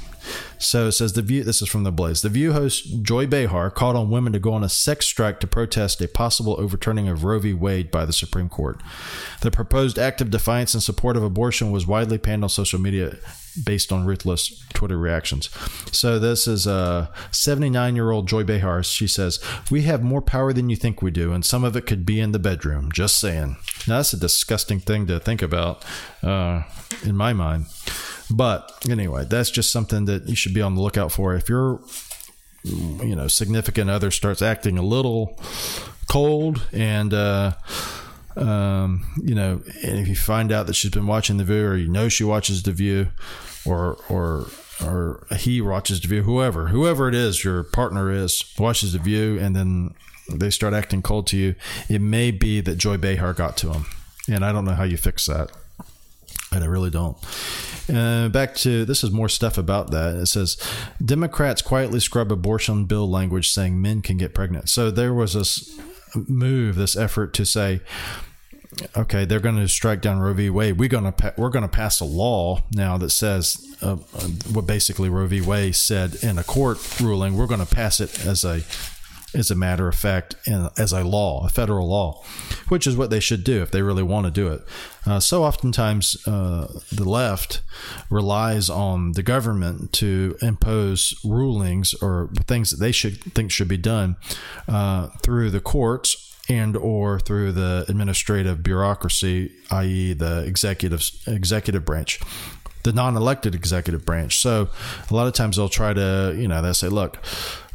So 0.58 0.88
it 0.88 0.92
says 0.92 1.12
the 1.12 1.22
view. 1.22 1.44
This 1.44 1.62
is 1.62 1.68
from 1.68 1.84
the 1.84 1.92
Blaze. 1.92 2.22
The 2.22 2.28
View 2.28 2.52
host 2.52 3.02
Joy 3.02 3.26
Behar 3.26 3.70
called 3.70 3.96
on 3.96 4.10
women 4.10 4.32
to 4.32 4.38
go 4.38 4.52
on 4.52 4.64
a 4.64 4.68
sex 4.68 5.06
strike 5.06 5.40
to 5.40 5.46
protest 5.46 6.00
a 6.00 6.08
possible 6.08 6.56
overturning 6.58 7.08
of 7.08 7.24
Roe 7.24 7.38
v. 7.38 7.52
Wade 7.52 7.90
by 7.90 8.04
the 8.04 8.12
Supreme 8.12 8.48
Court. 8.48 8.80
The 9.42 9.50
proposed 9.50 9.98
act 9.98 10.20
of 10.20 10.30
defiance 10.30 10.74
in 10.74 10.80
support 10.80 11.16
of 11.16 11.22
abortion 11.22 11.70
was 11.70 11.86
widely 11.86 12.18
panned 12.18 12.44
on 12.44 12.50
social 12.50 12.80
media 12.80 13.18
based 13.62 13.92
on 13.92 14.04
ruthless 14.04 14.64
Twitter 14.72 14.98
reactions. 14.98 15.48
So 15.92 16.18
this 16.18 16.48
is 16.48 16.66
a 16.66 17.10
79 17.30 17.94
year 17.94 18.10
old 18.10 18.26
Joy 18.26 18.44
Behar. 18.44 18.82
She 18.82 19.06
says, 19.06 19.38
"We 19.70 19.82
have 19.82 20.02
more 20.02 20.22
power 20.22 20.52
than 20.52 20.70
you 20.70 20.76
think 20.76 21.02
we 21.02 21.10
do, 21.10 21.32
and 21.32 21.44
some 21.44 21.64
of 21.64 21.76
it 21.76 21.86
could 21.86 22.04
be 22.04 22.20
in 22.20 22.32
the 22.32 22.38
bedroom." 22.38 22.90
Just 22.92 23.18
saying. 23.18 23.56
Now 23.86 23.98
that's 23.98 24.12
a 24.12 24.18
disgusting 24.18 24.80
thing 24.80 25.06
to 25.06 25.20
think 25.20 25.42
about, 25.42 25.84
uh, 26.22 26.62
in 27.04 27.16
my 27.16 27.32
mind. 27.32 27.66
But 28.30 28.72
anyway, 28.88 29.26
that's 29.28 29.50
just 29.50 29.70
something 29.70 30.06
that 30.06 30.28
you 30.28 30.36
should 30.36 30.54
be 30.54 30.62
on 30.62 30.74
the 30.74 30.80
lookout 30.80 31.12
for. 31.12 31.34
If 31.34 31.48
your 31.48 31.80
you 32.64 33.14
know 33.14 33.28
significant 33.28 33.90
other 33.90 34.10
starts 34.10 34.40
acting 34.40 34.78
a 34.78 34.82
little 34.82 35.38
cold 36.08 36.66
and 36.72 37.12
uh, 37.12 37.52
um, 38.36 39.06
you 39.22 39.34
know, 39.34 39.60
and 39.82 39.98
if 39.98 40.08
you 40.08 40.16
find 40.16 40.50
out 40.50 40.66
that 40.66 40.74
she's 40.74 40.90
been 40.90 41.06
watching 41.06 41.36
the 41.36 41.44
view, 41.44 41.66
or 41.66 41.76
you 41.76 41.88
know 41.88 42.08
she 42.08 42.24
watches 42.24 42.62
the 42.62 42.72
view, 42.72 43.08
or 43.64 43.98
or 44.08 44.46
or 44.84 45.26
he 45.36 45.60
watches 45.60 46.00
the 46.00 46.08
view, 46.08 46.22
whoever 46.22 46.68
whoever 46.68 47.08
it 47.08 47.14
is, 47.14 47.44
your 47.44 47.62
partner 47.62 48.10
is 48.10 48.44
watches 48.58 48.92
the 48.92 48.98
view, 48.98 49.38
and 49.38 49.54
then 49.54 49.94
they 50.32 50.50
start 50.50 50.74
acting 50.74 51.02
cold 51.02 51.26
to 51.28 51.36
you. 51.36 51.54
It 51.88 52.00
may 52.00 52.30
be 52.30 52.60
that 52.62 52.76
Joy 52.76 52.96
Behar 52.96 53.34
got 53.34 53.56
to 53.58 53.72
him, 53.72 53.86
and 54.28 54.44
I 54.44 54.52
don't 54.52 54.64
know 54.64 54.74
how 54.74 54.84
you 54.84 54.96
fix 54.96 55.26
that. 55.26 55.52
And 56.52 56.62
I 56.62 56.66
really 56.66 56.90
don't. 56.90 57.16
Uh, 57.92 58.28
back 58.28 58.54
to 58.54 58.84
this 58.84 59.04
is 59.04 59.10
more 59.10 59.28
stuff 59.28 59.58
about 59.58 59.90
that. 59.90 60.14
It 60.16 60.26
says 60.26 60.56
Democrats 61.04 61.62
quietly 61.62 62.00
scrub 62.00 62.32
abortion 62.32 62.84
bill 62.86 63.10
language 63.10 63.50
saying 63.50 63.80
men 63.80 64.02
can 64.02 64.16
get 64.16 64.34
pregnant. 64.34 64.68
So 64.68 64.90
there 64.90 65.12
was 65.12 65.34
this 65.34 65.78
move, 66.14 66.76
this 66.76 66.96
effort 66.96 67.34
to 67.34 67.44
say, 67.44 67.80
okay, 68.96 69.24
they're 69.24 69.40
going 69.40 69.56
to 69.56 69.68
strike 69.68 70.00
down 70.00 70.18
Roe 70.20 70.32
v. 70.34 70.50
Wade. 70.50 70.78
We're 70.78 70.88
going 70.88 71.04
to 71.04 71.12
pa- 71.12 71.32
we're 71.36 71.50
going 71.50 71.62
to 71.62 71.68
pass 71.68 72.00
a 72.00 72.04
law 72.04 72.62
now 72.72 72.96
that 72.98 73.10
says 73.10 73.76
uh, 73.82 73.96
what 74.52 74.66
basically 74.66 75.08
Roe 75.08 75.26
v. 75.26 75.40
Wade 75.40 75.76
said 75.76 76.16
in 76.22 76.38
a 76.38 76.44
court 76.44 77.00
ruling. 77.00 77.36
We're 77.36 77.46
going 77.46 77.64
to 77.64 77.74
pass 77.74 78.00
it 78.00 78.24
as 78.26 78.44
a 78.44 78.62
as 79.34 79.50
a 79.50 79.54
matter 79.54 79.88
of 79.88 79.94
fact, 79.94 80.36
as 80.46 80.92
a 80.92 81.04
law, 81.04 81.44
a 81.46 81.48
federal 81.48 81.88
law, 81.88 82.22
which 82.68 82.86
is 82.86 82.96
what 82.96 83.10
they 83.10 83.20
should 83.20 83.44
do 83.44 83.62
if 83.62 83.70
they 83.70 83.82
really 83.82 84.02
want 84.02 84.26
to 84.26 84.30
do 84.30 84.48
it. 84.48 84.62
Uh, 85.06 85.20
so 85.20 85.44
oftentimes, 85.44 86.16
uh, 86.26 86.66
the 86.92 87.08
left 87.08 87.60
relies 88.10 88.70
on 88.70 89.12
the 89.12 89.22
government 89.22 89.92
to 89.92 90.36
impose 90.40 91.14
rulings 91.24 91.94
or 91.94 92.30
things 92.46 92.70
that 92.70 92.78
they 92.78 92.92
should 92.92 93.20
think 93.34 93.50
should 93.50 93.68
be 93.68 93.76
done 93.76 94.16
uh, 94.68 95.08
through 95.22 95.50
the 95.50 95.60
courts 95.60 96.34
and 96.48 96.76
or 96.76 97.18
through 97.18 97.52
the 97.52 97.84
administrative 97.88 98.62
bureaucracy, 98.62 99.50
i.e., 99.70 100.12
the 100.12 100.44
executive 100.44 101.10
executive 101.26 101.84
branch 101.84 102.20
the 102.84 102.92
non-elected 102.92 103.54
executive 103.54 104.04
branch. 104.04 104.36
So 104.36 104.68
a 105.10 105.14
lot 105.14 105.26
of 105.26 105.32
times 105.32 105.56
they'll 105.56 105.70
try 105.70 105.92
to, 105.94 106.34
you 106.36 106.46
know, 106.46 106.62
they'll 106.62 106.74
say, 106.74 106.88
look, 106.88 107.18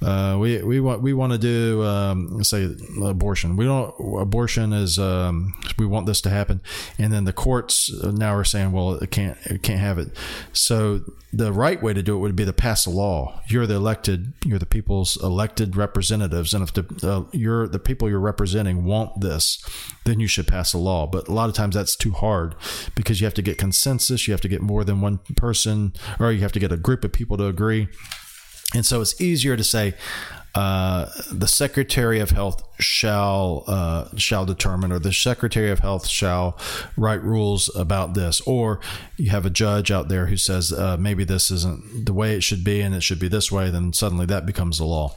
uh, 0.01 0.38
we 0.39 0.62
we 0.63 0.79
want 0.79 1.01
we 1.01 1.13
want 1.13 1.33
to 1.33 1.38
do 1.38 1.83
um, 1.83 2.43
say 2.43 2.73
abortion. 3.03 3.57
We 3.57 3.65
don't 3.65 3.93
abortion 4.21 4.71
is 4.71 4.97
um, 4.97 5.53
we 5.77 5.85
want 5.85 6.05
this 6.05 6.21
to 6.21 6.29
happen, 6.29 6.62
and 6.97 7.12
then 7.12 7.25
the 7.25 7.33
courts 7.33 7.91
now 8.03 8.33
are 8.33 8.45
saying, 8.45 8.71
well, 8.71 8.93
it 8.93 9.12
can't 9.12 9.38
it 9.45 9.62
can't 9.62 9.79
have 9.79 9.97
it. 9.97 10.09
So 10.53 11.01
the 11.33 11.51
right 11.51 11.81
way 11.83 11.93
to 11.93 12.01
do 12.01 12.15
it 12.15 12.19
would 12.19 12.35
be 12.35 12.45
to 12.45 12.53
pass 12.53 12.85
a 12.85 12.89
law. 12.89 13.41
You're 13.47 13.67
the 13.67 13.75
elected, 13.75 14.33
you're 14.45 14.57
the 14.57 14.65
people's 14.65 15.21
elected 15.21 15.75
representatives, 15.75 16.53
and 16.53 16.63
if 16.63 16.73
the 16.73 16.85
uh, 17.03 17.29
you're 17.33 17.67
the 17.67 17.79
people 17.79 18.09
you're 18.09 18.19
representing 18.19 18.85
want 18.85 19.19
this, 19.19 19.62
then 20.05 20.21
you 20.21 20.27
should 20.27 20.47
pass 20.47 20.73
a 20.73 20.77
law. 20.77 21.07
But 21.07 21.27
a 21.27 21.33
lot 21.33 21.49
of 21.49 21.55
times 21.55 21.75
that's 21.75 21.97
too 21.97 22.12
hard 22.12 22.55
because 22.95 23.19
you 23.19 23.26
have 23.26 23.34
to 23.34 23.41
get 23.41 23.57
consensus, 23.57 24.28
you 24.28 24.34
have 24.34 24.41
to 24.41 24.47
get 24.47 24.61
more 24.61 24.86
than 24.86 25.01
one 25.01 25.17
person, 25.36 25.93
or 26.19 26.32
you 26.32 26.39
have 26.39 26.53
to 26.53 26.59
get 26.59 26.71
a 26.71 26.78
group 26.78 27.03
of 27.03 27.11
people 27.11 27.36
to 27.36 27.47
agree. 27.47 27.89
And 28.76 28.86
so 28.86 29.01
it's 29.01 29.20
easier 29.20 29.57
to 29.57 29.63
say, 29.63 29.95
uh, 30.55 31.09
the 31.32 31.47
Secretary 31.47 32.20
of 32.20 32.32
Health 32.32 32.63
shall 32.80 33.63
uh, 33.67 34.09
shall 34.17 34.45
determine, 34.45 34.91
or 34.91 34.97
the 34.97 35.13
Secretary 35.13 35.70
of 35.70 35.80
Health 35.80 36.07
shall 36.07 36.57
write 36.97 37.22
rules 37.22 37.74
about 37.76 38.15
this, 38.15 38.41
or 38.41 38.80
you 39.15 39.30
have 39.30 39.45
a 39.45 39.51
judge 39.51 39.91
out 39.91 40.07
there 40.07 40.26
who 40.26 40.38
says 40.38 40.74
uh, 40.74 40.97
maybe 40.99 41.24
this 41.24 41.51
isn't 41.51 42.05
the 42.05 42.13
way 42.13 42.36
it 42.36 42.41
should 42.41 42.63
be, 42.63 42.82
and 42.82 42.95
it 42.95 43.01
should 43.01 43.20
be 43.20 43.28
this 43.28 43.51
way. 43.51 43.70
Then 43.70 43.93
suddenly 43.93 44.26
that 44.26 44.45
becomes 44.47 44.80
the 44.80 44.86
law. 44.86 45.15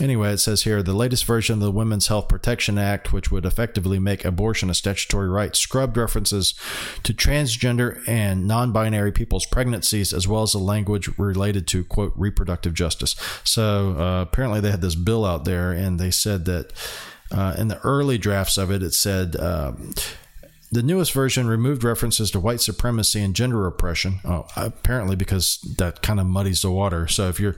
Anyway, 0.00 0.32
it 0.32 0.38
says 0.38 0.62
here 0.62 0.82
the 0.82 0.92
latest 0.92 1.24
version 1.24 1.54
of 1.54 1.60
the 1.60 1.70
Women's 1.72 2.06
Health 2.06 2.28
Protection 2.28 2.78
Act, 2.78 3.12
which 3.12 3.30
would 3.30 3.44
effectively 3.44 3.98
make 3.98 4.24
abortion 4.24 4.70
a 4.70 4.74
statutory 4.74 5.28
right, 5.28 5.56
scrubbed 5.56 5.96
references 5.96 6.54
to 7.02 7.12
transgender 7.12 8.06
and 8.06 8.46
non 8.46 8.70
binary 8.70 9.10
people's 9.10 9.46
pregnancies, 9.46 10.12
as 10.12 10.28
well 10.28 10.42
as 10.42 10.52
the 10.52 10.58
language 10.58 11.08
related 11.18 11.66
to, 11.68 11.84
quote, 11.84 12.12
reproductive 12.16 12.74
justice. 12.74 13.16
So 13.42 13.96
uh, 13.98 14.22
apparently 14.22 14.60
they 14.60 14.70
had 14.70 14.82
this 14.82 14.94
bill 14.94 15.24
out 15.24 15.44
there, 15.44 15.72
and 15.72 15.98
they 15.98 16.12
said 16.12 16.44
that 16.44 16.72
uh, 17.32 17.56
in 17.58 17.68
the 17.68 17.80
early 17.80 18.18
drafts 18.18 18.56
of 18.58 18.70
it, 18.70 18.82
it 18.82 18.94
said. 18.94 19.36
Um, 19.36 19.94
the 20.70 20.82
newest 20.82 21.12
version 21.12 21.48
removed 21.48 21.82
references 21.82 22.30
to 22.32 22.40
white 22.40 22.60
supremacy 22.60 23.22
and 23.22 23.34
gender 23.34 23.66
oppression. 23.66 24.20
Oh, 24.22 24.46
apparently, 24.54 25.16
because 25.16 25.60
that 25.78 26.02
kind 26.02 26.20
of 26.20 26.26
muddies 26.26 26.60
the 26.60 26.70
water. 26.70 27.08
So 27.08 27.30
if 27.30 27.40
you're 27.40 27.56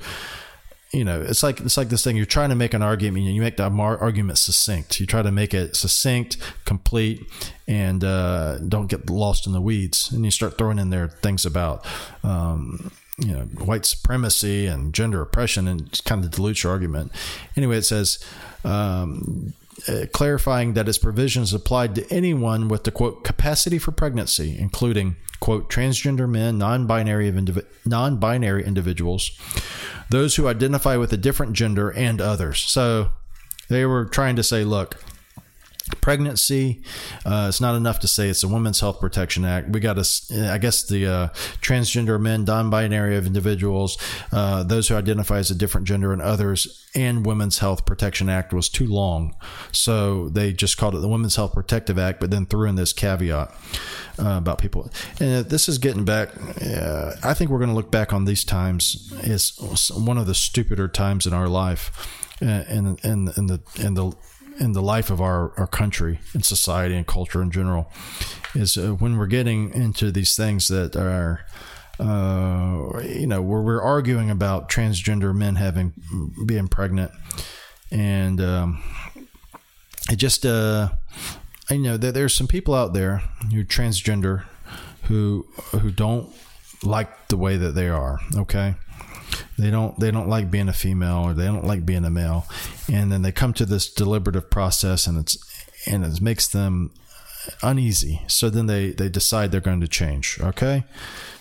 you 0.93 1.05
know, 1.05 1.20
it's 1.20 1.43
like 1.43 1.61
it's 1.61 1.76
like 1.76 1.88
this 1.88 2.03
thing. 2.03 2.16
You're 2.16 2.26
trying 2.26 2.49
to 2.49 2.57
make 2.57 2.74
an 2.74 2.82
argument, 2.82 3.24
and 3.24 3.34
you 3.34 3.41
make 3.41 3.57
the 3.57 3.64
argument 3.64 4.38
succinct. 4.38 4.99
You 4.99 5.07
try 5.07 5.22
to 5.22 5.30
make 5.30 5.55
it 5.55 5.76
succinct, 5.76 6.36
complete, 6.64 7.24
and 7.68 8.03
uh, 8.03 8.59
don't 8.59 8.88
get 8.88 9.09
lost 9.09 9.47
in 9.47 9.53
the 9.53 9.61
weeds. 9.61 10.11
And 10.11 10.24
you 10.24 10.32
start 10.32 10.59
throwing 10.59 10.78
in 10.78 10.91
there 10.91 11.09
things 11.09 11.47
about, 11.47 11.86
um, 12.24 12.91
you 13.18 13.32
know, 13.32 13.43
white 13.64 13.86
supremacy 13.86 14.66
and 14.66 14.93
gender 14.93 15.22
oppression, 15.22 15.68
and 15.68 16.01
kind 16.05 16.24
of 16.24 16.32
dilutes 16.32 16.64
your 16.64 16.72
argument. 16.72 17.12
Anyway, 17.57 17.76
it 17.78 17.84
says. 17.84 18.18
Um, 18.64 19.55
uh, 19.89 20.07
clarifying 20.12 20.74
that 20.74 20.89
its 20.89 20.99
provisions 20.99 21.53
applied 21.53 21.95
to 21.95 22.12
anyone 22.12 22.68
with 22.68 22.85
the 22.85 22.91
quote 22.91 23.24
capacity 23.24 23.78
for 23.78 23.93
pregnancy, 23.93 24.57
including 24.59 25.16
quote 25.41 25.70
transgender 25.70 26.28
men, 26.28 26.59
non-binary 26.59 27.31
indiv- 27.33 27.66
non-binary 27.85 28.64
individuals, 28.64 29.31
those 30.11 30.37
who 30.37 30.49
identify 30.49 30.97
with 30.97 31.12
a 31.12 31.16
different 31.16 31.55
gender, 31.55 31.91
and 31.91 32.20
others. 32.20 32.61
So 32.61 33.12
they 33.68 33.85
were 33.87 34.05
trying 34.05 34.37
to 34.37 34.43
say, 34.43 34.64
look, 34.64 34.97
pregnancy 36.01 36.82
uh, 37.24 37.47
it's 37.49 37.61
not 37.61 37.74
enough 37.74 38.01
to 38.01 38.09
say 38.09 38.28
it's 38.28 38.43
a 38.43 38.49
women's 38.49 38.80
health 38.80 39.01
protection 39.01 39.45
act 39.45 39.68
we 39.68 39.80
got 39.80 39.95
to 39.95 40.51
i 40.53 40.59
guess 40.59 40.84
the 40.84 41.07
uh, 41.07 41.28
transgender 41.61 42.20
men 42.20 42.45
non-binary 42.45 43.16
of 43.16 43.26
individuals 43.26 43.99
uh, 44.32 44.62
those 44.62 44.88
who 44.88 44.95
identify 44.95 45.38
as 45.38 45.51
a 45.51 45.55
different 45.55 45.86
gender 45.86 46.12
and 46.12 46.22
others 46.22 46.88
and 46.95 47.24
women's 47.24 47.59
health 47.59 47.86
protection 47.86 48.28
act 48.28 48.53
was 48.53 48.68
too 48.68 48.86
long 48.86 49.34
so 49.72 50.28
they 50.30 50.53
just 50.53 50.76
called 50.76 50.95
it 50.95 50.99
the 50.99 51.09
women's 51.09 51.36
health 51.36 51.53
protective 51.53 51.99
act 51.99 52.20
but 52.20 52.30
then 52.30 52.47
threw 52.47 52.68
in 52.68 52.76
this 52.76 52.93
caveat 52.93 53.55
uh, 54.20 54.36
about 54.38 54.59
people. 54.59 54.91
And 55.18 55.47
this 55.47 55.68
is 55.68 55.78
getting 55.78 56.05
back. 56.05 56.30
Uh, 56.61 57.12
I 57.22 57.34
think 57.34 57.51
we're 57.51 57.59
going 57.59 57.70
to 57.70 57.74
look 57.74 57.91
back 57.91 58.12
on 58.12 58.24
these 58.24 58.45
times 58.45 59.12
as 59.22 59.55
one 59.91 60.18
of 60.18 60.26
the 60.26 60.34
stupider 60.34 60.88
times 60.88 61.26
in 61.26 61.32
our 61.32 61.49
life, 61.49 62.09
and 62.41 62.99
uh, 62.99 63.09
in 63.09 63.32
in 63.36 63.47
the 63.47 63.61
in 63.76 63.95
the 63.95 64.12
in 64.61 64.73
the 64.73 64.83
life 64.83 65.11
of 65.11 65.21
our, 65.21 65.53
our 65.59 65.67
country 65.67 66.21
and 66.35 66.45
society 66.45 66.95
and 66.95 67.07
culture 67.07 67.43
in 67.43 67.51
general 67.51 67.91
is 68.55 68.77
uh, 68.77 68.91
when 68.93 69.17
we're 69.17 69.27
getting 69.27 69.73
into 69.73 70.13
these 70.13 70.37
things 70.37 70.69
that 70.69 70.95
are 70.95 71.45
uh, 71.99 73.01
you 73.03 73.27
know 73.27 73.43
where 73.43 73.61
we're 73.61 73.83
arguing 73.83 74.31
about 74.31 74.69
transgender 74.69 75.35
men 75.35 75.57
having 75.57 75.93
being 76.47 76.69
pregnant 76.69 77.11
and 77.91 78.41
um, 78.41 78.83
it 80.11 80.17
just 80.17 80.47
uh, 80.47 80.91
I 81.69 81.77
know 81.77 81.97
there's 81.97 82.35
some 82.35 82.47
people 82.47 82.75
out 82.75 82.93
there 82.95 83.19
who 83.53 83.65
transgender 83.65 84.45
who 85.05 85.47
who 85.73 85.91
don't 85.91 86.33
like 86.83 87.29
the 87.29 87.37
way 87.37 87.57
that 87.57 87.75
they 87.75 87.89
are. 87.89 88.19
Okay, 88.37 88.75
they 89.59 89.70
don't 89.70 89.99
they 89.99 90.11
don't 90.11 90.28
like 90.28 90.51
being 90.51 90.68
a 90.68 90.72
female 90.72 91.24
or 91.24 91.35
they 91.35 91.47
don't 91.47 91.66
like 91.66 91.85
being 91.85 92.05
a 92.05 92.11
male, 92.11 92.47
and 92.93 93.11
then 93.11 93.22
they 93.22 93.33
come 93.33 93.53
to 93.55 93.66
this 93.66 93.93
deliberative 93.93 94.51
process 94.51 95.07
and 95.07 95.18
it's 95.18 95.39
and 95.87 96.05
it 96.05 96.20
makes 96.20 96.49
them 96.49 96.93
uneasy. 97.62 98.22
So 98.26 98.51
then 98.51 98.66
they 98.66 98.91
they 98.91 99.09
decide 99.09 99.53
they're 99.53 99.61
going 99.61 99.81
to 99.81 99.89
change. 99.89 100.39
Okay, 100.41 100.85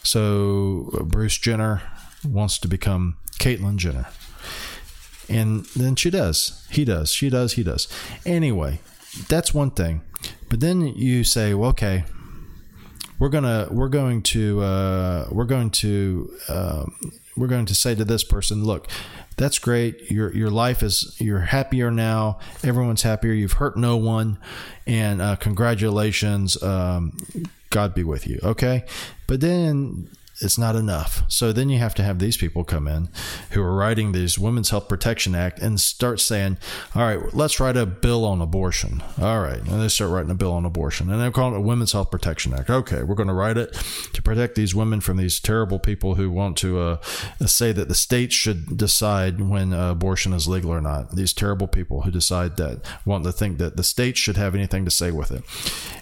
so 0.04 1.06
Bruce 1.06 1.38
Jenner 1.38 1.82
wants 2.24 2.58
to 2.60 2.68
become 2.68 3.18
Caitlyn 3.40 3.78
Jenner. 3.78 4.08
And 5.30 5.66
then 5.76 5.96
she 5.96 6.10
does. 6.10 6.66
He 6.72 6.84
does. 6.84 7.12
She 7.12 7.30
does. 7.30 7.54
He 7.54 7.64
does. 7.64 7.88
Anyway, 8.26 8.80
that's 9.28 9.54
one 9.54 9.70
thing. 9.72 10.02
But 10.50 10.60
then 10.60 10.82
you 10.82 11.24
say, 11.24 11.54
well, 11.54 11.70
okay, 11.70 12.04
we're 13.20 13.30
gonna 13.30 13.68
we're 13.70 13.90
going 13.90 14.24
to 14.24 14.62
uh, 14.62 15.28
we're 15.32 15.46
going 15.46 15.70
to 15.70 16.34
uh, 16.48 16.86
we're 17.40 17.48
going 17.48 17.66
to 17.66 17.76
say 17.76 17.96
to 17.96 18.06
this 18.06 18.24
person, 18.24 18.64
look, 18.64 18.88
that's 19.38 19.58
great. 19.58 20.12
Your 20.12 20.34
your 20.36 20.50
life 20.50 20.84
is 20.84 21.16
you're 21.20 21.40
happier 21.40 21.90
now. 21.90 22.40
Everyone's 22.64 23.04
happier. 23.04 23.32
You've 23.32 23.54
hurt 23.54 23.78
no 23.78 23.96
one, 23.96 24.38
and 24.86 25.22
uh, 25.22 25.38
congratulations. 25.38 26.62
Um, 26.62 27.18
God 27.70 27.96
be 27.96 28.04
with 28.04 28.28
you. 28.28 28.40
Okay, 28.44 28.84
but 29.28 29.40
then 29.40 30.10
it's 30.42 30.58
not 30.58 30.76
enough. 30.76 31.24
So 31.28 31.52
then 31.52 31.70
you 31.70 31.80
have 31.80 31.96
to 31.96 32.04
have 32.04 32.20
these 32.20 32.38
people 32.38 32.64
come 32.64 32.88
in 32.88 33.10
who 33.52 33.62
are 33.62 33.76
writing 33.76 34.12
these 34.12 34.40
Women's 34.40 34.70
Health 34.70 34.88
Protection 34.88 35.36
Act 35.36 35.60
and 35.60 35.80
start 35.80 36.20
saying, 36.20 36.58
all 36.96 37.04
right, 37.04 37.34
let's 37.34 37.60
write 37.60 37.78
a 37.78 37.86
bill 37.86 38.26
on 38.26 38.42
abortion. 38.42 39.04
All 39.20 39.42
right. 39.42 39.60
And 39.60 39.82
they 39.82 39.88
start 39.88 40.12
writing 40.12 40.32
a 40.32 40.36
bill 40.36 40.54
on 40.54 40.66
abortion. 40.66 41.10
And 41.10 41.22
they're 41.22 41.32
calling 41.32 41.56
it 41.56 41.58
a 41.58 41.62
Women's 41.62 41.92
Health 41.92 42.12
Protection 42.12 42.54
Act. 42.54 42.70
Okay, 42.70 43.04
we're 43.04 43.16
going 43.16 43.28
to 43.28 43.34
write 43.34 43.58
it 43.58 43.74
to 44.14 44.22
protect 44.22 44.56
these 44.56 44.74
women 44.74 45.02
from 45.02 45.18
these 45.18 45.40
terrible 45.40 45.80
people 45.80 46.16
who 46.16 46.30
want 46.30 46.58
to 46.58 46.80
uh, 46.80 47.02
say 47.46 47.72
that 47.72 47.88
the 47.88 47.96
state 47.96 48.32
should 48.32 48.78
decide 48.78 49.42
when 49.42 49.74
uh, 49.74 49.92
abortion 49.92 50.34
is 50.34 50.48
legal 50.48 50.72
or 50.72 50.82
not. 50.82 51.16
These 51.16 51.34
terrible 51.34 51.68
people 51.68 52.02
who 52.02 52.12
decide 52.12 52.58
that, 52.58 52.86
want 53.06 53.24
to 53.24 53.32
think 53.32 53.58
that 53.58 53.76
the 53.76 53.84
state 53.84 54.18
should 54.18 54.38
have 54.38 54.56
anything 54.56 54.86
to 54.86 54.92
say 54.92 55.12
with 55.12 55.32
it. 55.32 55.44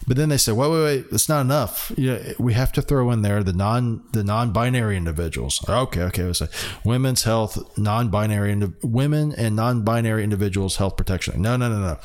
But 0.08 0.18
then 0.18 0.30
they 0.30 0.38
say, 0.38 0.52
wait, 0.52 0.72
wait, 0.72 0.84
wait, 0.84 1.06
it's 1.12 1.28
not 1.28 1.42
enough. 1.42 1.92
Yeah, 1.98 2.34
we 2.40 2.54
have 2.54 2.72
to 2.74 2.82
throw 2.82 3.12
in 3.12 3.22
there 3.22 3.44
the 3.44 3.54
non 3.54 4.04
the 4.14 4.24
non-binary 4.28 4.96
individuals. 4.96 5.68
Okay, 5.68 6.04
okay, 6.04 6.24
let's 6.24 6.40
say 6.40 6.48
women's 6.84 7.24
health, 7.24 7.58
non-binary 7.78 8.56
women 8.84 9.34
and 9.36 9.56
non-binary 9.56 10.24
individuals 10.24 10.76
health 10.76 10.96
protection. 10.98 11.42
No, 11.42 11.58
no, 11.58 11.70
no, 11.70 11.80
no. 11.80 11.98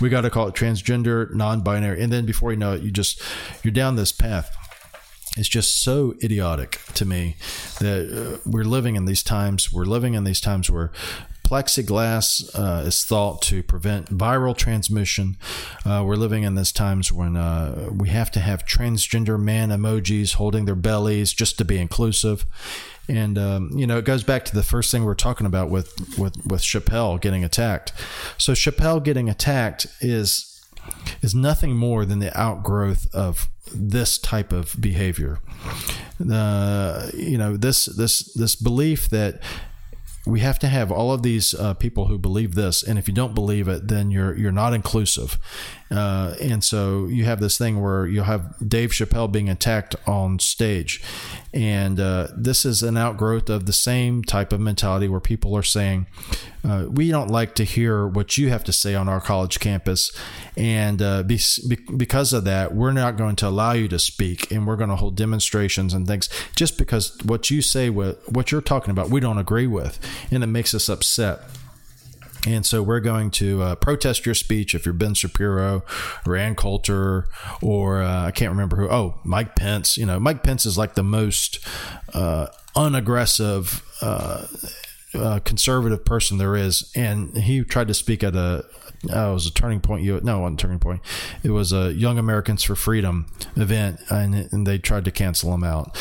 We 0.00 0.08
got 0.08 0.20
to 0.20 0.30
call 0.30 0.46
it 0.46 0.54
transgender, 0.54 1.34
non-binary, 1.34 2.00
and 2.00 2.12
then 2.12 2.26
before 2.26 2.52
you 2.52 2.58
know 2.58 2.74
it, 2.74 2.82
you 2.82 2.92
just 2.92 3.20
you're 3.64 3.72
down 3.72 3.96
this 3.96 4.12
path. 4.12 4.56
It's 5.36 5.48
just 5.48 5.82
so 5.82 6.14
idiotic 6.22 6.80
to 6.94 7.04
me 7.04 7.36
that 7.78 8.10
uh, 8.10 8.38
we're 8.44 8.64
living 8.64 8.96
in 8.96 9.04
these 9.04 9.22
times. 9.22 9.72
We're 9.72 9.84
living 9.84 10.14
in 10.14 10.24
these 10.24 10.40
times 10.40 10.70
where 10.70 10.90
plexiglass 11.50 12.48
uh, 12.54 12.86
is 12.86 13.04
thought 13.04 13.42
to 13.42 13.60
prevent 13.64 14.16
viral 14.16 14.56
transmission. 14.56 15.36
Uh, 15.84 16.04
we're 16.06 16.14
living 16.14 16.44
in 16.44 16.54
these 16.54 16.70
times 16.70 17.10
when 17.10 17.36
uh, 17.36 17.90
we 17.92 18.08
have 18.08 18.30
to 18.30 18.38
have 18.38 18.64
transgender 18.64 19.38
man 19.38 19.70
emojis 19.70 20.34
holding 20.34 20.64
their 20.64 20.76
bellies 20.76 21.32
just 21.32 21.58
to 21.58 21.64
be 21.64 21.76
inclusive. 21.76 22.46
And 23.08 23.36
um, 23.36 23.70
you 23.74 23.84
know, 23.84 23.98
it 23.98 24.04
goes 24.04 24.22
back 24.22 24.44
to 24.44 24.54
the 24.54 24.62
first 24.62 24.92
thing 24.92 25.04
we 25.04 25.10
are 25.10 25.16
talking 25.16 25.46
about 25.46 25.70
with 25.70 26.16
with 26.16 26.36
with 26.46 26.62
Chappelle 26.62 27.20
getting 27.20 27.42
attacked. 27.42 27.92
So 28.38 28.52
Chappelle 28.52 29.02
getting 29.02 29.28
attacked 29.28 29.88
is 30.00 30.62
is 31.20 31.34
nothing 31.34 31.74
more 31.74 32.04
than 32.04 32.20
the 32.20 32.36
outgrowth 32.40 33.12
of 33.12 33.48
this 33.74 34.18
type 34.18 34.52
of 34.52 34.76
behavior. 34.80 35.40
Uh, 36.30 37.08
you 37.12 37.36
know, 37.36 37.56
this 37.56 37.86
this 37.86 38.32
this 38.34 38.54
belief 38.54 39.08
that 39.08 39.42
we 40.30 40.40
have 40.40 40.58
to 40.60 40.68
have 40.68 40.90
all 40.92 41.12
of 41.12 41.22
these 41.22 41.54
uh, 41.54 41.74
people 41.74 42.06
who 42.06 42.18
believe 42.18 42.54
this, 42.54 42.82
and 42.82 42.98
if 42.98 43.08
you 43.08 43.14
don't 43.14 43.34
believe 43.34 43.68
it, 43.68 43.88
then 43.88 44.10
you're 44.10 44.36
you're 44.36 44.52
not 44.52 44.72
inclusive. 44.72 45.38
Uh, 45.90 46.34
and 46.40 46.62
so 46.62 47.06
you 47.06 47.24
have 47.24 47.40
this 47.40 47.58
thing 47.58 47.82
where 47.82 48.06
you'll 48.06 48.24
have 48.24 48.54
Dave 48.66 48.90
Chappelle 48.90 49.30
being 49.30 49.48
attacked 49.48 49.96
on 50.06 50.38
stage, 50.38 51.02
and 51.52 51.98
uh, 51.98 52.28
this 52.36 52.64
is 52.64 52.82
an 52.84 52.96
outgrowth 52.96 53.50
of 53.50 53.66
the 53.66 53.72
same 53.72 54.22
type 54.22 54.52
of 54.52 54.60
mentality 54.60 55.08
where 55.08 55.18
people 55.18 55.56
are 55.56 55.64
saying, 55.64 56.06
uh, 56.62 56.86
"We 56.88 57.10
don't 57.10 57.28
like 57.28 57.56
to 57.56 57.64
hear 57.64 58.06
what 58.06 58.38
you 58.38 58.50
have 58.50 58.62
to 58.64 58.72
say 58.72 58.94
on 58.94 59.08
our 59.08 59.20
college 59.20 59.58
campus, 59.58 60.12
and 60.56 61.02
uh, 61.02 61.24
be, 61.24 61.40
because 61.96 62.32
of 62.32 62.44
that, 62.44 62.72
we're 62.72 62.92
not 62.92 63.16
going 63.16 63.34
to 63.36 63.48
allow 63.48 63.72
you 63.72 63.88
to 63.88 63.98
speak, 63.98 64.52
and 64.52 64.68
we're 64.68 64.76
going 64.76 64.90
to 64.90 64.96
hold 64.96 65.16
demonstrations 65.16 65.92
and 65.92 66.06
things 66.06 66.28
just 66.54 66.78
because 66.78 67.18
what 67.24 67.50
you 67.50 67.60
say, 67.62 67.90
what 67.90 68.32
what 68.32 68.52
you're 68.52 68.60
talking 68.60 68.92
about, 68.92 69.10
we 69.10 69.18
don't 69.18 69.38
agree 69.38 69.66
with, 69.66 69.98
and 70.30 70.44
it 70.44 70.48
makes 70.48 70.72
us 70.72 70.88
upset." 70.88 71.40
And 72.46 72.64
so 72.64 72.82
we're 72.82 73.00
going 73.00 73.30
to 73.32 73.62
uh, 73.62 73.74
protest 73.74 74.24
your 74.24 74.34
speech 74.34 74.74
if 74.74 74.86
you're 74.86 74.94
Ben 74.94 75.14
Shapiro 75.14 75.84
or 76.26 76.36
Ann 76.36 76.54
Coulter 76.54 77.28
or 77.60 78.02
uh, 78.02 78.26
I 78.26 78.30
can't 78.30 78.50
remember 78.50 78.76
who. 78.76 78.88
Oh, 78.88 79.20
Mike 79.24 79.56
Pence. 79.56 79.96
You 79.96 80.06
know, 80.06 80.18
Mike 80.18 80.42
Pence 80.42 80.64
is 80.64 80.78
like 80.78 80.94
the 80.94 81.02
most 81.02 81.58
uh, 82.14 82.46
unaggressive 82.74 83.82
uh, 84.00 84.46
uh, 85.14 85.40
conservative 85.40 86.04
person 86.04 86.38
there 86.38 86.56
is, 86.56 86.90
and 86.94 87.36
he 87.36 87.62
tried 87.64 87.88
to 87.88 87.94
speak 87.94 88.22
at 88.22 88.34
a 88.34 88.64
uh, 89.10 89.30
it 89.30 89.32
was 89.32 89.46
a 89.46 89.52
turning 89.52 89.80
point. 89.80 90.02
You 90.02 90.20
no, 90.22 90.38
it 90.38 90.40
wasn't 90.42 90.60
turning 90.60 90.78
point. 90.78 91.00
It 91.42 91.50
was 91.50 91.72
a 91.72 91.92
Young 91.92 92.18
Americans 92.18 92.62
for 92.62 92.76
Freedom 92.76 93.26
event, 93.56 93.98
and, 94.10 94.34
and 94.34 94.66
they 94.66 94.78
tried 94.78 95.06
to 95.06 95.10
cancel 95.10 95.54
him 95.54 95.64
out 95.64 95.98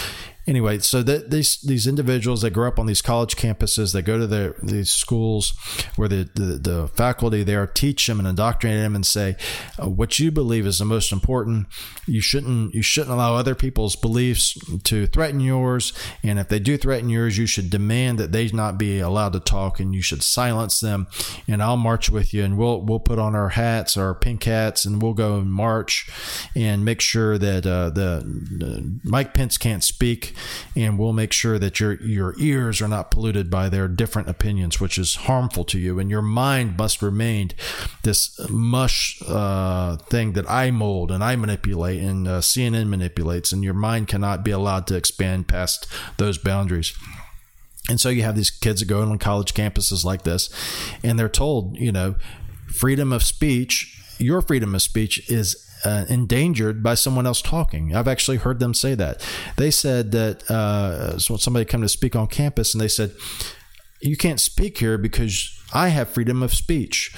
anyway, 0.50 0.80
so 0.80 1.04
these 1.04 1.62
these 1.62 1.86
individuals 1.88 2.42
that 2.42 2.50
grow 2.50 2.68
up 2.68 2.80
on 2.80 2.88
these 2.88 3.02
college 3.02 3.36
campuses, 3.36 3.94
they 3.94 4.02
go 4.02 4.18
to 4.18 4.28
their 4.28 4.56
these 4.64 4.92
schools 4.92 5.54
where 5.96 6.10
the, 6.10 6.30
the, 6.34 6.58
the 6.58 6.88
faculty 6.90 7.44
there 7.44 7.68
teach 7.68 8.08
them 8.08 8.20
and 8.20 8.28
indoctrinate 8.28 8.82
them 8.82 8.96
and 8.96 9.06
say 9.06 9.36
uh, 9.82 9.88
what 9.88 10.18
you 10.20 10.32
believe 10.32 10.66
is 10.66 10.80
the 10.80 10.86
most 10.86 11.12
important. 11.12 11.68
You 12.08 12.20
shouldn't 12.20 12.74
you 12.74 12.82
shouldn't 12.82 13.14
allow 13.14 13.36
other 13.36 13.56
people's 13.56 13.96
beliefs 13.96 14.58
to 14.86 15.08
threaten 15.08 15.40
yours, 15.40 15.94
and 16.24 16.40
if 16.40 16.50
they 16.50 16.60
do 16.60 16.78
threaten 16.78 17.10
yours, 17.10 17.38
you 17.38 17.46
should 17.46 17.70
demand 17.70 18.18
that 18.18 18.32
they 18.32 18.50
not 18.50 18.80
be 18.80 19.00
allowed 19.00 19.34
to 19.34 19.40
talk, 19.40 19.80
and 19.80 19.94
you 19.94 20.02
should 20.02 20.24
silence 20.24 20.80
them. 20.80 21.08
And 21.48 21.62
I'll 21.62 21.78
march 21.78 22.10
with 22.10 22.34
you, 22.34 22.44
and 22.44 22.58
we'll 22.58 22.82
we'll 22.82 23.00
put 23.00 23.20
on 23.20 23.36
our 23.36 23.50
hats, 23.50 23.96
our 23.96 24.16
pink 24.16 24.44
hats, 24.44 24.86
and 24.86 25.02
we'll 25.02 25.14
go 25.14 25.38
and 25.38 25.54
march 25.54 26.10
and 26.56 26.84
make 26.84 27.00
sure 27.00 27.38
that 27.38 27.68
uh, 27.68 27.92
the, 27.92 28.24
the 28.58 29.00
Mike 29.04 29.36
Pence 29.36 29.58
can't 29.58 29.84
speak 29.84 30.34
and 30.76 30.98
we'll 30.98 31.14
make 31.14 31.34
sure 31.34 31.60
that 31.60 31.80
your 31.80 32.02
your 32.02 32.36
ears 32.40 32.82
are 32.82 32.88
not 32.88 33.12
polluted 33.12 33.50
by 33.50 33.70
their 33.70 33.88
different 33.88 34.30
opinions, 34.30 34.80
which 34.80 34.98
is 34.98 35.16
harmful 35.16 35.64
to 35.66 35.80
you, 35.80 36.00
and 36.00 36.10
your 36.10 36.22
mind 36.22 36.78
must 36.78 37.02
remain 37.02 37.52
this 38.04 38.40
mush 38.50 39.22
uh, 39.28 39.98
thing 39.98 40.34
that 40.34 40.50
I 40.50 40.72
mold 40.72 41.12
and 41.12 41.24
I 41.24 41.36
manipulate 41.36 42.02
and 42.02 42.28
uh, 42.28 42.40
CNN 42.40 42.88
manipulates, 42.90 43.52
and 43.52 43.64
your 43.64 43.74
mind 43.74 44.08
cannot 44.08 44.44
be 44.44 44.52
allowed 44.52 44.88
to 44.88 44.96
expand 44.96 45.48
past 45.48 45.88
those 46.18 46.38
boundaries. 46.38 46.94
And 47.90 48.00
so 48.00 48.10
you 48.10 48.22
have 48.22 48.36
these 48.36 48.52
kids 48.52 48.82
that 48.82 48.88
go 48.88 49.02
on 49.02 49.18
college 49.18 49.54
campuses 49.54 50.06
like 50.06 50.24
this, 50.24 50.50
and 51.04 51.18
they're 51.18 51.28
told, 51.30 51.78
you 51.78 51.92
know, 51.92 52.16
freedom 52.68 53.12
of 53.12 53.24
speech. 53.24 53.96
Your 54.20 54.42
freedom 54.42 54.76
of 54.76 54.82
speech 54.82 55.30
is 55.30 55.69
uh, 55.86 56.06
endangered 56.10 56.84
by 56.84 56.96
someone 56.96 57.26
else 57.26 57.42
talking. 57.42 57.96
I've 57.96 58.08
actually 58.08 58.38
heard 58.38 58.60
them 58.60 58.74
say 58.74 58.96
that. 58.96 59.26
They 59.58 59.72
said 59.72 60.12
that 60.12 60.50
uh, 60.50 61.18
so 61.18 61.38
somebody 61.38 61.66
come 61.66 61.82
to 61.82 61.90
speak 61.90 62.16
on 62.16 62.28
campus 62.28 62.74
and 62.74 62.82
they 62.82 62.88
said, 62.88 63.14
"You 64.02 64.18
can't 64.18 64.40
speak 64.40 64.78
here 64.78 64.98
because 64.98 65.58
I 65.74 65.90
have 65.90 66.10
freedom 66.10 66.44
of 66.44 66.54
speech," 66.54 67.16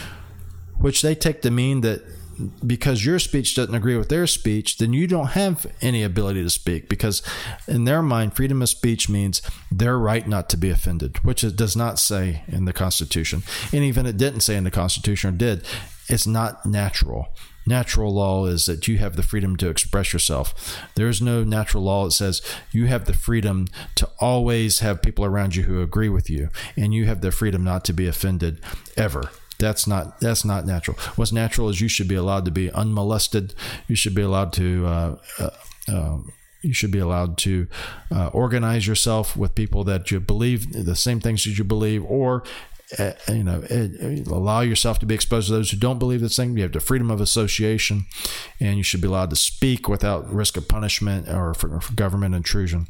which 0.80 1.02
they 1.02 1.16
take 1.16 1.42
to 1.44 1.52
mean 1.52 1.82
that 1.82 2.02
because 2.66 3.06
your 3.06 3.20
speech 3.20 3.56
doesn't 3.56 3.76
agree 3.76 3.98
with 3.98 4.10
their 4.10 4.26
speech, 4.26 4.78
then 4.78 4.94
you 4.94 5.08
don't 5.08 5.28
have 5.28 5.68
any 5.82 6.04
ability 6.04 6.42
to 6.44 6.50
speak 6.50 6.90
because 6.90 7.22
in 7.68 7.86
their 7.86 8.02
mind, 8.02 8.36
freedom 8.36 8.62
of 8.62 8.70
speech 8.70 9.10
means 9.10 9.42
their 9.72 9.98
right 9.98 10.28
not 10.28 10.50
to 10.50 10.58
be 10.58 10.70
offended, 10.70 11.24
which 11.24 11.44
it 11.44 11.56
does 11.56 11.76
not 11.76 12.00
say 12.00 12.44
in 12.48 12.66
the 12.66 12.74
Constitution. 12.74 13.44
And 13.72 13.84
even 13.84 14.06
it 14.06 14.18
didn't 14.18 14.42
say 14.42 14.56
in 14.56 14.64
the 14.64 14.72
Constitution 14.72 15.34
or 15.34 15.38
did, 15.38 15.66
it's 16.10 16.28
not 16.28 16.66
natural 16.66 17.28
natural 17.66 18.14
law 18.14 18.46
is 18.46 18.66
that 18.66 18.88
you 18.88 18.98
have 18.98 19.16
the 19.16 19.24
freedom 19.24 19.56
to 19.58 19.70
express 19.70 20.14
yourself. 20.14 20.80
There 20.96 21.08
is 21.08 21.22
no 21.22 21.44
natural 21.44 21.84
law 21.84 22.06
that 22.06 22.12
says 22.12 22.42
you 22.72 22.88
have 22.88 23.06
the 23.06 23.14
freedom 23.14 23.68
to 23.96 24.10
always 24.20 24.80
have 24.80 25.02
people 25.02 25.26
around 25.26 25.56
you 25.56 25.64
who 25.64 25.82
agree 25.82 26.10
with 26.10 26.30
you, 26.30 26.50
and 26.76 26.94
you 26.94 27.06
have 27.06 27.22
the 27.22 27.32
freedom 27.32 27.64
not 27.64 27.86
to 27.86 27.94
be 27.94 28.08
offended 28.08 28.62
ever. 28.98 29.32
That's 29.60 29.86
not 29.86 30.20
that's 30.20 30.44
not 30.44 30.66
natural. 30.66 30.98
What's 31.16 31.32
natural 31.32 31.70
is 31.70 31.80
you 31.80 31.88
should 31.88 32.08
be 32.08 32.16
allowed 32.16 32.46
to 32.46 32.52
be 32.52 32.72
unmolested. 32.72 33.54
You 33.88 33.96
should 33.96 34.16
be 34.16 34.24
allowed 34.24 34.54
to. 34.54 34.86
Uh, 34.86 35.16
uh, 35.40 35.50
uh, 35.88 36.18
you 36.62 36.74
should 36.74 36.92
be 36.92 37.00
allowed 37.00 37.38
to 37.40 37.68
uh, 38.12 38.28
organize 38.28 38.86
yourself 38.86 39.36
with 39.36 39.56
people 39.56 39.84
that 39.86 40.12
you 40.12 40.20
believe 40.20 40.86
the 40.86 40.96
same 40.96 41.20
things 41.20 41.48
as 41.48 41.58
you 41.58 41.64
believe, 41.64 42.06
or 42.06 42.44
uh, 42.98 43.14
you 43.30 43.44
know, 43.44 43.64
uh, 43.70 44.34
allow 44.34 44.62
yourself 44.62 45.00
to 45.00 45.06
be 45.06 45.16
exposed 45.16 45.48
to 45.48 45.54
those 45.54 45.72
who 45.72 45.78
don't 45.78 46.00
believe 46.00 46.22
this 46.22 46.36
thing. 46.36 46.56
You 46.56 46.64
have 46.64 46.72
the 46.72 46.80
freedom 46.80 47.10
of 47.10 47.22
association, 47.22 48.06
and 48.60 48.78
you 48.78 48.84
should 48.84 49.02
be 49.02 49.08
allowed 49.08 49.30
to 49.30 49.36
speak 49.36 49.88
without 49.88 50.32
risk 50.32 50.58
of 50.58 50.68
punishment 50.68 51.28
or 51.30 51.54
for, 51.54 51.80
for 51.80 51.94
government 51.94 52.36
intrusion. 52.36 52.88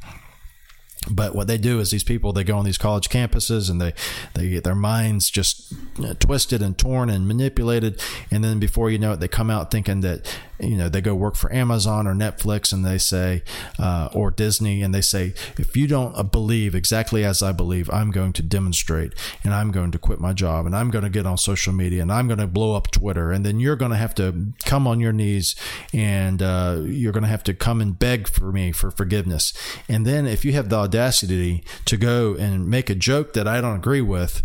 But 1.09 1.33
what 1.33 1.47
they 1.47 1.57
do 1.57 1.79
is 1.79 1.89
these 1.89 2.03
people 2.03 2.31
they 2.31 2.43
go 2.43 2.57
on 2.57 2.65
these 2.65 2.77
college 2.77 3.09
campuses 3.09 3.69
and 3.69 3.81
they 3.81 3.93
they 4.35 4.49
get 4.49 4.63
their 4.63 4.75
minds 4.75 5.31
just 5.31 5.73
twisted 6.19 6.61
and 6.61 6.77
torn 6.77 7.09
and 7.09 7.27
manipulated, 7.27 7.99
and 8.29 8.43
then 8.43 8.59
before 8.59 8.91
you 8.91 8.99
know 8.99 9.13
it, 9.13 9.19
they 9.19 9.27
come 9.27 9.49
out 9.49 9.71
thinking 9.71 10.01
that 10.01 10.37
you 10.59 10.77
know 10.77 10.89
they 10.89 11.01
go 11.01 11.15
work 11.15 11.35
for 11.35 11.51
Amazon 11.51 12.05
or 12.05 12.13
Netflix 12.13 12.71
and 12.71 12.85
they 12.85 12.97
say 12.97 13.43
uh, 13.79 14.09
or 14.13 14.29
Disney 14.29 14.81
and 14.81 14.93
they 14.93 15.01
say 15.01 15.33
if 15.57 15.75
you 15.75 15.87
don't 15.87 16.15
uh, 16.15 16.23
believe 16.23 16.75
exactly 16.75 17.25
as 17.25 17.41
I 17.41 17.51
believe, 17.51 17.89
I'm 17.89 18.11
going 18.11 18.33
to 18.33 18.43
demonstrate 18.43 19.13
and 19.43 19.53
I'm 19.53 19.71
going 19.71 19.91
to 19.91 19.97
quit 19.97 20.19
my 20.19 20.33
job 20.33 20.65
and 20.65 20.75
I'm 20.75 20.91
going 20.91 21.03
to 21.03 21.09
get 21.09 21.25
on 21.25 21.37
social 21.37 21.73
media 21.73 22.01
and 22.01 22.11
I'm 22.11 22.27
going 22.27 22.39
to 22.39 22.47
blow 22.47 22.75
up 22.75 22.91
Twitter 22.91 23.31
and 23.31 23.45
then 23.45 23.59
you're 23.59 23.75
going 23.75 23.91
to 23.91 23.97
have 23.97 24.13
to 24.15 24.53
come 24.65 24.87
on 24.87 24.99
your 24.99 25.13
knees 25.13 25.55
and 25.93 26.41
uh, 26.41 26.81
you're 26.83 27.11
going 27.11 27.23
to 27.23 27.29
have 27.29 27.43
to 27.45 27.53
come 27.53 27.81
and 27.81 27.97
beg 27.97 28.27
for 28.27 28.51
me 28.51 28.71
for 28.71 28.91
forgiveness. 28.91 29.53
And 29.89 30.05
then 30.05 30.27
if 30.27 30.45
you 30.45 30.53
have 30.53 30.69
the 30.69 30.77
audacity 30.91 31.63
to 31.85 31.95
go 31.95 32.35
and 32.35 32.67
make 32.67 32.89
a 32.89 32.95
joke 32.95 33.31
that 33.31 33.47
I 33.47 33.61
don't 33.61 33.77
agree 33.77 34.01
with, 34.01 34.43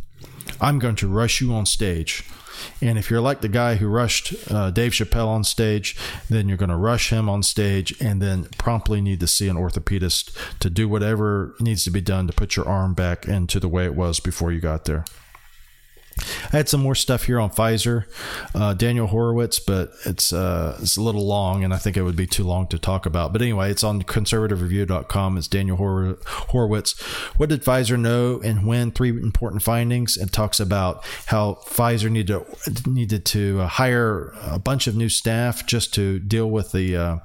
I'm 0.61 0.79
going 0.79 0.95
to 0.97 1.09
rush 1.09 1.41
you 1.41 1.53
on 1.53 1.67
stage. 1.67 2.23
And 2.81 2.97
if 2.97 3.11
you're 3.11 3.21
like 3.21 3.41
the 3.41 3.49
guy 3.49 3.75
who 3.75 3.89
rushed 3.89 4.33
uh, 4.51 4.71
Dave 4.71 4.93
Chappelle 4.93 5.27
on 5.27 5.43
stage, 5.43 5.97
then 6.31 6.49
you're 6.49 6.57
going 6.57 6.71
to 6.71 6.77
rush 6.77 7.11
him 7.11 7.29
on 7.29 7.43
stage 7.43 8.01
and 8.01 8.23
then 8.23 8.45
promptly 8.59 9.01
need 9.01 9.19
to 9.21 9.27
see 9.27 9.49
an 9.49 9.57
orthopedist 9.57 10.35
to 10.61 10.71
do 10.71 10.89
whatever 10.89 11.55
needs 11.59 11.83
to 11.85 11.91
be 11.91 12.01
done 12.01 12.29
to 12.29 12.33
put 12.33 12.55
your 12.55 12.67
arm 12.67 12.95
back 12.95 13.27
into 13.27 13.59
the 13.59 13.69
way 13.69 13.85
it 13.85 13.97
was 13.97 14.21
before 14.21 14.53
you 14.53 14.61
got 14.61 14.85
there. 14.85 15.05
I 16.53 16.57
had 16.57 16.69
some 16.69 16.81
more 16.81 16.95
stuff 16.95 17.25
here 17.25 17.39
on 17.39 17.51
Pfizer, 17.51 18.05
uh, 18.55 18.75
Daniel 18.75 19.07
Horowitz, 19.07 19.59
but 19.59 19.93
it's 20.05 20.33
uh, 20.33 20.79
it's 20.81 20.97
a 20.97 21.03
little 21.03 21.27
long, 21.27 21.65
and 21.65 21.75
I 21.75 21.79
think 21.79 21.97
it 21.97 22.03
would 22.03 22.17
be 22.17 22.27
too 22.27 22.45
long 22.45 22.67
to 22.69 22.79
talk 22.79 23.07
about. 23.07 23.33
But 23.33 23.43
anyway, 23.43 23.71
it's 23.71 23.85
on 23.85 24.03
conservativereview.com. 24.03 25.39
It's 25.39 25.49
Daniel 25.49 25.77
Hor- 25.77 26.19
Horowitz. 26.25 27.01
What 27.37 27.49
did 27.49 27.65
Pfizer 27.65 27.99
know 27.99 28.41
and 28.43 28.67
when? 28.67 28.93
Three 28.93 29.11
important 29.11 29.63
findings. 29.63 30.17
It 30.17 30.33
talks 30.33 30.61
about 30.61 31.05
how 31.27 31.59
Pfizer 31.67 32.11
needed 32.11 32.27
to, 32.29 32.91
needed 32.91 33.25
to 33.27 33.61
hire 33.61 34.33
a 34.43 34.59
bunch 34.59 34.87
of 34.87 34.97
new 34.97 35.09
staff 35.09 35.67
just 35.67 35.93
to 35.95 36.19
deal 36.19 36.51
with 36.51 36.73
the. 36.73 36.97
Uh, 36.97 37.19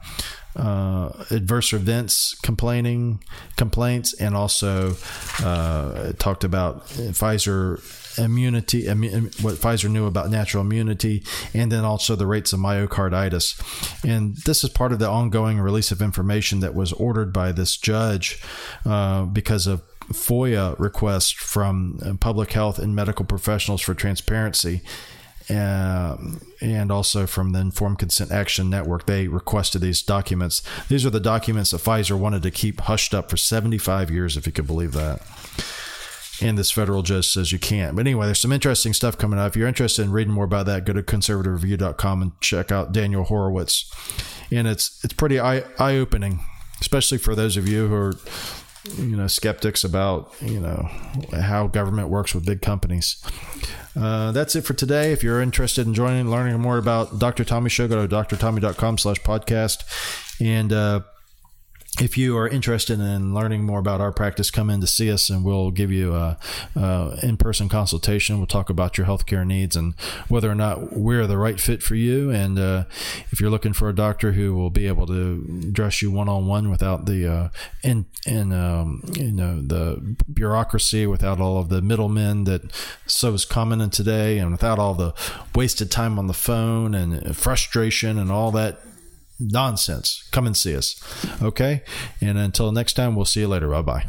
uh, 0.54 1.24
adverse 1.32 1.72
events 1.72 2.36
complaining 2.42 3.24
complaints 3.56 4.14
and 4.20 4.36
also 4.36 4.94
uh, 5.40 6.12
talked 6.14 6.44
about 6.44 6.88
Pfizer 6.88 7.80
immunity, 8.18 8.88
what 8.88 9.56
Pfizer 9.56 9.90
knew 9.90 10.06
about 10.06 10.30
natural 10.30 10.64
immunity, 10.64 11.24
and 11.54 11.72
then 11.72 11.84
also 11.84 12.16
the 12.16 12.28
rates 12.28 12.54
of 12.54 12.60
myocarditis. 12.60 13.60
And 14.04 14.38
this 14.38 14.64
is 14.64 14.70
part 14.70 14.92
of 14.92 15.00
the 15.00 15.10
ongoing 15.10 15.60
release 15.60 15.92
of 15.92 16.02
information 16.02 16.60
that 16.62 16.76
was 16.76 16.94
ordered 16.94 17.34
by 17.34 17.52
this 17.52 17.78
judge 17.78 18.42
uh, 18.86 19.26
because 19.26 19.68
of 19.68 19.82
FOIA 20.14 20.78
requests 20.80 21.32
from 21.32 22.18
public 22.20 22.52
health 22.52 22.80
and 22.80 22.96
medical 22.96 23.26
professionals 23.26 23.82
for 23.82 23.94
transparency. 23.94 24.82
Uh, 25.50 26.18
and 26.62 26.92
also 26.92 27.26
from 27.26 27.52
the 27.52 27.60
Informed 27.60 28.00
Consent 28.00 28.32
Action 28.32 28.70
Network. 28.70 29.06
They 29.06 29.28
requested 29.28 29.82
these 29.82 30.02
documents. 30.02 30.62
These 30.88 31.06
are 31.06 31.10
the 31.10 31.20
documents 31.20 31.72
that 31.72 31.82
Pfizer 31.82 32.18
wanted 32.18 32.44
to 32.44 32.52
keep 32.52 32.82
hushed 32.82 33.14
up 33.14 33.30
for 33.30 33.36
75 33.36 34.12
years, 34.12 34.38
if 34.38 34.46
you 34.46 34.54
could 34.54 34.68
believe 34.68 34.94
that 34.94 35.20
and 36.42 36.58
this 36.58 36.72
federal 36.72 37.04
judge 37.04 37.28
says 37.28 37.52
you 37.52 37.60
can't. 37.60 37.96
But 37.96 38.02
anyway, 38.02 38.26
there's 38.26 38.40
some 38.40 38.52
interesting 38.52 38.94
stuff 38.94 39.18
coming 39.18 39.40
up. 39.40 39.50
If 39.50 39.56
you're 39.56 39.68
interested 39.68 40.04
in 40.04 40.12
reading 40.12 40.34
more 40.34 40.46
about 40.46 40.66
that, 40.66 40.86
go 40.86 40.94
to 40.94 41.04
conservativereview.com 41.04 42.22
and 42.22 42.42
check 42.42 42.72
out 42.72 42.92
Daniel 42.92 43.24
Horowitz. 43.24 43.92
And 44.52 44.68
it's 44.68 45.04
it's 45.04 45.14
pretty 45.14 45.40
eye 45.40 45.64
eye 45.80 45.96
opening, 45.98 46.42
especially 46.80 47.18
for 47.18 47.36
those 47.36 47.58
of 47.58 47.68
you 47.68 47.88
who 47.88 47.96
are 47.96 48.14
you 48.98 49.16
know 49.16 49.28
skeptics 49.28 49.84
about 49.84 50.34
you 50.42 50.60
know 50.60 50.90
how 51.40 51.68
government 51.68 52.10
works 52.10 52.34
with 52.34 52.46
big 52.46 52.62
companies. 52.62 53.24
Uh, 53.96 54.32
that's 54.32 54.56
it 54.56 54.62
for 54.62 54.74
today. 54.74 55.12
If 55.12 55.24
you're 55.24 55.42
interested 55.42 55.86
in 55.86 55.94
joining, 55.94 56.30
learning 56.30 56.60
more 56.60 56.78
about 56.78 57.20
Dr. 57.20 57.44
Tommy 57.44 57.70
Show, 57.70 57.88
go 57.88 58.08
to 58.08 58.16
drtommy.com 58.16 58.98
slash 58.98 59.18
podcast. 59.22 59.84
And 60.40 60.72
uh, 60.72 61.02
if 62.00 62.18
you 62.18 62.38
are 62.38 62.48
interested 62.48 63.00
in 63.02 63.34
learning 63.34 63.64
more 63.64 63.80
about 63.80 64.00
our 64.00 64.14
practice, 64.14 64.50
come 64.50 64.70
in 64.70 64.80
to 64.80 64.88
see 64.88 65.12
us 65.12 65.30
and 65.30 65.44
we'll 65.44 65.72
give 65.72 65.92
you 65.92 66.16
a, 66.16 66.38
a 66.76 67.20
in-person 67.22 67.68
consultation. 67.68 68.38
We'll 68.38 68.48
talk 68.48 68.70
about 68.70 68.98
your 68.98 69.06
healthcare 69.06 69.46
needs 69.46 69.76
and 69.76 69.94
whether 70.30 70.50
or 70.50 70.56
not 70.56 70.94
we're 70.94 71.28
the 71.28 71.38
right 71.38 71.60
fit 71.60 71.84
for 71.84 71.96
you. 71.96 72.32
And 72.32 72.58
uh, 72.58 72.86
if 73.32 73.42
you're 73.42 73.50
looking 73.50 73.74
for 73.74 73.90
a 73.90 73.96
doctor 73.96 74.32
who 74.32 74.56
will 74.56 74.70
be 74.70 74.88
able 74.88 75.06
to 75.08 75.44
dress 75.72 76.02
you 76.02 76.12
one-on-one 76.12 76.70
without 76.70 77.06
the 77.06 77.30
uh, 77.30 77.50
in, 77.84 78.06
in 78.26 78.54
um, 78.54 79.04
you 79.14 79.32
know 79.32 79.62
the 79.62 80.16
bureaucracy, 80.32 81.06
without 81.06 81.42
all 81.42 81.58
of 81.58 81.68
the 81.68 81.82
middlemen 81.82 82.46
that 82.46 82.72
so 83.06 83.34
is 83.34 83.44
common 83.44 83.82
in 83.82 83.90
today, 83.90 84.38
and 84.38 84.52
without 84.52 84.80
all 84.80 84.94
the 84.94 85.14
wasted 85.54 85.92
time 85.92 86.18
on 86.18 86.28
the 86.28 86.34
phone 86.34 86.96
and 86.96 87.36
frustration 87.36 88.18
and 88.18 88.32
all 88.32 88.52
that 88.52 88.80
nonsense. 89.42 90.28
Come 90.32 90.48
and 90.48 90.56
see 90.56 90.76
us. 90.76 90.96
Okay. 91.42 91.82
And 92.22 92.38
until 92.38 92.72
next 92.72 92.94
time, 92.94 93.16
we'll 93.16 93.26
see 93.26 93.42
you 93.42 93.48
later. 93.48 93.70
Bye 93.70 93.82
bye. 93.82 94.06